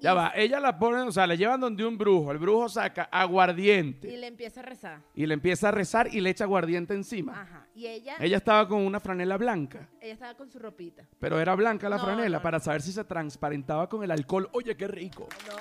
Ya 0.00 0.12
va, 0.14 0.32
ella 0.36 0.60
la 0.60 0.78
pone, 0.78 1.00
o 1.02 1.10
sea, 1.10 1.26
la 1.26 1.34
llevan 1.34 1.58
donde 1.60 1.84
un 1.84 1.96
brujo. 1.96 2.30
El 2.30 2.38
brujo 2.38 2.68
saca 2.68 3.08
aguardiente 3.10 4.08
Y 4.12 4.16
le 4.18 4.26
empieza 4.26 4.60
a 4.60 4.62
rezar. 4.62 5.00
y 5.14 5.24
le 5.26 5.34
empieza 5.34 5.68
a 5.68 5.70
rezar 5.70 6.08
y 6.14 6.20
le 6.20 6.30
echa 6.30 6.44
aguardiente 6.44 6.92
encima. 6.94 7.40
Ajá. 7.42 7.66
Y 7.74 7.86
ella, 7.86 8.14
Ella 8.20 8.36
estaba 8.38 8.66
con 8.68 8.80
una 8.86 9.00
franela 9.00 9.36
blanca, 9.36 9.88
ella 10.00 10.12
estaba 10.14 10.34
con 10.34 10.50
su 10.50 10.58
ropita. 10.58 11.02
pero 11.18 11.38
era 11.40 11.54
blanca 11.54 11.88
la 11.88 11.96
No, 11.96 12.04
franela 12.04 12.38
no, 12.38 12.42
para 12.42 12.60
saber 12.60 12.82
si 12.82 12.92
se 12.92 13.04
transparentaba 13.04 13.88
con 13.88 14.02
el 14.04 14.10
alcohol. 14.10 14.48
Oye, 14.52 14.76
qué 14.76 14.86
rico. 14.88 15.28
No. 15.48 15.56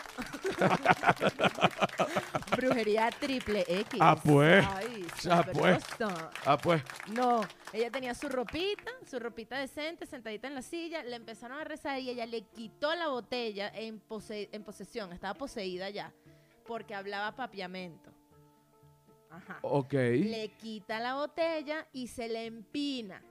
Brujería 2.58 3.10
triple 3.20 3.66
X. 3.68 4.00
Ah, 4.02 4.16
pues. 4.22 4.66
Ay, 4.76 5.06
Ah, 5.30 5.44
pues. 5.52 5.84
sabroso. 5.84 6.30
Ah, 6.46 6.58
pues. 6.58 6.82
No, 7.14 7.42
ella 7.74 7.90
tenía 7.92 8.14
su 8.14 8.30
ropita, 8.30 8.92
su 9.16 9.20
ropita 9.20 9.58
decente, 9.58 10.06
sentadita 10.06 10.50
en 10.50 10.56
la 10.56 10.62
silla, 10.62 11.02
le 11.02 11.16
empezaron 11.16 11.58
a 11.58 11.64
rezar 11.64 11.98
y 12.02 12.10
ella 12.10 12.26
le 12.26 12.42
quitó 12.42 12.94
la 12.96 13.08
botella 13.08 13.72
en, 13.74 13.98
pose- 14.02 14.50
en 14.52 14.62
posesión, 14.62 15.14
estaba 15.14 15.34
poseída 15.36 15.90
ya, 15.90 16.12
porque 16.68 16.94
hablaba 16.94 17.34
papiamento. 17.34 18.12
Ajá. 19.30 19.60
Ok. 19.62 19.94
Le 19.94 20.52
quita 20.60 21.00
la 21.00 21.16
botella 21.16 21.88
y 21.94 22.08
se 22.08 22.28
le 22.28 22.46
empina. 22.46 23.22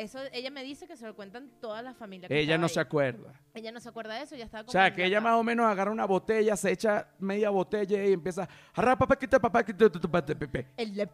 Eso, 0.00 0.18
ella 0.32 0.50
me 0.50 0.62
dice 0.62 0.86
que 0.86 0.96
se 0.96 1.06
lo 1.06 1.14
cuentan 1.14 1.50
todas 1.60 1.84
las 1.84 1.94
familias. 1.96 2.30
Ella 2.30 2.56
no 2.56 2.66
ahí. 2.66 2.72
se 2.72 2.80
acuerda. 2.80 3.38
Ella 3.52 3.70
no 3.70 3.80
se 3.80 3.88
acuerda 3.90 4.14
de 4.14 4.22
eso, 4.22 4.34
ya 4.34 4.44
estaba 4.44 4.62
O 4.62 4.64
como 4.66 4.72
sea, 4.72 4.86
en 4.86 4.94
que 4.94 5.04
ella 5.04 5.20
más 5.20 5.34
o 5.38 5.42
menos 5.44 5.66
agarra 5.66 5.90
una 5.90 6.06
botella, 6.06 6.56
se 6.56 6.70
echa 6.70 7.08
media 7.18 7.50
botella 7.50 8.02
y 8.04 8.12
empieza. 8.14 8.48
"Arra, 8.74 8.96
papá, 8.96 9.18
quita, 9.18 9.38
papá, 9.38 9.62
quita, 9.64 9.90
tu, 9.90 10.00
tu, 10.00 10.10
pa, 10.10 10.24
te, 10.24 10.34
pe, 10.34 10.48
pe". 10.48 10.66
El 10.78 10.94
que- 10.94 11.06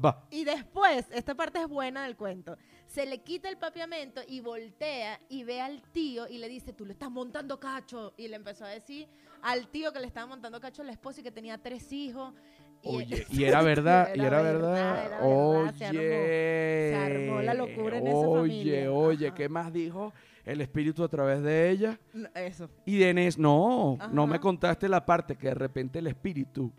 pa. 0.00 0.26
Y 0.30 0.44
después, 0.44 1.06
esta 1.12 1.34
parte 1.34 1.60
es 1.60 1.68
buena 1.68 2.04
del 2.04 2.16
cuento, 2.16 2.56
se 2.86 3.04
le 3.04 3.18
quita 3.18 3.48
el 3.50 3.58
papiamento 3.58 4.22
y 4.26 4.40
voltea 4.40 5.20
y 5.28 5.44
ve 5.44 5.60
al 5.60 5.82
tío 5.92 6.26
y 6.26 6.38
le 6.38 6.48
dice, 6.48 6.72
tú 6.72 6.86
le 6.86 6.92
estás 6.92 7.10
montando 7.10 7.60
cacho. 7.60 8.14
Y 8.16 8.28
le 8.28 8.36
empezó 8.36 8.64
a 8.64 8.68
decir 8.68 9.08
al 9.42 9.68
tío 9.68 9.92
que 9.92 10.00
le 10.00 10.06
estaba 10.06 10.26
montando 10.26 10.58
cacho 10.60 10.80
a 10.80 10.84
la 10.86 10.92
esposa 10.92 11.20
y 11.20 11.22
que 11.22 11.30
tenía 11.32 11.58
tres 11.58 11.92
hijos. 11.92 12.32
Y- 12.84 12.96
Oye, 12.96 13.26
y 13.30 13.44
era 13.44 13.62
verdad, 13.62 14.10
y 14.14 14.20
era 14.20 14.42
verdad, 14.42 15.20
Oye, 15.22 15.64
verdad, 15.64 15.74
se 15.74 15.84
armó. 15.86 16.00
Se 17.08 17.14
armó 17.16 17.42
la 17.42 17.54
locura 17.54 17.98
en 17.98 18.06
esa 18.06 18.16
oye, 18.16 18.40
familia. 18.40 18.92
oye. 18.92 19.32
¿qué 19.34 19.48
más 19.48 19.72
dijo 19.72 20.12
el 20.44 20.60
espíritu 20.60 21.02
a 21.02 21.08
través 21.08 21.42
de 21.42 21.70
ella? 21.70 21.98
Eso. 22.34 22.68
Y 22.84 22.98
de 22.98 23.14
Nes, 23.14 23.38
no, 23.38 23.96
no 24.12 24.26
me 24.26 24.38
contaste 24.38 24.88
la 24.88 25.04
parte 25.06 25.36
que 25.36 25.48
de 25.48 25.54
repente 25.54 25.98
el 26.00 26.06
espíritu 26.08 26.70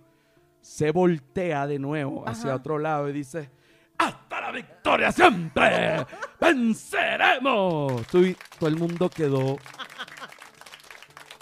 se 0.62 0.92
voltea 0.92 1.66
de 1.68 1.80
nuevo 1.80 2.24
hacia 2.28 2.50
Ajá. 2.52 2.58
otro 2.58 2.78
lado 2.80 3.10
y 3.10 3.14
dice, 3.14 3.50
¡Hasta 3.98 4.42
la 4.42 4.52
victoria 4.52 5.12
siempre! 5.12 6.06
¡Venceremos! 6.40 8.06
Tú 8.08 8.20
y- 8.20 8.38
todo 8.60 8.70
el 8.70 8.76
mundo 8.78 9.10
quedó... 9.10 9.58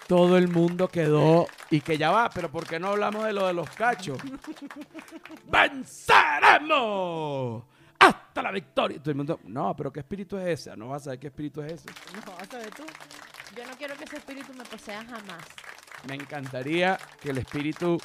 Todo 0.08 0.38
el 0.38 0.48
mundo 0.50 0.88
quedó... 0.88 1.48
Y 1.74 1.82
que 1.82 1.98
ya 1.98 2.12
va, 2.12 2.30
pero 2.30 2.52
¿por 2.52 2.68
qué 2.68 2.80
no 2.80 2.90
hablamos 2.90 3.26
de 3.26 3.34
lo 3.34 3.48
de 3.48 3.54
los 3.54 3.68
cachos? 3.72 4.20
¡Venceremos! 5.52 6.04
¡Hasta 7.98 8.44
la 8.44 8.52
victoria! 8.52 9.00
Todo 9.00 9.10
el 9.10 9.18
mundo, 9.18 9.40
no, 9.46 9.76
pero 9.76 9.92
¿qué 9.92 10.02
espíritu 10.02 10.38
es 10.38 10.50
ese? 10.50 10.78
No 10.78 10.90
vas 10.90 11.02
a 11.02 11.06
saber 11.06 11.20
qué 11.20 11.28
espíritu 11.30 11.64
es 11.64 11.74
ese. 11.74 11.90
No, 12.14 12.32
vas 12.36 12.54
a 12.54 12.58
ver 12.60 12.70
tú. 12.76 12.84
Yo 13.58 13.66
no 13.66 13.76
quiero 13.76 13.96
que 13.96 14.04
ese 14.04 14.18
espíritu 14.18 14.54
me 14.54 14.64
posea 14.66 15.04
jamás. 15.04 15.48
Me 16.08 16.14
encantaría 16.14 17.00
que 17.20 17.32
el 17.32 17.40
espíritu, 17.40 17.98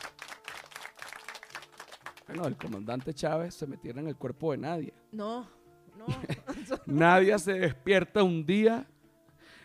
bueno, 2.27 2.45
del 2.45 2.57
comandante 2.57 3.13
Chávez 3.13 3.55
se 3.55 3.67
metiera 3.67 4.01
en 4.01 4.09
el 4.09 4.17
cuerpo 4.17 4.53
de 4.53 4.57
nadie. 4.57 4.95
No, 5.13 5.47
no. 5.95 6.07
Nadie 6.87 7.39
se 7.39 7.53
despierta 7.53 8.23
un 8.23 8.47
día. 8.47 8.87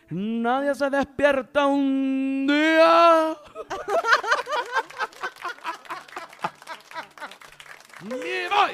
Nadie 0.10 0.76
se 0.76 0.90
despierta 0.90 1.66
un 1.66 2.46
día. 2.48 3.38
Me 8.02 8.50
voy 8.50 8.72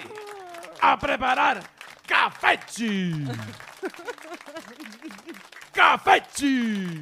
a 0.81 0.97
preparar 0.99 1.61
cafechi. 2.07 3.25
Cafechi. 5.71 7.01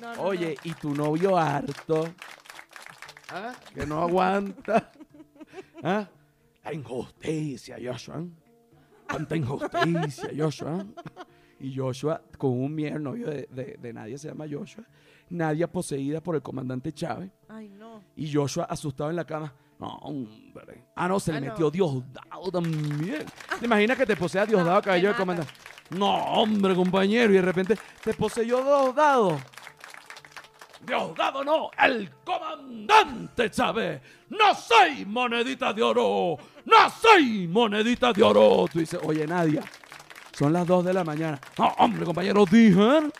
no, 0.00 0.14
no, 0.16 0.22
Oye, 0.22 0.56
y 0.64 0.72
tu 0.74 0.94
novio 0.94 1.36
harto, 1.36 2.08
¿ah? 3.28 3.52
que 3.74 3.86
no 3.86 4.02
aguanta. 4.02 4.90
¿ah? 5.82 6.06
La 6.64 6.72
injusticia, 6.72 7.76
Joshua. 7.82 8.24
Cuánta 9.08 9.36
injusticia, 9.36 10.30
Joshua. 10.36 10.86
Y 11.62 11.74
Joshua, 11.76 12.20
con 12.38 12.50
un 12.50 12.74
miedo, 12.74 12.96
el 12.96 13.02
novio 13.02 13.26
de, 13.28 13.48
de- 13.50 13.78
de 13.80 13.92
Nadia 13.92 14.18
se 14.18 14.28
llama 14.28 14.44
Joshua. 14.50 14.84
Nadia 15.30 15.70
poseída 15.70 16.20
por 16.20 16.34
el 16.34 16.42
comandante 16.42 16.92
Chávez. 16.92 17.30
no. 17.48 17.54
Ay, 17.56 17.68
no. 17.70 18.02
Y 18.16 18.30
Joshua 18.32 18.64
asustado 18.64 19.08
en 19.10 19.16
la 19.16 19.24
cama. 19.24 19.52
No, 19.78 19.88
hombre. 20.02 20.84
Ah, 20.94 21.08
no, 21.08 21.18
se 21.18 21.32
le 21.32 21.38
Ah, 21.38 21.40
no. 21.40 21.46
metió 21.48 21.70
Diosdado 21.70 22.50
también. 22.52 23.24
¿Te 23.58 23.64
imaginas 23.66 23.96
que 23.96 24.06
te 24.06 24.16
posea 24.16 24.44
Diosdado 24.46 24.76
No, 24.76 24.82
cabello 24.82 25.08
te 25.08 25.12
de 25.14 25.18
comandante? 25.18 25.52
No, 25.90 26.14
hombre, 26.34 26.74
compañero. 26.74 27.32
Y 27.32 27.36
de 27.36 27.42
repente 27.42 27.76
te 28.04 28.14
poseyó 28.14 28.62
Diosdado. 28.62 29.38
Diosdado 30.84 31.44
no, 31.44 31.70
el 31.84 32.10
comandante 32.24 33.50
Chávez. 33.50 34.02
No 34.30 34.54
soy 34.54 35.04
monedita 35.06 35.72
de 35.72 35.82
oro. 35.82 36.36
No 36.64 36.90
soy 37.00 37.46
monedita 37.46 38.12
de 38.12 38.22
oro. 38.22 38.64
Tú 38.72 38.80
dices, 38.80 38.98
oye, 39.04 39.24
Nadia, 39.26 39.62
son 40.32 40.52
las 40.52 40.66
2 40.66 40.84
de 40.84 40.94
la 40.94 41.04
mañana. 41.04 41.40
No, 41.58 41.66
hombre, 41.78 42.04
compañero, 42.04 42.44
dijeron 42.44 43.12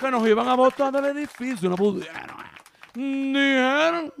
que 0.00 0.10
nos 0.10 0.26
iban 0.26 0.48
a 0.48 0.54
botar 0.54 0.92
del 0.92 1.16
edificio. 1.16 1.68
No 1.68 1.76
pudieron. 1.76 2.36
Dijeron. 2.94 4.12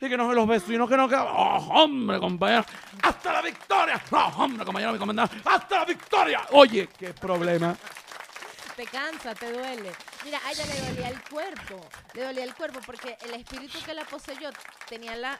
Y 0.00 0.08
que 0.08 0.16
nos 0.16 0.32
los 0.32 0.46
vecinos 0.46 0.88
que 0.88 0.96
nos 0.96 1.08
quedaban. 1.08 1.34
¡Oh, 1.36 1.82
hombre, 1.82 2.20
compañero! 2.20 2.64
¡Hasta 3.02 3.32
la 3.32 3.42
victoria! 3.42 4.00
¡No, 4.12 4.28
hombre, 4.28 4.64
compañero, 4.64 4.92
mi 4.92 4.98
comandante! 4.98 5.38
¡Hasta 5.44 5.80
la 5.80 5.84
victoria! 5.84 6.40
Oye, 6.52 6.88
qué 6.96 7.12
problema. 7.14 7.76
Te 8.78 8.86
cansa, 8.86 9.34
te 9.34 9.52
duele. 9.52 9.90
Mira, 10.24 10.38
a 10.46 10.52
ella 10.52 10.64
le 10.66 10.88
dolía 10.88 11.08
el 11.08 11.20
cuerpo. 11.28 11.84
Le 12.14 12.22
dolía 12.22 12.44
el 12.44 12.54
cuerpo 12.54 12.78
porque 12.86 13.16
el 13.26 13.34
espíritu 13.34 13.76
que 13.84 13.92
la 13.92 14.04
poseyó 14.04 14.50
tenía 14.88 15.16
la, 15.16 15.36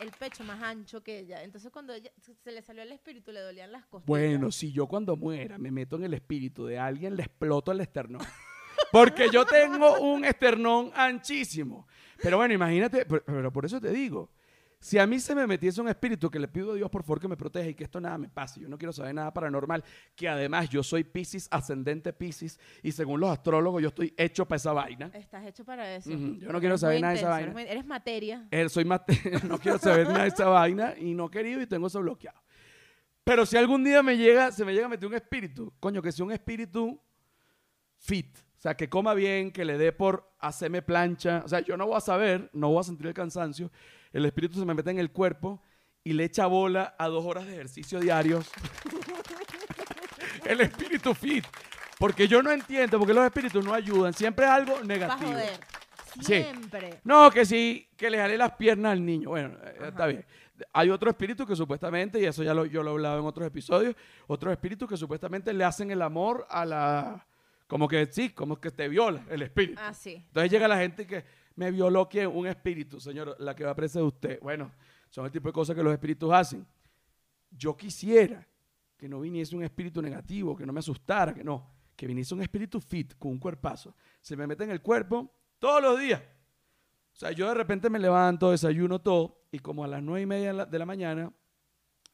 el 0.00 0.10
pecho 0.10 0.42
más 0.42 0.60
ancho 0.60 1.00
que 1.00 1.20
ella. 1.20 1.44
Entonces, 1.44 1.70
cuando 1.70 1.92
ella, 1.92 2.10
se 2.42 2.50
le 2.50 2.62
salió 2.62 2.82
el 2.82 2.90
espíritu, 2.90 3.30
le 3.30 3.38
dolían 3.38 3.70
las 3.70 3.86
costillas. 3.86 4.08
Bueno, 4.08 4.50
si 4.50 4.72
yo 4.72 4.88
cuando 4.88 5.14
muera 5.14 5.58
me 5.58 5.70
meto 5.70 5.94
en 5.94 6.06
el 6.06 6.14
espíritu 6.14 6.66
de 6.66 6.76
alguien, 6.76 7.14
le 7.14 7.22
exploto 7.22 7.70
el 7.70 7.82
esternón. 7.82 8.20
Porque 8.90 9.30
yo 9.30 9.46
tengo 9.46 10.00
un 10.00 10.24
esternón 10.24 10.90
anchísimo. 10.92 11.86
Pero 12.20 12.38
bueno, 12.38 12.52
imagínate, 12.52 13.06
pero 13.06 13.52
por 13.52 13.64
eso 13.64 13.80
te 13.80 13.92
digo, 13.92 14.32
Si 14.78 14.98
a 14.98 15.06
mí 15.06 15.18
se 15.18 15.34
me 15.34 15.46
metiese 15.46 15.80
un 15.80 15.88
espíritu 15.88 16.30
que 16.30 16.38
le 16.38 16.48
pido 16.48 16.72
a 16.72 16.74
Dios 16.74 16.90
por 16.90 17.02
favor 17.02 17.18
que 17.20 17.26
me 17.28 17.36
proteja 17.36 17.68
y 17.70 17.74
que 17.74 17.84
esto 17.84 17.98
nada 18.00 18.18
me 18.18 18.28
pase, 18.28 18.60
yo 18.60 18.68
no 18.68 18.76
quiero 18.76 18.92
saber 18.92 19.14
nada 19.14 19.32
paranormal, 19.32 19.82
que 20.14 20.28
además 20.28 20.68
yo 20.68 20.82
soy 20.82 21.02
Pisces, 21.02 21.48
ascendente 21.50 22.12
Pisces, 22.12 22.60
y 22.82 22.92
según 22.92 23.20
los 23.20 23.30
astrólogos 23.30 23.82
yo 23.82 23.88
estoy 23.88 24.12
hecho 24.16 24.46
para 24.46 24.56
esa 24.56 24.72
vaina. 24.72 25.10
Estás 25.14 25.46
hecho 25.46 25.64
para 25.64 25.96
eso. 25.96 26.10
Yo 26.10 26.16
no 26.16 26.58
Eres 26.58 26.60
quiero 26.60 26.74
muy 26.74 26.78
saber 26.78 27.00
nada 27.00 27.12
de 27.14 27.18
esa 27.20 27.26
intenso, 27.26 27.30
vaina. 27.30 27.42
Eres, 27.42 27.54
muy- 27.54 27.72
eres 27.72 27.86
materia. 27.86 28.48
Eh, 28.50 28.68
soy 28.68 28.84
más, 28.84 29.00
no 29.48 29.58
quiero 29.58 29.78
saber 29.78 30.06
nada 30.08 30.22
de 30.22 30.28
esa 30.28 30.46
vaina 30.46 30.94
y 30.98 31.14
no 31.14 31.30
querido 31.30 31.60
y 31.62 31.66
tengo 31.66 31.86
eso 31.86 32.00
bloqueado. 32.00 32.40
Pero 33.24 33.44
si 33.46 33.56
algún 33.56 33.82
día 33.82 34.02
me 34.04 34.16
llega, 34.16 34.52
se 34.52 34.64
me 34.64 34.72
llega 34.72 34.86
a 34.86 34.90
meter 34.90 35.08
un 35.08 35.14
espíritu, 35.14 35.72
coño, 35.80 36.00
que 36.00 36.12
sea 36.12 36.24
un 36.24 36.32
espíritu 36.32 37.00
fit, 37.98 38.36
o 38.38 38.60
sea, 38.60 38.76
que 38.76 38.88
coma 38.88 39.14
bien, 39.14 39.50
que 39.50 39.64
le 39.64 39.78
dé 39.78 39.90
por 39.92 40.32
hacerme 40.38 40.82
plancha, 40.82 41.42
o 41.44 41.48
sea, 41.48 41.60
yo 41.60 41.76
no 41.76 41.86
voy 41.86 41.96
a 41.96 42.00
saber, 42.00 42.50
no 42.52 42.68
voy 42.70 42.80
a 42.80 42.84
sentir 42.84 43.06
el 43.06 43.14
cansancio, 43.14 43.70
el 44.16 44.24
espíritu 44.24 44.58
se 44.58 44.64
me 44.64 44.72
mete 44.72 44.90
en 44.90 44.98
el 44.98 45.10
cuerpo 45.10 45.62
y 46.02 46.14
le 46.14 46.24
echa 46.24 46.46
bola 46.46 46.94
a 46.98 47.06
dos 47.08 47.22
horas 47.26 47.44
de 47.44 47.52
ejercicio 47.52 48.00
diarios. 48.00 48.50
el 50.46 50.62
espíritu 50.62 51.12
fit, 51.12 51.44
porque 51.98 52.26
yo 52.26 52.42
no 52.42 52.50
entiendo, 52.50 52.98
porque 52.98 53.12
los 53.12 53.26
espíritus 53.26 53.62
no 53.62 53.74
ayudan, 53.74 54.14
siempre 54.14 54.46
es 54.46 54.50
algo 54.50 54.82
negativo. 54.82 55.32
joder. 55.32 55.60
Sí. 56.20 56.24
Siempre. 56.24 57.00
No, 57.04 57.30
que 57.30 57.44
sí, 57.44 57.90
que 57.94 58.08
le 58.08 58.16
jale 58.16 58.38
las 58.38 58.52
piernas 58.52 58.92
al 58.92 59.04
niño. 59.04 59.28
Bueno, 59.28 59.54
eh, 59.62 59.88
está 59.88 60.06
bien. 60.06 60.24
Hay 60.72 60.88
otro 60.88 61.10
espíritu 61.10 61.46
que 61.46 61.54
supuestamente, 61.54 62.18
y 62.18 62.24
eso 62.24 62.42
ya 62.42 62.54
lo, 62.54 62.64
yo 62.64 62.82
lo 62.82 62.92
he 62.92 62.94
hablado 62.94 63.20
en 63.20 63.26
otros 63.26 63.46
episodios, 63.46 63.94
otros 64.28 64.50
espíritus 64.50 64.88
que 64.88 64.96
supuestamente 64.96 65.52
le 65.52 65.62
hacen 65.62 65.90
el 65.90 66.00
amor 66.00 66.46
a 66.48 66.64
la... 66.64 67.26
Como 67.66 67.86
que 67.86 68.06
sí, 68.06 68.30
como 68.30 68.58
que 68.58 68.70
te 68.70 68.88
viola 68.88 69.26
el 69.28 69.42
espíritu. 69.42 69.78
Ah, 69.84 69.92
sí. 69.92 70.14
Entonces 70.14 70.50
llega 70.50 70.68
la 70.68 70.78
gente 70.78 71.06
que 71.06 71.24
me 71.56 71.70
violó 71.70 72.08
¿quién? 72.08 72.28
un 72.28 72.46
espíritu, 72.46 73.00
señor, 73.00 73.34
la 73.38 73.56
que 73.56 73.64
va 73.64 73.72
a 73.72 73.74
presa 73.74 73.98
de 73.98 74.04
usted. 74.04 74.40
Bueno, 74.40 74.70
son 75.10 75.24
el 75.24 75.32
tipo 75.32 75.48
de 75.48 75.52
cosas 75.52 75.74
que 75.74 75.82
los 75.82 75.92
espíritus 75.92 76.32
hacen. 76.32 76.66
Yo 77.50 77.76
quisiera 77.76 78.46
que 78.96 79.08
no 79.08 79.20
viniese 79.20 79.56
un 79.56 79.64
espíritu 79.64 80.00
negativo, 80.00 80.56
que 80.56 80.66
no 80.66 80.72
me 80.72 80.80
asustara, 80.80 81.34
que 81.34 81.42
no, 81.42 81.70
que 81.96 82.06
viniese 82.06 82.34
un 82.34 82.42
espíritu 82.42 82.80
fit, 82.80 83.14
con 83.18 83.32
un 83.32 83.38
cuerpazo. 83.38 83.94
Se 84.20 84.36
me 84.36 84.46
mete 84.46 84.64
en 84.64 84.70
el 84.70 84.82
cuerpo 84.82 85.30
todos 85.58 85.82
los 85.82 85.98
días. 85.98 86.22
O 87.14 87.18
sea, 87.18 87.32
yo 87.32 87.48
de 87.48 87.54
repente 87.54 87.88
me 87.88 87.98
levanto, 87.98 88.50
desayuno 88.50 89.00
todo, 89.00 89.46
y 89.50 89.58
como 89.58 89.84
a 89.84 89.88
las 89.88 90.02
nueve 90.02 90.22
y 90.22 90.26
media 90.26 90.48
de 90.48 90.52
la, 90.52 90.66
de 90.66 90.78
la 90.78 90.86
mañana, 90.86 91.32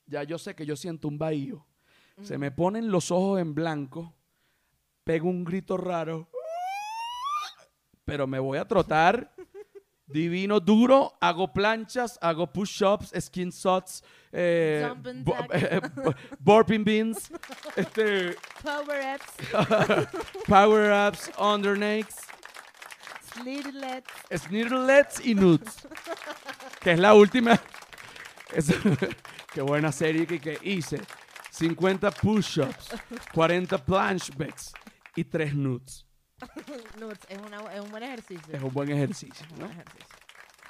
ya 0.07 0.23
yo 0.23 0.39
sé 0.39 0.55
que 0.55 0.65
yo 0.65 0.77
siento 0.77 1.09
un 1.09 1.19
bahío. 1.19 1.67
Se 2.21 2.39
me 2.39 2.53
ponen 2.53 2.93
los 2.93 3.11
ojos 3.11 3.41
en 3.41 3.55
blanco, 3.55 4.15
pego 5.03 5.29
un 5.29 5.43
grito 5.43 5.77
raro, 5.77 6.29
pero 8.05 8.27
me 8.27 8.39
voy 8.39 8.59
a 8.59 8.65
trotar 8.65 9.33
divino, 10.07 10.61
duro, 10.61 11.17
hago 11.21 11.53
planchas, 11.53 12.19
hago 12.21 12.47
push-ups, 12.47 13.13
skin 13.19 13.51
shots, 13.51 14.03
eh, 14.31 14.87
eh, 15.53 15.81
burping 16.39 16.85
beans, 16.85 17.31
este, 17.77 18.37
Power 18.63 19.17
ups, 19.17 20.09
power-ups, 20.47 21.31
undernakes, 21.39 22.17
slidlets. 23.35 24.13
snirlets 24.31 25.25
y 25.25 25.35
nuts, 25.35 25.87
que 26.81 26.93
es 26.93 26.99
la 26.99 27.15
última. 27.15 27.59
es- 28.53 28.75
qué 29.53 29.63
buena 29.63 29.91
serie 29.93 30.27
que, 30.27 30.39
que 30.41 30.59
hice. 30.63 31.01
50 31.51 32.11
push-ups, 32.11 32.91
40 33.35 33.79
planchbacks 33.79 34.73
y 35.15 35.25
3 35.25 35.55
nuts. 35.55 36.07
Es, 37.29 37.39
una- 37.39 37.73
es 37.75 37.81
un 37.81 37.91
buen 37.91 38.03
ejercicio. 38.03 38.55
Es 38.55 38.63
un 38.63 38.73
buen 38.73 38.91
ejercicio, 38.91 39.47
un 39.53 39.59
¿no? 39.61 39.67
buen 39.67 39.73
ejercicio. 39.79 40.07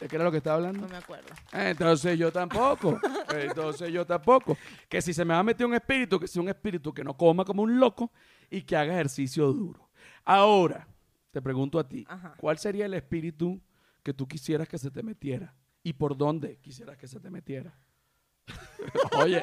¿De 0.00 0.08
qué 0.08 0.16
era 0.16 0.24
lo 0.24 0.30
que 0.32 0.38
estaba 0.38 0.56
hablando? 0.56 0.80
No 0.80 0.88
me 0.88 0.96
acuerdo. 0.96 1.28
Entonces 1.52 2.18
yo 2.18 2.32
tampoco. 2.32 2.98
Entonces 3.36 3.92
yo 3.92 4.04
tampoco. 4.04 4.56
Que 4.88 5.00
si 5.00 5.14
se 5.14 5.24
me 5.24 5.32
va 5.32 5.40
a 5.40 5.44
meter 5.44 5.64
un 5.64 5.74
espíritu, 5.74 6.18
que 6.18 6.26
sea 6.26 6.42
un 6.42 6.48
espíritu 6.48 6.92
que 6.92 7.04
no 7.04 7.16
coma 7.16 7.44
como 7.44 7.62
un 7.62 7.78
loco 7.78 8.10
y 8.50 8.62
que 8.62 8.76
haga 8.76 8.94
ejercicio 8.94 9.52
duro. 9.52 9.88
Ahora, 10.24 10.88
te 11.30 11.40
pregunto 11.40 11.78
a 11.78 11.88
ti, 11.88 12.04
Ajá. 12.08 12.34
¿cuál 12.36 12.58
sería 12.58 12.86
el 12.86 12.94
espíritu 12.94 13.60
que 14.02 14.12
tú 14.12 14.26
quisieras 14.26 14.68
que 14.68 14.76
se 14.78 14.90
te 14.90 15.02
metiera? 15.04 15.54
¿Y 15.84 15.92
por 15.92 16.16
dónde 16.16 16.58
quisieras 16.58 16.96
que 16.98 17.06
se 17.06 17.20
te 17.20 17.30
metiera? 17.30 17.72
Oye, 19.18 19.42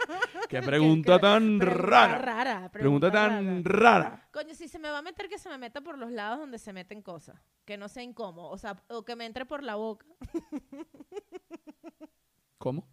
qué 0.50 0.62
pregunta 0.62 1.16
qué- 1.16 1.22
tan 1.22 1.60
rara. 1.62 2.18
rara. 2.18 2.70
Pregunta 2.72 3.12
tan 3.12 3.64
rara. 3.64 4.28
Coño, 4.32 4.54
si 4.54 4.68
se 4.68 4.80
me 4.80 4.90
va 4.90 4.98
a 5.00 5.02
meter, 5.02 5.30
que 5.30 5.38
se 5.38 5.50
me 5.50 5.58
meta 5.58 5.82
por 5.82 5.98
los 5.98 6.12
lados 6.12 6.40
donde 6.40 6.60
se 6.60 6.74
meten 6.74 7.02
cosas. 7.02 7.40
Que 7.66 7.78
no 7.78 7.88
sea 7.88 8.04
incómodo. 8.04 8.50
O 8.50 8.58
sea, 8.58 8.76
o 8.90 9.04
que 9.06 9.16
me 9.16 9.26
entre 9.26 9.46
por 9.46 9.64
la 9.64 9.76
boca. 9.76 10.06
¿Cómo? 12.58 12.88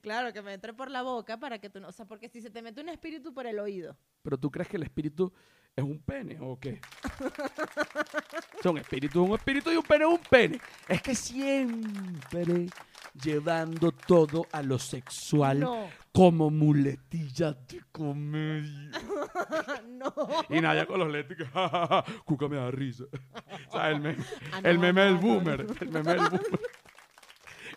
Claro, 0.00 0.32
que 0.32 0.42
me 0.42 0.54
entre 0.54 0.72
por 0.74 0.90
la 0.90 1.02
boca 1.02 1.38
para 1.38 1.58
que 1.58 1.70
tú 1.70 1.80
no. 1.80 1.88
O 1.88 1.92
sea, 1.92 2.06
porque 2.06 2.28
si 2.28 2.40
se 2.40 2.50
te 2.50 2.62
mete 2.62 2.80
un 2.80 2.88
espíritu 2.88 3.32
por 3.32 3.46
el 3.46 3.58
oído. 3.58 3.96
¿Pero 4.22 4.38
tú 4.38 4.50
crees 4.50 4.68
que 4.68 4.76
el 4.76 4.82
espíritu 4.84 5.32
es 5.74 5.84
un 5.84 6.00
pene 6.02 6.38
o 6.40 6.58
qué? 6.58 6.80
O 8.58 8.62
sea, 8.62 8.70
un 8.72 8.78
espíritu 8.78 9.22
es 9.24 9.28
un 9.30 9.36
espíritu 9.36 9.70
y 9.70 9.76
un 9.76 9.82
pene 9.84 10.04
es 10.04 10.10
un 10.10 10.18
pene. 10.18 10.60
Es 10.88 11.00
que 11.02 11.14
siempre 11.14 12.66
llevando 13.14 13.92
todo 13.92 14.46
a 14.52 14.62
lo 14.62 14.78
sexual 14.78 15.60
No. 15.60 15.88
como 16.12 16.50
muletilla 16.50 17.52
de 17.52 17.82
comedia. 17.92 18.90
no. 19.88 20.12
Y 20.48 20.60
Nadia 20.60 20.86
con 20.86 21.00
los 21.00 21.26
ja, 21.52 22.04
Cuca 22.24 22.48
me 22.48 22.56
da 22.56 22.70
risa. 22.70 23.04
O 23.68 23.72
sea, 23.72 23.90
el 23.90 24.00
meme, 24.00 24.22
Ah, 24.52 24.60
no, 24.60 24.68
el 24.68 24.78
meme 24.78 25.00
no, 25.00 25.06
del 25.06 25.16
boomer. 25.16 25.66
El 25.80 25.88
meme 25.88 26.12
del 26.12 26.20
boomer. 26.28 26.60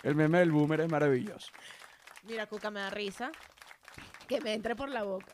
El 0.03 0.15
meme 0.15 0.39
del 0.39 0.51
boomer 0.51 0.81
es 0.81 0.91
maravilloso. 0.91 1.51
Mira, 2.23 2.47
Cuca 2.47 2.69
me 2.71 2.79
da 2.81 2.89
risa. 2.89 3.31
Que 4.27 4.41
me 4.41 4.53
entre 4.53 4.75
por 4.75 4.89
la 4.89 5.03
boca. 5.03 5.31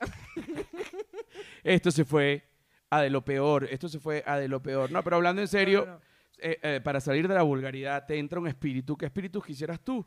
Esto 1.63 1.91
se 1.91 2.05
fue 2.05 2.47
a 2.89 3.01
de 3.01 3.09
lo 3.09 3.23
peor. 3.23 3.63
Esto 3.71 3.87
se 3.87 3.99
fue 3.99 4.23
a 4.27 4.37
de 4.37 4.47
lo 4.47 4.61
peor. 4.61 4.91
No, 4.91 5.01
pero 5.03 5.15
hablando 5.15 5.41
en 5.41 5.47
serio, 5.47 5.85
No, 5.85 5.91
no, 5.93 5.93
no. 5.97 6.10
Eh, 6.41 6.59
eh, 6.61 6.81
para 6.83 6.99
salir 6.99 7.27
de 7.27 7.33
la 7.35 7.43
vulgaridad, 7.43 8.05
te 8.05 8.17
entra 8.17 8.39
un 8.39 8.47
espíritu. 8.47 8.97
¿Qué 8.97 9.05
espíritu 9.05 9.41
quisieras 9.41 9.79
tú 9.79 10.05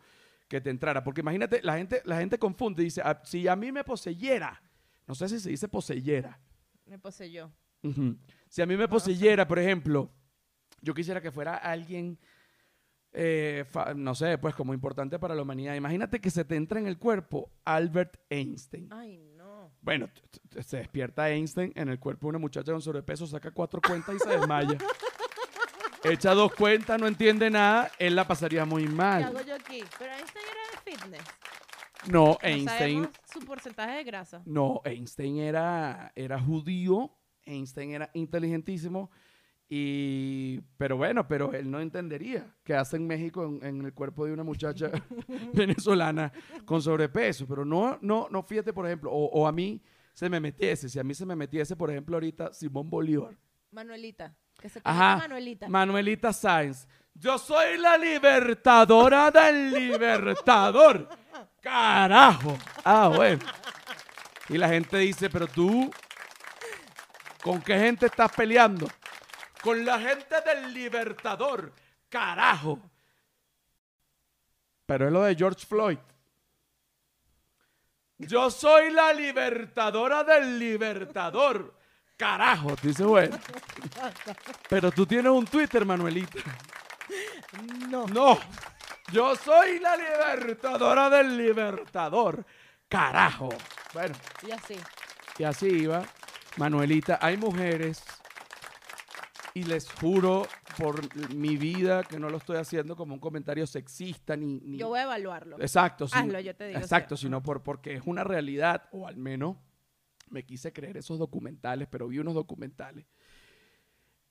que 0.49 0.61
te 0.61 0.71
entrara? 0.71 1.03
Porque 1.03 1.21
imagínate, 1.21 1.61
la 1.63 1.77
gente, 1.77 2.03
la 2.05 2.19
gente 2.19 2.39
confunde 2.39 2.83
y 2.83 2.87
dice, 2.87 3.01
"Ah, 3.05 3.21
si 3.25 3.49
a 3.49 3.57
mí 3.57 3.73
me 3.73 3.85
poseyera, 3.85 4.61
no 5.07 5.15
sé 5.15 5.29
si 5.29 5.39
se 5.41 5.51
dice 5.51 5.69
poseyera. 5.69 6.39
Me 6.87 6.99
poseyó. 6.99 7.53
Si 8.49 8.63
a 8.63 8.67
mí 8.67 8.77
me 8.77 8.89
poseyera, 8.89 9.47
por 9.47 9.59
ejemplo, 9.59 10.11
yo 10.81 10.95
quisiera 10.95 11.21
que 11.21 11.31
fuera 11.31 11.57
alguien, 11.57 12.19
eh, 13.13 13.65
no 13.97 14.15
sé, 14.15 14.39
pues 14.39 14.55
como 14.55 14.73
importante 14.73 15.19
para 15.19 15.35
la 15.35 15.43
humanidad. 15.43 15.75
Imagínate 15.75 16.21
que 16.21 16.31
se 16.31 16.45
te 16.45 16.57
entra 16.57 16.79
en 16.81 16.87
el 16.87 16.99
cuerpo 16.99 17.53
Albert 17.65 18.17
Einstein. 18.31 18.89
Ay, 18.91 19.19
no. 19.37 19.71
Bueno, 19.83 20.09
se 20.61 20.79
despierta 20.79 21.29
Einstein 21.31 21.73
en 21.75 21.91
el 21.91 21.99
cuerpo 21.99 22.27
de 22.27 22.31
una 22.31 22.39
muchacha 22.39 22.73
con 22.73 22.81
sobrepeso, 22.81 23.27
saca 23.27 23.51
cuatro 23.51 23.81
cuentas 23.87 24.17
y 24.17 24.19
se 24.19 24.31
desmaya. 24.31 24.79
Echa 26.05 26.35
dos 26.35 26.53
cuentas, 26.55 27.01
no 27.01 27.07
entiende 27.07 27.51
nada, 27.51 27.91
él 27.99 28.15
la 28.15 28.27
pasaría 28.27 28.65
muy 28.65 28.83
¿Qué 28.83 28.89
hago 28.89 28.97
mal. 28.97 29.47
yo 29.47 29.55
aquí? 29.55 29.83
Pero 29.99 30.13
Einstein 30.13 30.45
era 30.51 30.63
de 30.71 30.91
fitness. 30.93 31.23
No, 32.11 32.39
Einstein, 32.43 33.09
su 33.33 33.41
porcentaje 33.41 33.97
de 33.97 34.05
grasa. 34.05 34.43
no, 34.45 34.83
Einstein 34.85 35.39
era, 35.39 36.13
era 36.15 36.39
judío, 36.39 37.11
Einstein 37.47 37.93
era 37.93 38.11
inteligentísimo, 38.13 39.11
y, 39.67 40.61
pero 40.77 40.99
bueno, 40.99 41.27
pero 41.27 41.55
él 41.55 41.71
no 41.71 41.81
entendería 41.81 42.55
qué 42.63 42.75
hace 42.75 42.97
en 42.97 43.07
México 43.07 43.45
en, 43.45 43.65
en 43.65 43.85
el 43.87 43.95
cuerpo 43.95 44.27
de 44.27 44.33
una 44.35 44.45
muchacha 44.45 44.91
venezolana 45.55 46.31
con 46.67 46.83
sobrepeso. 46.83 47.47
Pero 47.47 47.65
no, 47.65 47.99
no, 48.03 48.29
no, 48.31 48.43
fíjate, 48.43 48.75
por 48.75 48.85
ejemplo, 48.87 49.11
o, 49.11 49.25
o 49.31 49.47
a 49.47 49.53
mí 49.53 49.83
se 50.13 50.29
me 50.29 50.39
metiese, 50.39 50.91
si 50.91 50.99
a 50.99 51.03
mí 51.05 51.15
se 51.15 51.25
me 51.25 51.35
metiese, 51.35 51.75
por 51.75 51.91
ejemplo, 51.91 52.15
ahorita 52.17 52.53
Simón 52.53 52.91
Bolívar. 52.91 53.35
Manuelita. 53.71 54.37
Que 54.65 54.71
se 54.71 54.81
Ajá. 54.83 55.17
Manuelita. 55.19 55.69
Manuelita 55.69 56.33
Sáenz. 56.33 56.89
Yo 57.13 57.37
soy 57.37 57.77
la 57.77 57.99
libertadora 57.99 59.31
del 59.31 59.71
libertador. 59.71 61.07
Carajo. 61.61 62.57
Ah, 62.83 63.13
bueno. 63.15 63.45
Y 64.49 64.57
la 64.57 64.71
gente 64.71 64.97
dice, 64.97 65.29
pero 65.29 65.47
tú, 65.49 65.93
¿con 67.43 67.61
qué 67.61 67.79
gente 67.79 68.07
estás 68.07 68.33
peleando? 68.33 68.89
Con 69.63 69.85
la 69.85 69.99
gente 69.99 70.35
del 70.41 70.73
libertador. 70.73 71.71
Carajo. 72.09 72.81
Pero 74.87 75.09
es 75.09 75.13
lo 75.13 75.25
de 75.25 75.35
George 75.35 75.67
Floyd. 75.67 75.99
Yo 78.17 78.51
soy 78.51 78.93
la 78.93 79.13
libertadora 79.13 80.25
del 80.25 80.59
libertador. 80.59 81.84
Carajo, 82.17 82.77
tú 82.77 82.89
dices, 82.89 83.05
bueno. 83.07 83.37
Pero 84.69 84.91
tú 84.93 85.05
tienes 85.07 85.33
un 85.33 85.45
Twitter, 85.47 85.85
Manuelita. 85.85 86.39
no. 87.91 88.07
No. 88.07 88.39
Yo 89.13 89.37
soy 89.37 89.79
la 89.81 89.97
libertadora 89.97 91.11
del 91.11 91.37
libertador. 91.37 92.45
Carajo. 92.89 93.49
Bueno, 93.93 94.15
Y 94.47 94.51
así. 94.53 94.75
y 95.39 95.45
así 95.45 95.67
iba. 95.67 96.05
Manuelita, 96.57 97.19
hay 97.21 97.37
mujeres 97.37 98.03
y 99.53 99.65
les 99.65 99.91
juro 99.93 100.47
por 100.79 101.01
mi 101.35 101.57
vida, 101.57 102.03
que 102.03 102.19
no 102.19 102.29
lo 102.31 102.39
estoy 102.39 102.57
haciendo 102.57 102.97
como 102.97 103.15
un 103.15 103.21
comentario 103.21 103.67
sexista 103.67 104.37
ni... 104.37 104.59
ni- 104.61 104.79
Yo 104.79 104.89
voy 104.89 105.01
a 105.01 105.05
evaluarlo. 105.05 105.57
Exacto, 105.61 106.09
sí. 106.09 106.17
Hazlo, 106.17 106.41
yo 106.41 106.55
te 106.57 106.69
digo. 106.69 106.81
Exacto, 106.81 107.17
sino 107.17 107.43
por, 107.43 107.63
porque 107.63 107.95
es 107.95 108.03
una 108.05 108.25
realidad, 108.25 108.89
o 108.93 109.07
al 109.07 109.17
menos 109.17 109.57
me 110.35 110.45
quise 110.45 110.73
creer 110.73 110.99
esos 110.99 111.19
documentales, 111.19 111.89
pero 111.89 112.09
vi 112.09 112.19
unos 112.19 112.35
documentales 112.35 113.07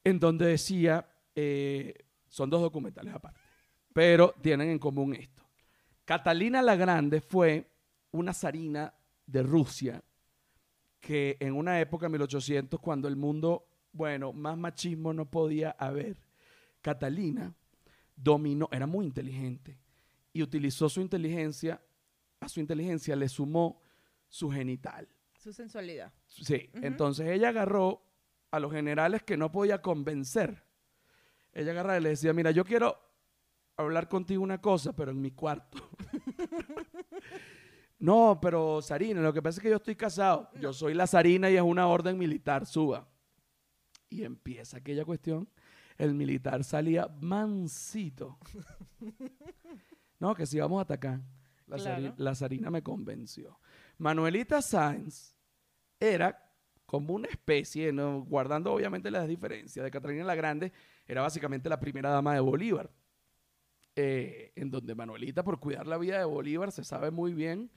en 0.03 0.19
donde 0.19 0.45
decía, 0.45 1.09
eh, 1.33 1.93
son 2.27 2.49
dos 2.49 2.61
documentales 2.61 3.13
aparte, 3.13 3.39
pero 3.93 4.35
tienen 4.41 4.69
en 4.69 4.79
común 4.79 5.15
esto. 5.15 5.43
Catalina 6.03 6.61
la 6.61 6.75
Grande 6.75 7.21
fue 7.21 7.71
una 8.11 8.33
zarina 8.33 8.93
de 9.25 9.43
Rusia 9.43 10.03
que 10.99 11.37
en 11.39 11.53
una 11.53 11.79
época, 11.79 12.09
1800, 12.09 12.79
cuando 12.79 13.07
el 13.07 13.15
mundo, 13.15 13.65
bueno, 13.93 14.33
más 14.33 14.57
machismo 14.57 15.13
no 15.13 15.29
podía 15.29 15.71
haber, 15.71 16.17
Catalina 16.81 17.53
dominó, 18.15 18.67
era 18.71 18.87
muy 18.87 19.05
inteligente 19.05 19.79
y 20.33 20.41
utilizó 20.41 20.89
su 20.89 20.99
inteligencia, 20.99 21.81
a 22.39 22.49
su 22.49 22.59
inteligencia 22.59 23.15
le 23.15 23.29
sumó 23.29 23.81
su 24.27 24.51
genital. 24.51 25.07
Su 25.43 25.51
sensualidad. 25.51 26.13
Sí, 26.27 26.69
entonces 26.75 27.27
ella 27.27 27.49
agarró 27.49 28.01
a 28.49 28.61
los 28.61 28.71
generales 28.71 29.23
que 29.23 29.35
no 29.35 29.51
podía 29.51 29.81
convencer. 29.81 30.63
Ella 31.51 31.71
agarraba 31.71 31.99
y 31.99 32.03
le 32.03 32.09
decía, 32.09 32.31
mira, 32.31 32.51
yo 32.51 32.63
quiero 32.63 32.97
hablar 33.75 34.07
contigo 34.07 34.41
una 34.41 34.61
cosa, 34.61 34.95
pero 34.95 35.11
en 35.11 35.19
mi 35.19 35.31
cuarto. 35.31 35.79
no, 37.99 38.39
pero 38.41 38.81
Sarina, 38.81 39.19
lo 39.21 39.33
que 39.33 39.41
pasa 39.41 39.59
es 39.59 39.63
que 39.63 39.69
yo 39.69 39.75
estoy 39.75 39.97
casado. 39.97 40.49
Yo 40.61 40.71
soy 40.71 40.93
la 40.93 41.07
Sarina 41.07 41.49
y 41.49 41.57
es 41.57 41.61
una 41.61 41.87
orden 41.87 42.17
militar, 42.17 42.65
suba. 42.65 43.05
Y 44.09 44.23
empieza 44.23 44.77
aquella 44.77 45.03
cuestión. 45.03 45.49
El 45.97 46.13
militar 46.13 46.63
salía 46.63 47.09
mansito. 47.19 48.37
No, 50.19 50.33
que 50.35 50.45
si 50.45 50.57
vamos 50.57 50.79
a 50.79 50.83
atacar. 50.83 51.19
La, 51.67 51.75
Claro. 51.75 52.13
la 52.15 52.33
Sarina 52.33 52.71
me 52.71 52.81
convenció. 52.81 53.59
Manuelita 53.97 54.61
Sáenz 54.61 55.32
era 56.11 56.43
como 56.85 57.13
una 57.13 57.27
especie, 57.27 57.91
¿no? 57.91 58.23
guardando 58.23 58.71
obviamente 58.71 59.09
las 59.09 59.27
diferencias, 59.27 59.83
de 59.83 59.89
Catalina 59.89 60.23
la 60.23 60.35
Grande, 60.35 60.71
era 61.07 61.21
básicamente 61.21 61.69
la 61.69 61.79
primera 61.79 62.09
dama 62.09 62.33
de 62.33 62.39
Bolívar. 62.39 62.91
Eh, 63.95 64.51
en 64.55 64.71
donde 64.71 64.95
Manuelita, 64.95 65.43
por 65.43 65.59
cuidar 65.59 65.87
la 65.87 65.97
vida 65.97 66.17
de 66.17 66.25
Bolívar, 66.25 66.71
se 66.71 66.83
sabe 66.83 67.11
muy 67.11 67.33
bien 67.33 67.71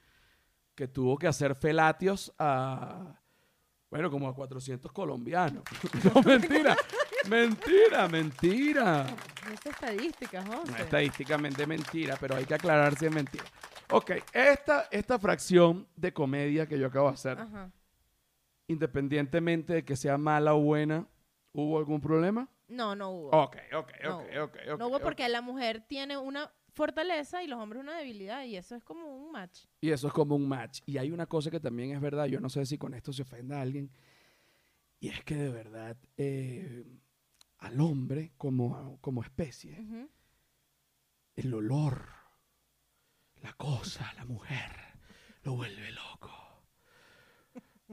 que 0.75 0.89
tuvo 0.89 1.19
que 1.19 1.27
hacer 1.27 1.55
felatios 1.55 2.33
a, 2.39 3.21
bueno, 3.91 4.11
como 4.11 4.29
a 4.29 4.35
400 4.35 4.93
colombianos. 4.93 5.63
no, 6.15 6.23
mentira, 6.23 6.77
mentira, 7.29 8.09
mentira. 8.09 9.07
No 9.47 9.53
es 9.53 9.65
estadística, 9.65 10.45
José. 10.45 10.73
No, 10.73 10.77
estadísticamente 10.77 11.67
mentira, 11.67 12.17
pero 12.21 12.37
hay 12.37 12.45
que 12.45 12.55
aclarar 12.55 12.97
si 12.97 13.07
es 13.07 13.13
mentira. 13.13 13.45
Ok, 13.91 14.13
esta, 14.33 14.89
esta 14.91 15.19
fracción 15.19 15.87
de 15.97 16.13
comedia 16.13 16.67
que 16.67 16.79
yo 16.79 16.89
acabo 16.89 17.09
de 17.09 17.15
hacer, 17.15 17.39
Ajá. 17.39 17.71
Independientemente 18.69 19.73
de 19.75 19.85
que 19.85 19.97
sea 19.97 20.19
mala 20.19 20.55
o 20.55 20.61
buena, 20.61 21.07
¿hubo 21.53 21.79
algún 21.79 22.01
problema? 22.01 22.49
No, 22.69 22.97
no 22.97 23.11
hubo. 23.11 23.29
Ok, 23.31 23.57
ok, 23.75 23.91
No 24.05 24.19
ok, 24.19 24.25
hubo. 24.35 24.45
ok. 24.45 24.57
ok, 24.73 24.79
no 24.79 24.89
hubo 24.89 25.01
porque 25.01 25.29
la 25.29 25.41
mujer 25.41 25.83
tiene 25.87 26.17
una 26.19 26.53
fortaleza 26.73 27.43
y 27.43 27.47
los 27.47 27.59
hombres 27.61 27.81
una 27.83 27.97
debilidad 27.97 28.45
y 28.45 28.57
eso 28.57 28.75
es 28.75 28.83
como 28.85 29.07
un 29.17 29.31
match. 29.33 29.65
Y 29.81 29.91
eso 29.91 30.09
es 30.09 30.13
como 30.13 30.35
un 30.37 30.49
match. 30.49 30.81
Y 30.85 30.99
hay 30.99 31.11
una 31.13 31.27
cosa 31.27 31.51
que 31.51 31.61
también 31.61 31.93
es 31.93 32.01
verdad, 32.01 32.27
yo 32.27 32.41
no 32.41 32.49
sé 32.51 32.67
si 32.67 32.77
con 32.77 32.93
esto 32.95 33.13
se 33.13 33.23
ofenda 33.23 33.59
a 33.59 33.63
alguien, 33.63 33.91
y 35.01 35.09
es 35.09 35.23
que 35.25 35.37
de 35.37 35.51
verdad 35.51 35.97
eh, 36.17 36.85
al 37.59 37.81
hombre 37.81 38.33
como, 38.37 38.99
como 39.01 39.23
especie, 39.23 39.87
el 41.37 41.55
olor, 41.55 42.09
la 43.43 43.53
cosa, 43.55 44.13
la 44.17 44.25
mujer, 44.25 44.71
lo 45.45 45.55
vuelve 45.55 45.93
loco. 45.93 46.31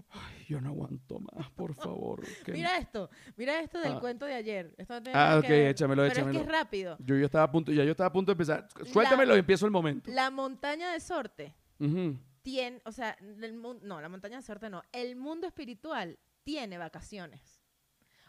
Ay, 0.10 0.46
yo 0.50 0.60
no 0.60 0.70
aguanto 0.70 1.20
más, 1.20 1.50
por 1.52 1.74
favor. 1.76 2.24
que- 2.44 2.52
Mira 2.52 2.78
esto, 2.78 3.10
mira 3.38 3.60
esto 3.62 3.80
del 3.80 3.94
Ah. 3.94 4.00
cuento 4.00 4.26
de 4.26 4.34
ayer. 4.34 4.74
Esto 4.78 4.96
no 4.96 5.04
tiene 5.04 5.18
Ah, 5.20 5.38
ok, 5.38 5.46
que 5.46 5.52
ver, 5.52 5.68
échamelo, 5.68 6.02
Pero 6.02 6.12
es 6.12 6.18
échamelo. 6.18 6.40
que 6.40 6.46
es 6.46 6.52
rápido. 6.52 6.98
Yo, 7.00 7.16
yo 7.16 7.26
estaba 7.26 7.44
a 7.46 7.52
punto, 7.52 7.72
ya 7.72 7.84
yo 7.84 7.92
estaba 7.92 8.08
a 8.08 8.12
punto 8.14 8.32
de 8.32 8.34
empezar. 8.34 8.68
Suéltamelo 8.92 9.36
y 9.36 9.40
empiezo 9.40 9.66
el 9.66 9.72
momento. 9.72 10.10
La 10.12 10.32
montaña 10.32 10.92
de 10.92 11.00
Sorte 11.00 11.54
Ujú. 11.80 12.18
tiene, 12.42 12.82
o 12.86 12.92
sea, 12.92 13.16
el 13.22 13.54
mun- 13.54 13.80
no, 13.84 14.02
la 14.02 14.10
montaña 14.10 14.38
de 14.38 14.44
Sorte 14.44 14.70
no. 14.70 14.82
El 14.92 15.16
mundo 15.16 15.46
espiritual 15.48 16.18
tiene 16.44 16.78
vacaciones. 16.78 17.62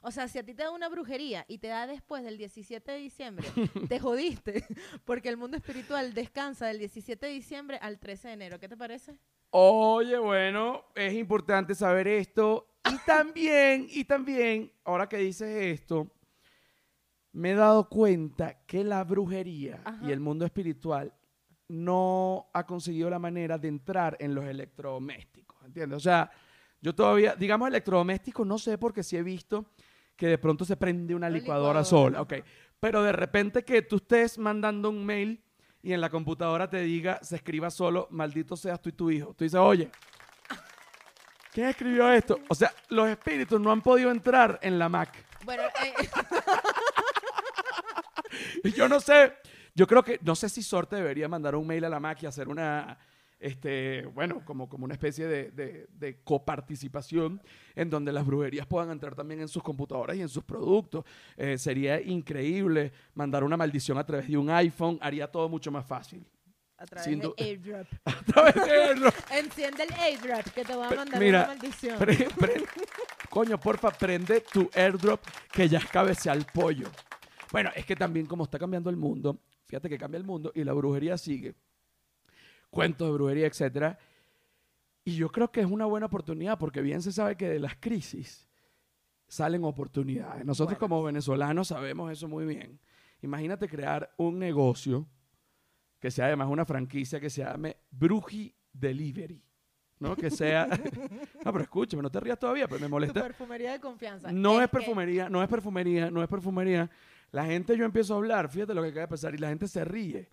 O 0.07 0.11
sea, 0.11 0.29
si 0.29 0.39
a 0.39 0.45
ti 0.45 0.53
te 0.53 0.63
da 0.65 0.71
una 0.71 0.91
brujería 0.91 1.47
y 1.49 1.57
te 1.59 1.69
da 1.69 1.87
después 1.87 2.23
del 2.25 2.37
17 2.37 2.93
de 2.93 2.99
diciembre, 2.99 3.47
te 3.89 3.99
jodiste, 4.01 4.63
porque 5.07 5.31
el 5.31 5.39
mundo 5.39 5.57
espiritual 5.57 6.13
descansa 6.13 6.67
del 6.67 6.79
17 6.79 7.25
de 7.25 7.33
diciembre 7.33 7.79
al 7.81 7.99
13 7.99 8.29
de 8.29 8.35
enero. 8.35 8.61
¿Qué 8.61 8.69
te 8.69 8.77
parece? 8.77 9.19
Oye, 9.57 10.19
bueno, 10.19 10.87
es 10.97 11.13
importante 11.15 11.77
saber 11.77 12.09
esto. 12.09 12.81
Y 12.93 12.99
también, 13.07 13.87
y 13.89 14.05
también, 14.05 14.73
ahora 14.85 15.09
que 15.09 15.19
dices 15.19 15.81
esto, 15.81 16.11
me 17.31 17.53
he 17.53 17.55
dado 17.55 17.89
cuenta 17.89 18.65
que 18.67 18.83
la 18.83 19.05
brujería 19.05 19.81
Ajá. 19.85 20.05
y 20.05 20.11
el 20.11 20.19
mundo 20.19 20.45
espiritual 20.45 21.15
no 21.69 22.51
ha 22.53 22.67
conseguido 22.67 23.09
la 23.09 23.21
manera 23.21 23.57
de 23.57 23.69
entrar 23.69 24.17
en 24.19 24.35
los 24.35 24.45
electrodomésticos, 24.45 25.65
¿entiendes? 25.65 25.99
O 25.99 26.01
sea, 26.01 26.33
yo 26.81 26.93
todavía, 26.93 27.37
digamos 27.37 27.69
electrodomésticos, 27.69 28.45
no 28.45 28.59
sé 28.59 28.77
porque 28.77 29.05
sí 29.05 29.17
he 29.17 29.23
visto 29.23 29.67
que 30.17 30.27
de 30.27 30.39
pronto 30.39 30.65
se 30.65 30.77
prende 30.77 31.15
una 31.15 31.31
licuadora, 31.31 31.81
licuadora, 31.81 31.85
sola, 31.85 32.23
ok. 32.23 32.45
Pero 32.81 33.05
de 33.05 33.13
repente 33.13 33.65
que 33.65 33.83
tú 33.83 33.97
estés 33.97 34.37
mandando 34.37 34.91
un 34.91 35.07
mail 35.07 35.41
y 35.85 35.93
en 35.93 36.01
la 36.01 36.09
computadora 36.09 36.69
te 36.69 36.81
diga, 36.81 37.21
se 37.23 37.37
escriba 37.37 37.71
solo, 37.71 38.09
maldito 38.11 38.57
seas 38.57 38.81
tú 38.81 38.89
y 38.89 38.93
tu 38.93 39.11
hijo. 39.11 39.35
Tú 39.37 39.45
dices, 39.45 39.61
oye, 39.61 39.91
¿quién 41.53 41.69
escribió 41.69 42.11
esto? 42.11 42.41
O 42.49 42.55
sea, 42.55 42.73
los 42.89 43.07
espíritus 43.07 43.61
no 43.61 43.71
han 43.71 43.83
podido 43.83 44.11
entrar 44.11 44.59
en 44.63 44.79
la 44.79 44.89
Mac. 44.89 45.11
Bueno, 45.45 45.63
eh, 45.85 45.93
yo 48.75 48.89
no 48.89 48.99
sé, 48.99 49.35
yo 49.75 49.87
creo 49.87 50.03
que, 50.03 50.19
no 50.23 50.35
sé 50.35 50.49
si 50.49 50.63
Sorte 50.63 50.97
debería 50.97 51.29
mandar 51.29 51.55
un 51.55 51.67
mail 51.67 51.85
a 51.85 51.91
la 51.91 52.01
Mac 52.01 52.23
y 52.23 52.27
hacer 52.27 52.49
una, 52.49 52.97
este, 53.41 54.07
bueno, 54.07 54.43
como, 54.45 54.69
como 54.69 54.85
una 54.85 54.95
especie 54.95 55.27
de, 55.27 55.51
de, 55.51 55.87
de 55.93 56.21
coparticipación 56.25 57.43
en 57.75 57.91
donde 57.91 58.13
las 58.13 58.25
brujerías 58.27 58.67
puedan 58.67 58.91
entrar 58.91 59.15
también 59.15 59.41
en 59.41 59.49
sus 59.49 59.63
computadoras 59.63 60.17
y 60.17 60.23
en 60.23 60.29
sus 60.29 60.45
productos. 60.45 61.05
Eh, 61.37 61.59
sería 61.59 62.01
increíble 62.01 62.93
mandar 63.15 63.45
una 63.45 63.57
maldición 63.57 63.99
a 63.99 64.05
través 64.07 64.29
de 64.29 64.37
un 64.37 64.49
iPhone, 64.51 64.99
haría 65.01 65.27
todo 65.31 65.49
mucho 65.49 65.71
más 65.71 65.85
fácil. 65.87 66.25
a 66.79 66.87
través 66.87 67.05
Sin 67.05 67.21
de 67.21 67.33
airdrop. 67.39 67.87
A 68.05 68.23
través 68.25 68.55
de 68.55 68.71
Airdrop. 68.73 69.15
Enciende 69.31 69.83
el 69.85 69.93
airdrop 69.95 70.45
que 70.55 70.65
te 70.65 70.75
va 70.75 70.89
a 70.89 70.95
mandar 70.95 71.21
mira, 71.21 71.39
una 71.45 71.49
maldición. 71.49 71.99
Pre- 71.99 72.29
pre- 72.39 72.65
coño, 73.31 73.59
porfa, 73.61 73.91
prende 73.91 74.41
tu 74.53 74.69
airdrop 74.75 75.21
que 75.53 75.69
ya 75.69 75.79
es 75.79 75.87
cabeza 75.87 76.33
al 76.33 76.45
pollo. 76.47 76.89
Bueno, 77.53 77.71
es 77.77 77.85
que 77.87 77.95
también 77.95 78.27
como 78.27 78.45
está 78.45 78.59
cambiando 78.59 78.91
el 78.91 78.97
mundo, 78.97 79.39
fíjate 79.67 79.89
que 79.89 79.99
cambia 79.99 80.19
el 80.19 80.25
mundo 80.25 80.51
y 80.55 80.65
la 80.65 80.73
brujería 80.73 81.17
sigue. 81.19 81.55
Cuentos 82.75 83.09
de 83.09 83.13
brujería, 83.15 83.47
etcétera. 83.47 83.99
Y 85.05 85.17
yo 85.17 85.31
creo 85.31 85.51
que 85.51 85.61
es 85.61 85.67
una 85.67 85.85
buena 85.87 86.07
oportunidad 86.07 86.59
porque 86.59 86.81
bien 86.81 87.03
se 87.03 87.13
sabe 87.13 87.37
que 87.37 87.49
de 87.49 87.59
las 87.61 87.77
crisis 87.77 88.49
salen 89.29 89.65
oportunidades. 89.65 90.45
Nosotros 90.45 90.79
Buenas. 90.79 90.81
como 90.81 91.03
venezolanos 91.03 91.69
sabemos 91.69 92.11
eso 92.13 92.29
muy 92.29 92.47
bien. 92.47 92.79
Imagínate 93.23 93.69
crear 93.69 94.13
un 94.17 94.39
negocio 94.39 95.07
que 96.01 96.11
sea 96.11 96.27
además 96.27 96.49
una 96.51 96.65
franquicia 96.65 97.21
que 97.21 97.31
se 97.31 97.43
llame 97.43 97.77
Bruji 97.91 98.55
Delivery. 98.73 99.43
¿No? 100.01 100.17
Que 100.17 100.31
sea. 100.31 100.67
no, 101.45 101.53
pero 101.53 101.61
escúchame, 101.63 102.03
no 102.03 102.11
te 102.11 102.21
rías 102.21 102.39
todavía, 102.39 102.67
pero 102.67 102.81
me 102.81 102.87
Tu 102.87 102.91
molesta. 102.91 103.23
perfumería 103.23 103.73
de 103.73 103.81
confianza. 103.81 104.33
No 104.33 104.61
es 104.61 104.69
que- 104.69 104.77
perfumería, 104.79 105.29
no 105.31 105.43
es 105.43 105.49
perfumería, 105.49 106.11
no 106.11 106.23
es 106.23 106.29
perfumería. 106.29 106.91
La 107.31 107.45
gente, 107.47 107.77
yo 107.77 107.85
empiezo 107.85 108.15
a 108.15 108.17
hablar, 108.19 108.49
fíjate 108.51 108.75
lo 108.75 108.83
que 108.83 108.89
acaba 108.89 109.03
de 109.03 109.09
pasar, 109.09 109.35
y 109.35 109.39
la 109.39 109.49
gente 109.49 109.67
se 109.69 109.85
ríe 109.85 110.29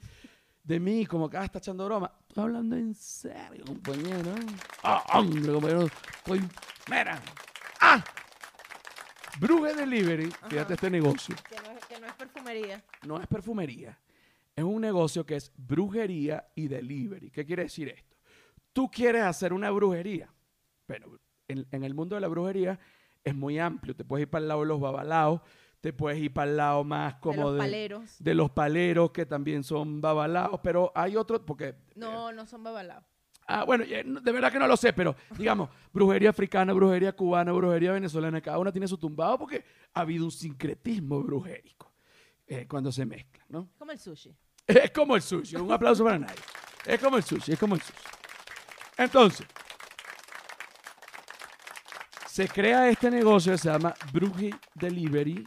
de 0.64 0.80
mí, 0.80 1.06
como 1.06 1.30
que 1.30 1.38
ah, 1.38 1.46
está 1.46 1.58
echando 1.60 1.86
broma. 1.86 2.12
Estoy 2.28 2.44
hablando 2.44 2.76
en 2.76 2.94
serio, 2.94 3.66
compañero. 3.66 4.34
Ah, 4.84 5.04
hombre, 5.14 5.52
compañero. 5.52 5.88
Estoy. 6.18 6.42
Mira. 6.90 7.22
¡Ah! 7.80 8.04
Bruje 9.40 9.74
Delivery, 9.74 10.30
fíjate 10.50 10.74
este 10.74 10.90
negocio 10.90 11.36
Que 11.50 11.56
no, 11.56 11.72
es, 11.72 11.86
que 11.86 12.00
no 12.00 12.06
es 12.06 12.14
perfumería. 12.14 12.84
no 13.08 13.20
es 13.22 13.28
perfumería, 13.28 13.98
es 14.56 14.64
un 14.64 14.82
negocio 14.82 15.26
que 15.26 15.36
es 15.38 15.52
brujería 15.58 16.48
y 16.54 16.68
delivery. 16.68 17.32
¿Qué 17.32 17.46
quiere 17.46 17.64
decir 17.64 17.88
esto? 17.90 18.18
Tú 18.74 18.92
quieres 18.92 19.24
hacer 19.24 19.54
una 19.54 19.72
brujería. 19.72 20.30
Bueno, 20.88 21.08
en, 21.48 21.66
en 21.72 21.84
el 21.84 21.94
mundo 21.96 22.16
de 22.16 22.22
la 22.22 22.28
brujería 22.28 22.78
es 23.24 23.34
muy 23.34 23.58
amplio. 23.58 23.96
Te 23.96 24.04
puedes 24.04 24.26
ir 24.26 24.30
para 24.30 24.44
el 24.44 24.48
lado 24.50 24.62
de 24.62 24.68
los 24.68 24.80
babalaos, 24.82 25.42
te 25.82 25.92
puedes 25.94 26.20
ir 26.20 26.32
para 26.32 26.50
el 26.52 26.58
lado 26.58 26.84
más 26.84 27.16
de 27.16 27.20
como 27.22 27.42
los 27.42 27.54
de, 27.54 27.60
paleros. 27.60 28.16
de 28.24 28.34
los 28.36 28.52
paleros, 28.52 29.12
que 29.12 29.26
también 29.26 29.64
son 29.64 30.00
babalaos, 30.00 30.60
pero 30.64 30.92
hay 30.96 31.16
otros, 31.18 31.42
porque... 31.46 31.70
eh, 31.70 31.76
No, 31.96 32.32
no 32.32 32.46
son 32.46 32.64
babalaos. 32.64 33.04
Ah, 33.48 33.64
bueno, 33.66 33.84
eh, 33.86 34.04
no- 34.06 34.22
de 34.22 34.32
verdad 34.32 34.52
que 34.52 34.60
no 34.60 34.68
lo 34.68 34.78
sé, 34.78 34.94
pero 34.94 35.16
digamos, 35.38 35.70
brujería 35.92 36.30
africana, 36.30 36.72
brujería 36.74 37.12
cubana, 37.14 37.52
brujería 37.52 37.92
venezolana, 37.92 38.40
cada 38.42 38.60
una 38.60 38.72
tiene 38.72 38.88
su 38.88 38.98
tumbado 38.98 39.40
porque 39.40 39.66
ha 39.94 40.02
habido 40.02 40.24
un 40.26 40.32
sincretismo 40.32 41.22
brujérico. 41.24 41.92
eh, 42.48 42.68
cuando 42.68 42.92
se 42.92 43.06
mezclan, 43.06 43.46
¿no? 43.50 43.70
Como 43.78 43.92
el 43.92 44.00
sushi. 44.00 44.36
Es 44.68 44.92
como 44.92 45.16
el 45.16 45.22
sushi. 45.22 45.56
Un 45.56 45.72
aplauso 45.72 46.04
para 46.04 46.20
nadie. 46.20 46.36
Es 46.86 47.00
como 47.00 47.18
el 47.18 47.24
sushi, 47.24 47.54
es 47.54 47.60
como 47.60 47.76
el 47.76 47.82
sushi. 47.82 48.00
Entonces, 48.98 49.48
se 52.28 52.48
crea 52.48 52.88
este 52.90 53.10
negocio 53.12 53.52
que 53.54 53.58
se 53.58 53.70
llama 53.70 53.94
Bruji 54.14 54.52
Delivery. 54.76 55.46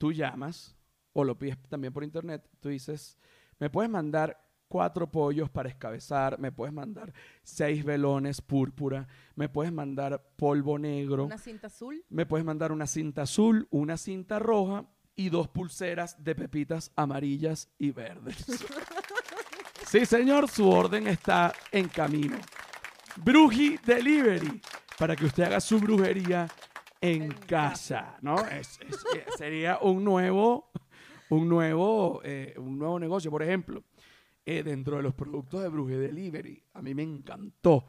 Tú 0.00 0.12
llamas 0.12 0.74
o 1.12 1.24
lo 1.24 1.38
pides 1.38 1.58
también 1.68 1.92
por 1.92 2.02
internet. 2.02 2.42
Tú 2.58 2.70
dices, 2.70 3.18
me 3.58 3.68
puedes 3.68 3.90
mandar 3.90 4.42
cuatro 4.66 5.10
pollos 5.10 5.50
para 5.50 5.68
escabezar, 5.68 6.38
me 6.38 6.50
puedes 6.50 6.72
mandar 6.72 7.12
seis 7.42 7.84
velones 7.84 8.40
púrpura, 8.40 9.06
me 9.34 9.50
puedes 9.50 9.70
mandar 9.74 10.24
polvo 10.36 10.78
negro, 10.78 11.26
Una 11.26 11.36
cinta 11.36 11.66
azul. 11.66 12.02
me 12.08 12.24
puedes 12.24 12.46
mandar 12.46 12.72
una 12.72 12.86
cinta 12.86 13.22
azul, 13.22 13.68
una 13.70 13.98
cinta 13.98 14.38
roja 14.38 14.86
y 15.14 15.28
dos 15.28 15.48
pulseras 15.48 16.24
de 16.24 16.34
pepitas 16.34 16.90
amarillas 16.96 17.68
y 17.76 17.90
verdes. 17.90 18.36
sí, 19.86 20.06
señor, 20.06 20.48
su 20.48 20.66
orden 20.66 21.08
está 21.08 21.52
en 21.72 21.88
camino. 21.88 22.38
Bruji 23.16 23.76
Delivery, 23.84 24.62
para 24.98 25.14
que 25.14 25.26
usted 25.26 25.42
haga 25.42 25.60
su 25.60 25.78
brujería 25.78 26.48
en, 27.00 27.32
casa, 27.32 28.18
¿no? 28.22 28.36
Es- 28.46 28.78
es- 28.88 29.04
sería 29.38 29.78
un 29.80 30.04
nuevo, 30.04 30.70
un 31.30 31.48
nuevo, 31.48 32.20
eh, 32.24 32.54
un 32.58 32.78
nuevo 32.78 32.98
negocio. 32.98 33.30
Por 33.30 33.42
ejemplo, 33.42 33.84
eh, 34.44 34.62
dentro 34.62 34.96
de 34.96 35.02
los 35.02 35.14
productos 35.14 35.62
de 35.62 35.68
Bruji 35.68 35.94
Delivery, 35.94 36.62
a 36.74 36.82
mí 36.82 36.94
me 36.94 37.02
encantó 37.02 37.86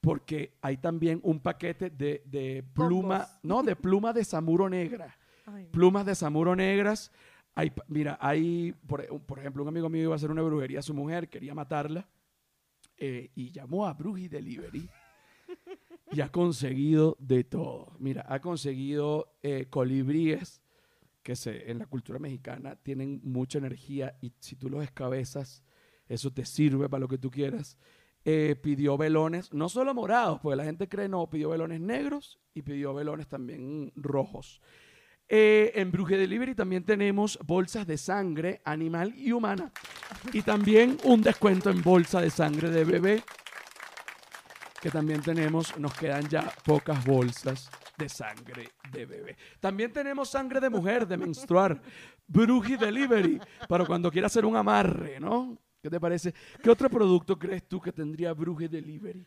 porque 0.00 0.56
hay 0.62 0.76
también 0.76 1.20
un 1.24 1.40
paquete 1.40 1.90
de, 1.90 2.22
de 2.26 2.62
pluma, 2.62 3.16
Hongos. 3.16 3.38
no, 3.42 3.62
de 3.62 3.74
pluma 3.76 4.12
de 4.12 4.24
samuro 4.24 4.68
negra 4.68 5.16
Ay, 5.46 5.66
plumas 5.72 6.06
de 6.06 6.14
samuro 6.14 6.54
negras. 6.54 7.10
Hay, 7.54 7.72
mira, 7.88 8.18
hay, 8.20 8.72
por, 8.86 9.04
por 9.24 9.38
ejemplo, 9.38 9.62
un 9.62 9.68
amigo 9.68 9.88
mío 9.88 10.02
iba 10.04 10.12
a 10.12 10.16
hacer 10.16 10.30
una 10.30 10.42
brujería 10.42 10.80
a 10.80 10.82
su 10.82 10.92
mujer, 10.94 11.28
quería 11.28 11.54
matarla, 11.54 12.06
eh, 12.98 13.30
y 13.34 13.50
llamó 13.50 13.86
a 13.86 13.94
Bruji 13.94 14.28
Delivery 14.28 14.88
y 16.12 16.20
ha 16.20 16.30
conseguido 16.30 17.16
de 17.18 17.44
todo. 17.44 17.96
Mira, 17.98 18.24
ha 18.28 18.40
conseguido 18.40 19.36
eh, 19.42 19.66
colibríes 19.68 20.62
que 21.22 21.34
se, 21.34 21.70
en 21.70 21.78
la 21.80 21.86
cultura 21.86 22.18
mexicana 22.18 22.76
tienen 22.76 23.20
mucha 23.24 23.58
energía 23.58 24.16
y 24.20 24.32
si 24.38 24.56
tú 24.56 24.70
los 24.70 24.84
escabezas, 24.84 25.64
eso 26.08 26.32
te 26.32 26.44
sirve 26.44 26.88
para 26.88 27.00
lo 27.00 27.08
que 27.08 27.18
tú 27.18 27.30
quieras. 27.30 27.76
Eh, 28.24 28.56
pidió 28.60 28.96
velones, 28.96 29.52
no 29.52 29.68
solo 29.68 29.94
morados, 29.94 30.40
porque 30.40 30.56
la 30.56 30.64
gente 30.64 30.88
cree 30.88 31.08
no, 31.08 31.28
pidió 31.30 31.50
velones 31.50 31.80
negros 31.80 32.40
y 32.54 32.62
pidió 32.62 32.92
velones 32.92 33.28
también 33.28 33.92
rojos. 33.94 34.60
Eh, 35.28 35.72
en 35.74 35.90
Bruje 35.90 36.16
Delivery 36.16 36.54
también 36.54 36.84
tenemos 36.84 37.38
bolsas 37.44 37.86
de 37.86 37.98
sangre 37.98 38.60
animal 38.64 39.12
y 39.16 39.32
humana. 39.32 39.72
Y 40.32 40.42
también 40.42 40.98
un 41.04 41.22
descuento 41.22 41.70
en 41.70 41.82
bolsa 41.82 42.20
de 42.20 42.30
sangre 42.30 42.70
de 42.70 42.84
bebé. 42.84 43.22
Que 44.86 44.92
también 44.92 45.20
tenemos, 45.20 45.76
nos 45.80 45.92
quedan 45.94 46.28
ya 46.28 46.48
pocas 46.64 47.04
bolsas 47.04 47.68
de 47.98 48.08
sangre 48.08 48.70
de 48.92 49.04
bebé. 49.04 49.36
También 49.58 49.92
tenemos 49.92 50.30
sangre 50.30 50.60
de 50.60 50.70
mujer, 50.70 51.08
de 51.08 51.16
menstruar. 51.16 51.82
Bruji 52.24 52.76
Delivery, 52.76 53.40
para 53.68 53.84
cuando 53.84 54.12
quiera 54.12 54.28
hacer 54.28 54.44
un 54.44 54.54
amarre, 54.54 55.18
¿no? 55.18 55.58
¿Qué 55.82 55.90
te 55.90 55.98
parece? 55.98 56.32
¿Qué 56.62 56.70
otro 56.70 56.88
producto 56.88 57.36
crees 57.36 57.66
tú 57.66 57.80
que 57.80 57.90
tendría 57.90 58.32
Bruji 58.32 58.68
Delivery? 58.68 59.26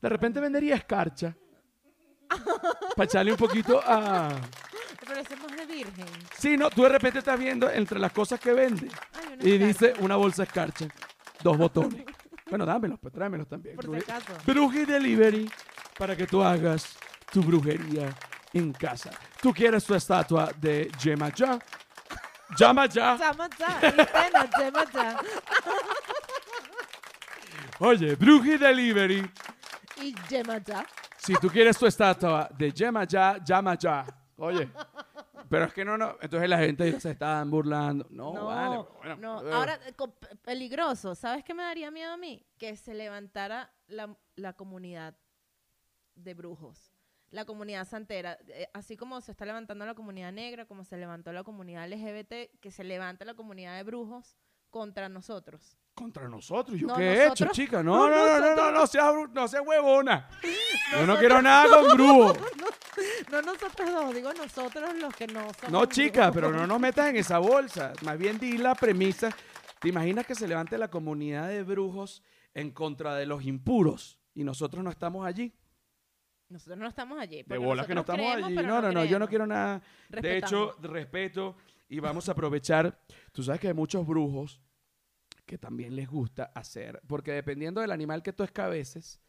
De 0.00 0.08
repente 0.08 0.38
vendería 0.38 0.76
escarcha. 0.76 1.36
Para 2.94 3.06
echarle 3.06 3.32
un 3.32 3.36
poquito 3.36 3.80
a... 3.84 4.30
Pero 5.00 5.20
ese 5.20 5.34
es 5.34 5.40
más 5.40 5.56
de 5.56 5.66
virgen. 5.66 6.06
Sí, 6.38 6.56
no, 6.56 6.70
tú 6.70 6.84
de 6.84 6.90
repente 6.90 7.18
estás 7.18 7.36
viendo 7.36 7.68
entre 7.68 7.98
las 7.98 8.12
cosas 8.12 8.38
que 8.38 8.52
vende 8.52 8.88
Ay, 9.12 9.38
y 9.40 9.54
escarcha, 9.54 9.66
dice 9.66 9.94
una 9.98 10.14
bolsa 10.14 10.44
escarcha, 10.44 10.86
dos 11.42 11.58
botones. 11.58 12.04
Bueno, 12.50 12.66
dámelos, 12.66 12.98
pues 13.00 13.14
tráemelos 13.14 13.48
también. 13.48 13.76
Por 13.76 13.86
si 13.86 13.96
acaso. 13.96 14.32
Bruji 14.44 14.84
Delivery 14.84 15.50
para 15.96 16.16
que 16.16 16.26
tú 16.26 16.42
hagas 16.42 16.96
tu 17.32 17.42
brujería 17.42 18.12
en 18.52 18.72
casa. 18.72 19.10
¿Tú 19.40 19.54
quieres 19.54 19.84
tu 19.84 19.94
estatua 19.94 20.50
de 20.60 20.90
Yemaja? 21.02 21.58
Llama 22.56 22.86
ya. 22.86 23.16
Cha, 23.16 23.88
Itena, 23.88 24.50
chema 24.50 24.84
cha. 24.92 25.20
Oye, 27.78 28.16
Bruji 28.16 28.58
Delivery. 28.58 29.30
Y 30.02 30.14
yema 30.28 30.62
cha. 30.62 30.84
Si 31.16 31.34
tú 31.34 31.48
quieres 31.48 31.78
tu 31.78 31.86
estatua 31.86 32.48
de 32.58 32.72
Yemaja, 32.72 33.38
llama 33.44 33.76
ya. 33.76 34.04
Oye. 34.36 34.68
Pero 35.48 35.64
es 35.64 35.72
que 35.72 35.84
no, 35.84 35.96
no. 35.96 36.16
Entonces 36.20 36.48
la 36.48 36.58
gente 36.58 37.00
se 37.00 37.10
está 37.10 37.42
burlando. 37.44 38.06
No, 38.10 38.32
No, 38.34 38.44
vale. 38.46 38.84
bueno, 38.98 39.16
no. 39.16 39.48
eh. 39.48 39.52
Ahora, 39.52 39.78
peligroso. 40.42 41.14
¿Sabes 41.14 41.44
qué 41.44 41.54
me 41.54 41.62
daría 41.62 41.90
miedo 41.90 42.12
a 42.12 42.16
mí? 42.16 42.46
Que 42.58 42.76
se 42.76 42.94
levantara 42.94 43.72
la, 43.86 44.16
la 44.36 44.52
comunidad 44.54 45.16
de 46.14 46.34
brujos. 46.34 46.92
La 47.30 47.44
comunidad 47.44 47.86
santera. 47.86 48.38
Eh, 48.48 48.68
así 48.74 48.96
como 48.96 49.20
se 49.20 49.30
está 49.30 49.44
levantando 49.44 49.86
la 49.86 49.94
comunidad 49.94 50.32
negra, 50.32 50.66
como 50.66 50.84
se 50.84 50.96
levantó 50.96 51.32
la 51.32 51.44
comunidad 51.44 51.88
LGBT, 51.88 52.58
que 52.60 52.70
se 52.70 52.82
levante 52.84 53.24
la 53.24 53.34
comunidad 53.34 53.76
de 53.76 53.84
brujos 53.84 54.36
contra 54.68 55.08
nosotros. 55.08 55.76
Contra 55.94 56.28
nosotros. 56.28 56.78
¿Yo 56.78 56.86
No, 56.88 56.96
qué 56.96 57.02
he 57.14 57.26
hecho, 57.28 57.46
chica? 57.52 57.82
no, 57.82 58.08
No, 58.08 58.10
no, 58.10 58.16
no, 58.16 58.40
no, 58.40 58.40
no, 58.40 58.70
nosotros- 58.70 58.72
no, 58.72 58.86
seas, 58.86 59.30
no 59.32 59.48
seas 59.48 59.62
huevona. 59.66 60.28
Yo 60.92 61.06
no 61.06 61.16
quiero 61.18 61.40
nada 61.42 61.68
con 61.68 61.96
brujo. 61.96 62.32
No 63.30 63.42
nosotros 63.42 63.90
dos, 63.90 64.14
digo 64.14 64.32
nosotros 64.32 64.94
los 64.96 65.14
que 65.14 65.26
no 65.26 65.40
somos. 65.54 65.70
No, 65.70 65.86
chica, 65.86 66.32
pero 66.32 66.50
no 66.50 66.66
nos 66.66 66.80
metas 66.80 67.08
en 67.08 67.16
esa 67.16 67.38
bolsa. 67.38 67.92
Más 68.02 68.18
bien 68.18 68.38
di 68.38 68.58
la 68.58 68.74
premisa. 68.74 69.30
¿Te 69.80 69.88
imaginas 69.88 70.26
que 70.26 70.34
se 70.34 70.46
levante 70.46 70.76
la 70.76 70.88
comunidad 70.88 71.48
de 71.48 71.62
brujos 71.62 72.22
en 72.54 72.70
contra 72.70 73.14
de 73.14 73.26
los 73.26 73.44
impuros 73.44 74.18
y 74.34 74.44
nosotros 74.44 74.84
no 74.84 74.90
estamos 74.90 75.26
allí? 75.26 75.52
Nosotros 76.48 76.78
no 76.78 76.88
estamos 76.88 77.18
allí. 77.18 77.44
De 77.44 77.58
bolas 77.58 77.86
que 77.86 77.94
no 77.94 78.00
estamos 78.00 78.26
creemos, 78.26 78.46
allí. 78.46 78.66
No, 78.66 78.82
no, 78.82 78.92
no, 78.92 79.04
yo 79.04 79.18
no 79.18 79.28
quiero 79.28 79.46
nada. 79.46 79.80
De 80.08 80.38
hecho, 80.38 80.76
respeto 80.82 81.56
y 81.88 82.00
vamos 82.00 82.28
a 82.28 82.32
aprovechar. 82.32 82.98
Tú 83.32 83.42
sabes 83.42 83.60
que 83.60 83.68
hay 83.68 83.74
muchos 83.74 84.06
brujos 84.06 84.60
que 85.46 85.58
también 85.58 85.96
les 85.96 86.08
gusta 86.08 86.52
hacer, 86.54 87.00
porque 87.08 87.32
dependiendo 87.32 87.80
del 87.80 87.90
animal 87.90 88.22
que 88.22 88.32
tú 88.32 88.44
escabeces, 88.44 89.20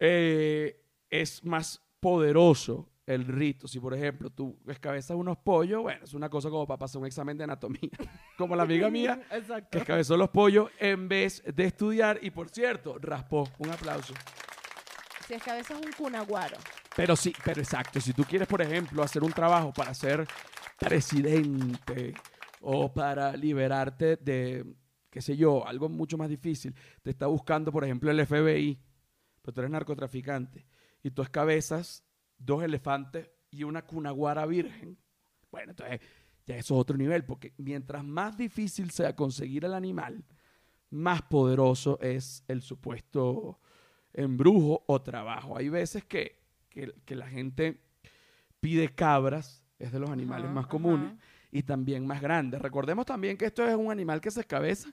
eh, 0.00 0.84
es 1.08 1.44
más 1.44 1.83
poderoso 2.04 2.90
el 3.06 3.24
rito. 3.26 3.66
Si, 3.66 3.80
por 3.80 3.94
ejemplo, 3.94 4.28
tú 4.28 4.58
escabezas 4.68 5.16
unos 5.16 5.38
pollos, 5.38 5.80
bueno, 5.80 6.04
es 6.04 6.12
una 6.12 6.28
cosa 6.28 6.50
como 6.50 6.66
para 6.66 6.76
pasar 6.76 7.00
un 7.00 7.06
examen 7.06 7.38
de 7.38 7.44
anatomía. 7.44 7.80
como 8.36 8.54
la 8.54 8.64
amiga 8.64 8.90
mía 8.90 9.22
que 9.70 9.78
escabezó 9.78 10.14
los 10.18 10.28
pollos 10.28 10.70
en 10.78 11.08
vez 11.08 11.42
de 11.46 11.64
estudiar 11.64 12.18
y, 12.20 12.30
por 12.30 12.50
cierto, 12.50 12.98
raspó. 13.00 13.48
Un 13.56 13.70
aplauso. 13.70 14.12
Si 15.26 15.32
es 15.32 15.42
que 15.42 15.50
a 15.50 15.54
veces 15.54 15.78
es 15.80 15.86
un 15.86 15.92
cunaguaro. 15.92 16.58
Pero 16.94 17.16
sí, 17.16 17.32
pero 17.42 17.62
exacto. 17.62 18.02
Si 18.02 18.12
tú 18.12 18.24
quieres, 18.24 18.48
por 18.48 18.60
ejemplo, 18.60 19.02
hacer 19.02 19.24
un 19.24 19.32
trabajo 19.32 19.72
para 19.72 19.94
ser 19.94 20.26
presidente 20.78 22.12
o 22.60 22.92
para 22.92 23.34
liberarte 23.34 24.16
de, 24.16 24.62
qué 25.08 25.22
sé 25.22 25.38
yo, 25.38 25.66
algo 25.66 25.88
mucho 25.88 26.18
más 26.18 26.28
difícil, 26.28 26.74
te 27.02 27.08
está 27.08 27.28
buscando, 27.28 27.72
por 27.72 27.82
ejemplo, 27.82 28.10
el 28.10 28.26
FBI, 28.26 28.78
pero 29.40 29.54
tú 29.54 29.60
eres 29.62 29.70
narcotraficante 29.70 30.66
y 31.04 31.12
tú 31.12 31.22
escabezas 31.22 32.02
dos 32.38 32.64
elefantes 32.64 33.30
y 33.52 33.62
una 33.62 33.82
cunaguara 33.86 34.44
virgen. 34.46 34.98
Bueno, 35.52 35.70
entonces 35.70 36.00
ya 36.46 36.56
eso 36.56 36.74
es 36.74 36.80
otro 36.80 36.96
nivel, 36.96 37.24
porque 37.24 37.54
mientras 37.58 38.02
más 38.04 38.36
difícil 38.36 38.90
sea 38.90 39.14
conseguir 39.14 39.64
el 39.64 39.74
animal, 39.74 40.24
más 40.90 41.22
poderoso 41.22 42.00
es 42.00 42.42
el 42.48 42.60
supuesto 42.62 43.60
embrujo 44.12 44.82
o 44.88 45.00
trabajo. 45.02 45.56
Hay 45.56 45.68
veces 45.68 46.04
que, 46.04 46.40
que- 46.68 46.92
que 47.04 47.14
la 47.14 47.28
gente 47.28 47.80
pide 48.60 48.88
cabras, 48.94 49.64
es 49.78 49.92
de 49.92 49.98
los 50.00 50.10
animales 50.10 50.46
Ajá, 50.46 50.54
más 50.54 50.66
comunes, 50.66 51.12
ajá. 51.12 51.18
y 51.52 51.62
también 51.62 52.06
más 52.06 52.20
grandes. 52.22 52.60
Recordemos 52.62 53.06
también 53.06 53.36
que 53.36 53.46
esto 53.46 53.64
es 53.66 53.76
un 53.76 53.90
animal 53.90 54.20
que 54.20 54.30
se 54.30 54.40
escabeza 54.40 54.92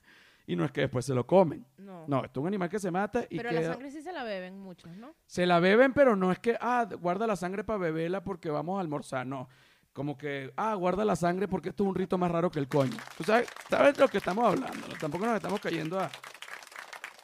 y 0.52 0.56
no 0.56 0.66
es 0.66 0.72
que 0.72 0.82
después 0.82 1.06
se 1.06 1.14
lo 1.14 1.26
comen. 1.26 1.66
No. 1.78 2.06
No, 2.08 2.24
esto 2.26 2.40
es 2.40 2.42
un 2.42 2.48
animal 2.48 2.70
que 2.70 2.80
se 2.80 2.92
mata 2.92 3.26
y 3.30 3.38
pero 3.38 3.50
queda- 3.50 3.62
la 3.62 3.74
sangre 3.74 3.92
sí 3.92 4.02
se 4.02 4.12
la 4.12 4.24
beben 4.24 4.60
muchos, 4.60 4.92
¿no? 4.98 5.14
se 5.26 5.46
la 5.46 5.60
beben, 5.60 5.94
pero 5.94 6.16
no 6.16 6.32
es 6.32 6.40
que, 6.40 6.58
ah, 6.60 6.88
guarda 7.00 7.26
la 7.28 7.36
sangre 7.36 7.64
para 7.64 7.80
beberla 7.80 8.24
porque 8.24 8.50
vamos 8.50 8.78
a 8.78 8.82
almorzar. 8.82 9.26
No, 9.28 9.48
como 9.94 10.18
que, 10.18 10.52
ah, 10.58 10.74
guarda 10.76 11.04
la 11.06 11.16
sangre 11.16 11.48
porque 11.48 11.70
esto 11.70 11.84
es 11.84 11.90
un 11.90 11.96
rito 11.96 12.18
más 12.18 12.32
raro 12.32 12.50
que 12.50 12.60
el 12.60 12.68
coño. 12.68 12.98
¿Tú 13.18 13.24
sabes, 13.24 13.48
sabes 13.70 13.94
de 13.96 14.02
lo 14.02 14.08
que 14.08 14.18
estamos 14.18 14.46
hablando? 14.46 14.88
¿no? 14.88 14.96
Tampoco 14.96 15.26
nos 15.26 15.36
estamos 15.36 15.60
cayendo 15.60 16.00
a, 16.00 16.10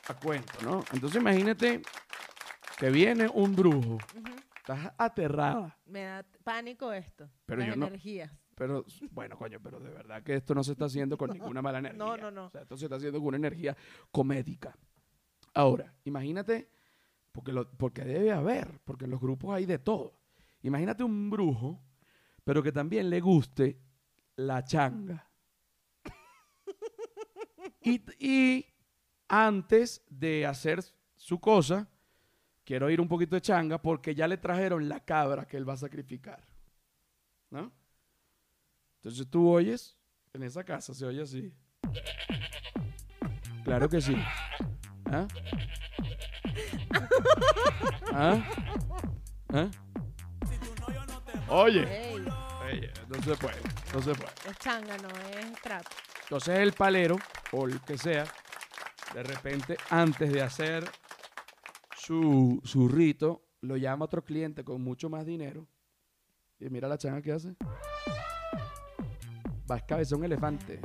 a 0.07 0.13
cuento, 0.13 0.53
¿no? 0.63 0.83
Entonces 0.93 1.19
imagínate 1.21 1.81
que 2.77 2.89
viene 2.89 3.27
un 3.33 3.55
brujo, 3.55 3.97
estás 4.57 4.91
aterrada, 4.97 5.75
Me 5.85 6.03
da 6.03 6.25
pánico 6.43 6.91
esto. 6.93 7.29
Pero 7.45 7.59
las 7.61 7.69
yo 7.69 7.75
no- 7.77 7.87
energías. 7.87 8.31
Pero 8.57 8.83
bueno, 9.11 9.37
coño, 9.37 9.59
pero 9.61 9.79
de 9.79 9.91
verdad 9.91 10.23
que 10.23 10.33
esto 10.33 10.55
no 10.55 10.63
se 10.63 10.71
está 10.71 10.85
haciendo 10.85 11.15
con 11.15 11.29
ninguna 11.29 11.61
mala 11.61 11.77
energía. 11.77 12.03
No, 12.03 12.17
no, 12.17 12.31
no. 12.31 12.47
O 12.47 12.49
sea, 12.49 12.63
esto 12.63 12.75
se 12.75 12.85
está 12.85 12.95
haciendo 12.95 13.19
con 13.19 13.27
una 13.27 13.37
energía 13.37 13.77
comédica. 14.09 14.75
Ahora, 15.53 15.93
imagínate, 16.05 16.67
porque, 17.31 17.51
lo, 17.51 17.69
porque 17.69 18.03
debe 18.03 18.31
haber, 18.31 18.79
porque 18.83 19.05
en 19.05 19.11
los 19.11 19.21
grupos 19.21 19.53
hay 19.53 19.67
de 19.67 19.77
todo. 19.77 20.19
Imagínate 20.63 21.03
un 21.03 21.29
brujo, 21.29 21.79
pero 22.43 22.63
que 22.63 22.71
también 22.71 23.11
le 23.11 23.21
guste 23.21 23.79
la 24.37 24.63
changa. 24.63 25.29
y, 27.83 28.01
y 28.17 28.65
antes 29.27 30.03
de 30.09 30.47
hacer 30.47 30.83
su 31.15 31.39
cosa, 31.39 31.87
quiero 32.63 32.89
ir 32.89 32.99
un 32.99 33.07
poquito 33.07 33.35
de 33.35 33.41
changa 33.41 33.79
porque 33.79 34.15
ya 34.15 34.27
le 34.27 34.37
trajeron 34.37 34.89
la 34.89 35.05
cabra 35.05 35.45
que 35.45 35.57
él 35.57 35.69
va 35.69 35.73
a 35.73 35.77
sacrificar. 35.77 36.43
¿No? 37.51 37.71
Entonces 39.07 39.29
tú 39.29 39.49
oyes, 39.49 39.95
en 40.33 40.43
esa 40.43 40.65
casa 40.65 40.93
se 40.93 41.05
oye 41.05 41.21
así. 41.21 41.53
Claro 43.63 43.87
que 43.87 44.01
sí. 44.01 44.13
¿Ah? 45.05 45.25
¿Ah? 48.11 48.49
¿Ah? 49.53 49.71
Oye, 51.47 51.87
Ey, 51.89 52.15
oye, 52.69 52.91
no 53.07 53.23
se 53.23 53.35
puede, 53.37 53.55
no 53.93 54.01
se 54.01 54.13
puede. 54.13 54.33
es 54.49 54.57
changa, 54.59 54.97
no 54.97 55.07
es 55.07 55.61
trap. 55.61 55.85
Entonces 56.23 56.59
el 56.59 56.73
palero, 56.73 57.15
o 57.53 57.65
el 57.65 57.79
que 57.79 57.97
sea, 57.97 58.25
de 59.13 59.23
repente, 59.23 59.77
antes 59.89 60.33
de 60.33 60.41
hacer 60.41 60.83
su, 61.95 62.59
su 62.65 62.89
rito, 62.89 63.45
lo 63.61 63.77
llama 63.77 64.03
otro 64.03 64.21
cliente 64.25 64.65
con 64.65 64.81
mucho 64.83 65.09
más 65.09 65.25
dinero. 65.25 65.65
Y 66.59 66.69
mira 66.69 66.89
la 66.89 66.97
changa 66.97 67.21
que 67.21 67.31
hace. 67.31 67.55
Va 69.69 69.75
a 69.75 69.77
escabezar 69.79 70.17
un 70.17 70.25
elefante. 70.25 70.79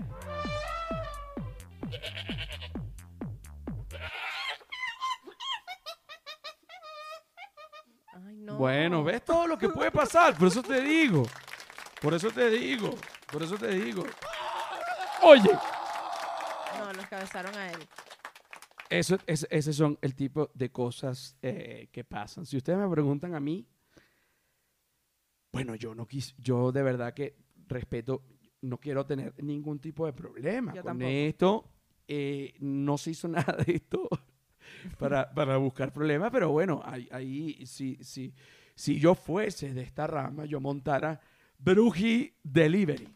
Ay, 8.14 8.36
no. 8.38 8.56
Bueno, 8.56 9.04
¿ves 9.04 9.24
todo 9.24 9.46
lo 9.46 9.58
que 9.58 9.68
puede 9.68 9.90
pasar? 9.90 10.36
Por 10.36 10.48
eso 10.48 10.62
te 10.62 10.80
digo. 10.80 11.24
Por 12.00 12.14
eso 12.14 12.30
te 12.30 12.50
digo. 12.50 12.94
Por 13.30 13.42
eso 13.42 13.56
te 13.56 13.68
digo. 13.68 14.04
Oye, 15.22 15.50
No, 16.78 16.92
los 16.92 17.06
cabezaron 17.06 17.54
a 17.54 17.70
él. 17.70 17.78
Eso, 18.90 19.16
es, 19.26 19.46
ese 19.50 19.72
son 19.72 19.98
el 20.02 20.14
tipo 20.14 20.50
de 20.52 20.70
cosas 20.70 21.36
eh, 21.40 21.88
que 21.92 22.04
pasan. 22.04 22.44
Si 22.44 22.56
ustedes 22.58 22.78
me 22.78 22.88
preguntan 22.90 23.34
a 23.34 23.40
mí, 23.40 23.66
bueno, 25.50 25.74
yo 25.76 25.94
no 25.94 26.06
quis, 26.06 26.34
yo 26.36 26.72
de 26.72 26.82
verdad 26.82 27.14
que 27.14 27.36
respeto, 27.68 28.22
no 28.62 28.78
quiero 28.78 29.04
tener 29.04 29.34
ningún 29.42 29.78
tipo 29.78 30.06
de 30.06 30.12
problema 30.12 30.72
Yo 30.72 30.82
con 30.82 30.90
tampoco. 30.90 31.10
esto. 31.10 31.68
Eh, 32.08 32.54
no 32.60 32.98
se 32.98 33.10
hizo 33.12 33.28
nada 33.28 33.56
de 33.64 33.76
esto 33.76 34.08
para, 34.98 35.32
para 35.32 35.56
buscar 35.56 35.92
problemas, 35.92 36.30
pero 36.32 36.50
bueno, 36.50 36.80
ahí, 36.84 37.08
ahí 37.12 37.66
si, 37.66 37.96
si, 38.02 38.34
si 38.74 38.98
yo 38.98 39.14
fuese 39.14 39.72
de 39.72 39.82
esta 39.82 40.06
rama, 40.06 40.44
yo 40.44 40.60
montara 40.60 41.20
Bruji 41.58 42.34
Delivery. 42.42 43.08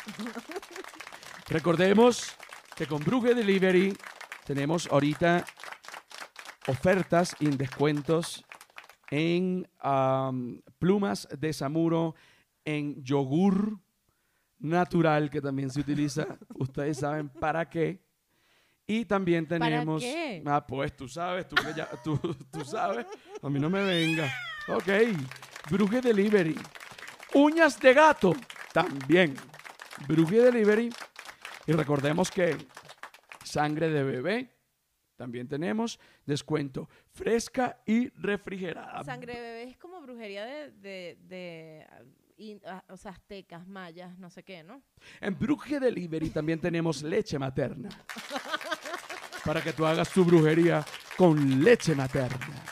Recordemos 1.48 2.36
que 2.76 2.86
con 2.86 3.02
Bruji 3.02 3.34
Delivery 3.34 3.96
tenemos 4.44 4.88
ahorita 4.90 5.44
ofertas 6.68 7.36
y 7.40 7.46
descuentos 7.48 8.44
en 9.10 9.68
am, 9.78 10.60
plumas 10.78 11.28
de 11.38 11.52
Samuro, 11.52 12.14
en 12.64 13.02
yogur 13.04 13.78
natural 14.58 15.30
que 15.30 15.40
también 15.40 15.70
se 15.70 15.80
utiliza, 15.80 16.26
ustedes 16.54 16.98
saben 16.98 17.28
para 17.28 17.68
qué. 17.68 18.04
Y 18.86 19.04
también 19.04 19.46
¿Para 19.46 19.66
tenemos... 19.66 20.02
qué? 20.02 20.42
Ah, 20.46 20.64
pues 20.64 20.96
tú 20.96 21.08
sabes, 21.08 21.48
tú, 21.48 21.56
que 21.56 21.74
ya, 21.74 21.88
tú, 22.04 22.16
tú 22.52 22.64
sabes, 22.64 23.06
a 23.42 23.50
mí 23.50 23.58
no 23.58 23.68
me 23.68 23.82
venga. 23.82 24.32
Ok, 24.68 24.88
Bruje 25.70 26.00
Delivery. 26.00 26.56
Uñas 27.34 27.80
de 27.80 27.92
gato, 27.92 28.34
también. 28.72 29.34
Bruje 30.06 30.40
Delivery. 30.40 30.90
Y 31.66 31.72
recordemos 31.72 32.30
que 32.30 32.56
sangre 33.42 33.88
de 33.88 34.04
bebé, 34.04 34.56
también 35.16 35.48
tenemos 35.48 35.98
descuento 36.24 36.88
fresca 37.10 37.80
y 37.86 38.08
refrigerada. 38.10 39.02
Sangre 39.02 39.34
de 39.34 39.40
bebé 39.40 39.62
es 39.64 39.76
como 39.78 40.00
brujería 40.02 40.44
de, 40.44 40.70
de, 40.72 41.18
de, 41.22 41.86
in- 42.38 42.60
ah, 42.66 42.82
o 42.88 42.96
sea, 42.96 43.12
aztecas, 43.12 43.66
mayas, 43.66 44.18
no 44.18 44.30
sé 44.30 44.42
qué, 44.42 44.62
¿no? 44.62 44.82
En 45.20 45.38
Bruje 45.38 45.78
Delivery 45.80 46.30
también 46.30 46.60
tenemos 46.60 47.02
leche 47.02 47.38
materna. 47.38 47.88
Para 49.44 49.62
que 49.62 49.72
tú 49.72 49.86
hagas 49.86 50.10
tu 50.10 50.24
brujería 50.24 50.84
con 51.16 51.62
leche 51.62 51.94
materna. 51.94 52.62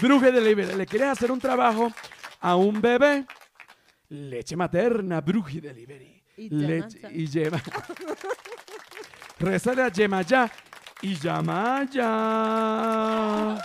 Bruje 0.00 0.30
Delivery, 0.30 0.74
¿le 0.76 0.86
quieres 0.86 1.08
hacer 1.08 1.30
un 1.32 1.40
trabajo 1.40 1.90
a 2.40 2.54
un 2.56 2.80
bebé? 2.80 3.26
Leche 4.10 4.54
materna, 4.56 5.20
Bruje 5.20 5.60
Delivery. 5.60 6.22
Y 6.36 6.50
Leche- 6.50 7.10
y 7.12 7.26
yema. 7.26 7.60
Rezale 9.40 9.82
a 9.82 9.88
Yema 9.88 10.22
ya 10.22 10.50
y 11.02 11.14
llama 11.16 11.84
ya. 11.90 13.58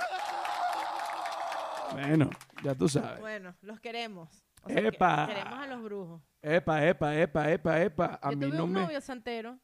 Bueno, 1.91 2.30
ya 2.64 2.76
tú 2.76 2.88
sabes. 2.89 3.20
Bueno, 3.20 3.55
los 3.61 3.80
queremos. 3.80 4.42
O 4.64 4.70
sea, 4.70 4.82
que- 4.82 4.88
¡Epa! 4.88 5.28
queremos 5.28 5.53
a 5.59 5.68
los 5.68 5.84
brujos. 5.84 6.22
Epa, 6.41 6.86
epa, 6.86 7.16
epa, 7.18 7.51
epa, 7.51 7.82
epa. 7.82 8.20
A 8.22 8.32
Yo 8.32 8.38
mí 8.38 8.45
tuve 8.47 8.57
no 8.57 8.64
un 8.66 8.72
me. 8.74 8.82
novio 8.82 8.99
santero. 9.01 9.59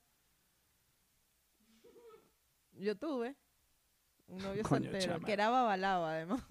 Yo 2.74 2.98
tuve 2.98 3.36
un 4.28 4.38
novio 4.40 4.64
Coño, 4.64 4.84
santero, 4.92 5.14
chama. 5.14 5.26
que 5.26 5.34
era 5.34 5.50
babalao 5.50 6.06
además. 6.06 6.42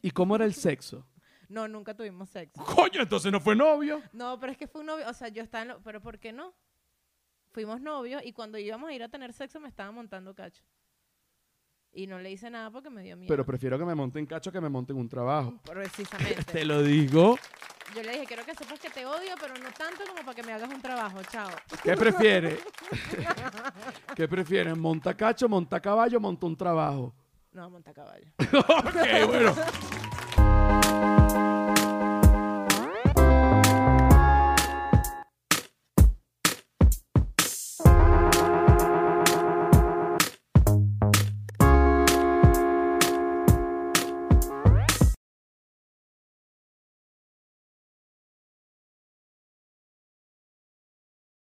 ¿Y 0.00 0.10
cómo 0.10 0.36
era 0.36 0.44
el 0.44 0.54
sexo? 0.54 1.06
No, 1.48 1.68
nunca 1.68 1.94
tuvimos 1.94 2.28
sexo. 2.30 2.62
Coño, 2.64 3.02
entonces 3.02 3.30
no 3.30 3.40
fue 3.40 3.54
novio. 3.54 4.02
No, 4.12 4.38
pero 4.40 4.52
es 4.52 4.58
que 4.58 4.66
fue 4.66 4.80
un 4.80 4.86
novio, 4.88 5.08
o 5.08 5.12
sea, 5.12 5.28
yo 5.28 5.42
estaba 5.42 5.62
en 5.62 5.68
lo- 5.68 5.82
pero 5.82 6.00
¿por 6.00 6.18
qué 6.18 6.32
no? 6.32 6.54
Fuimos 7.52 7.80
novios 7.80 8.22
y 8.24 8.32
cuando 8.32 8.58
íbamos 8.58 8.88
a 8.90 8.92
ir 8.92 9.02
a 9.02 9.08
tener 9.08 9.32
sexo 9.32 9.60
me 9.60 9.68
estaba 9.68 9.90
montando 9.90 10.34
cacho. 10.34 10.62
Y 11.96 12.06
no 12.06 12.18
le 12.18 12.30
hice 12.30 12.50
nada 12.50 12.70
porque 12.70 12.90
me 12.90 13.02
dio 13.02 13.16
miedo. 13.16 13.26
Pero 13.26 13.46
prefiero 13.46 13.78
que 13.78 13.84
me 13.86 13.94
monten 13.94 14.26
cacho 14.26 14.52
que 14.52 14.60
me 14.60 14.68
monten 14.68 14.98
un 14.98 15.08
trabajo. 15.08 15.54
Precisamente. 15.64 16.44
Te 16.44 16.62
lo 16.66 16.82
digo. 16.82 17.38
Yo 17.94 18.02
le 18.02 18.12
dije, 18.12 18.26
quiero 18.26 18.44
que 18.44 18.54
sepas 18.54 18.78
que 18.78 18.90
te 18.90 19.06
odio, 19.06 19.34
pero 19.40 19.54
no 19.54 19.70
tanto 19.70 20.04
como 20.06 20.20
para 20.20 20.34
que 20.34 20.42
me 20.42 20.52
hagas 20.52 20.68
un 20.68 20.82
trabajo. 20.82 21.22
Chao. 21.32 21.48
¿Qué 21.82 21.96
prefiere? 21.96 22.58
¿Qué 24.14 24.28
prefieren? 24.28 24.78
¿Monta 24.78 25.16
cacho, 25.16 25.48
monta 25.48 25.80
caballo, 25.80 26.20
monta 26.20 26.44
un 26.44 26.54
trabajo? 26.54 27.14
No, 27.52 27.70
monta 27.70 27.94
caballo. 27.94 28.26
ok, 28.38 29.26
bueno. 29.28 29.54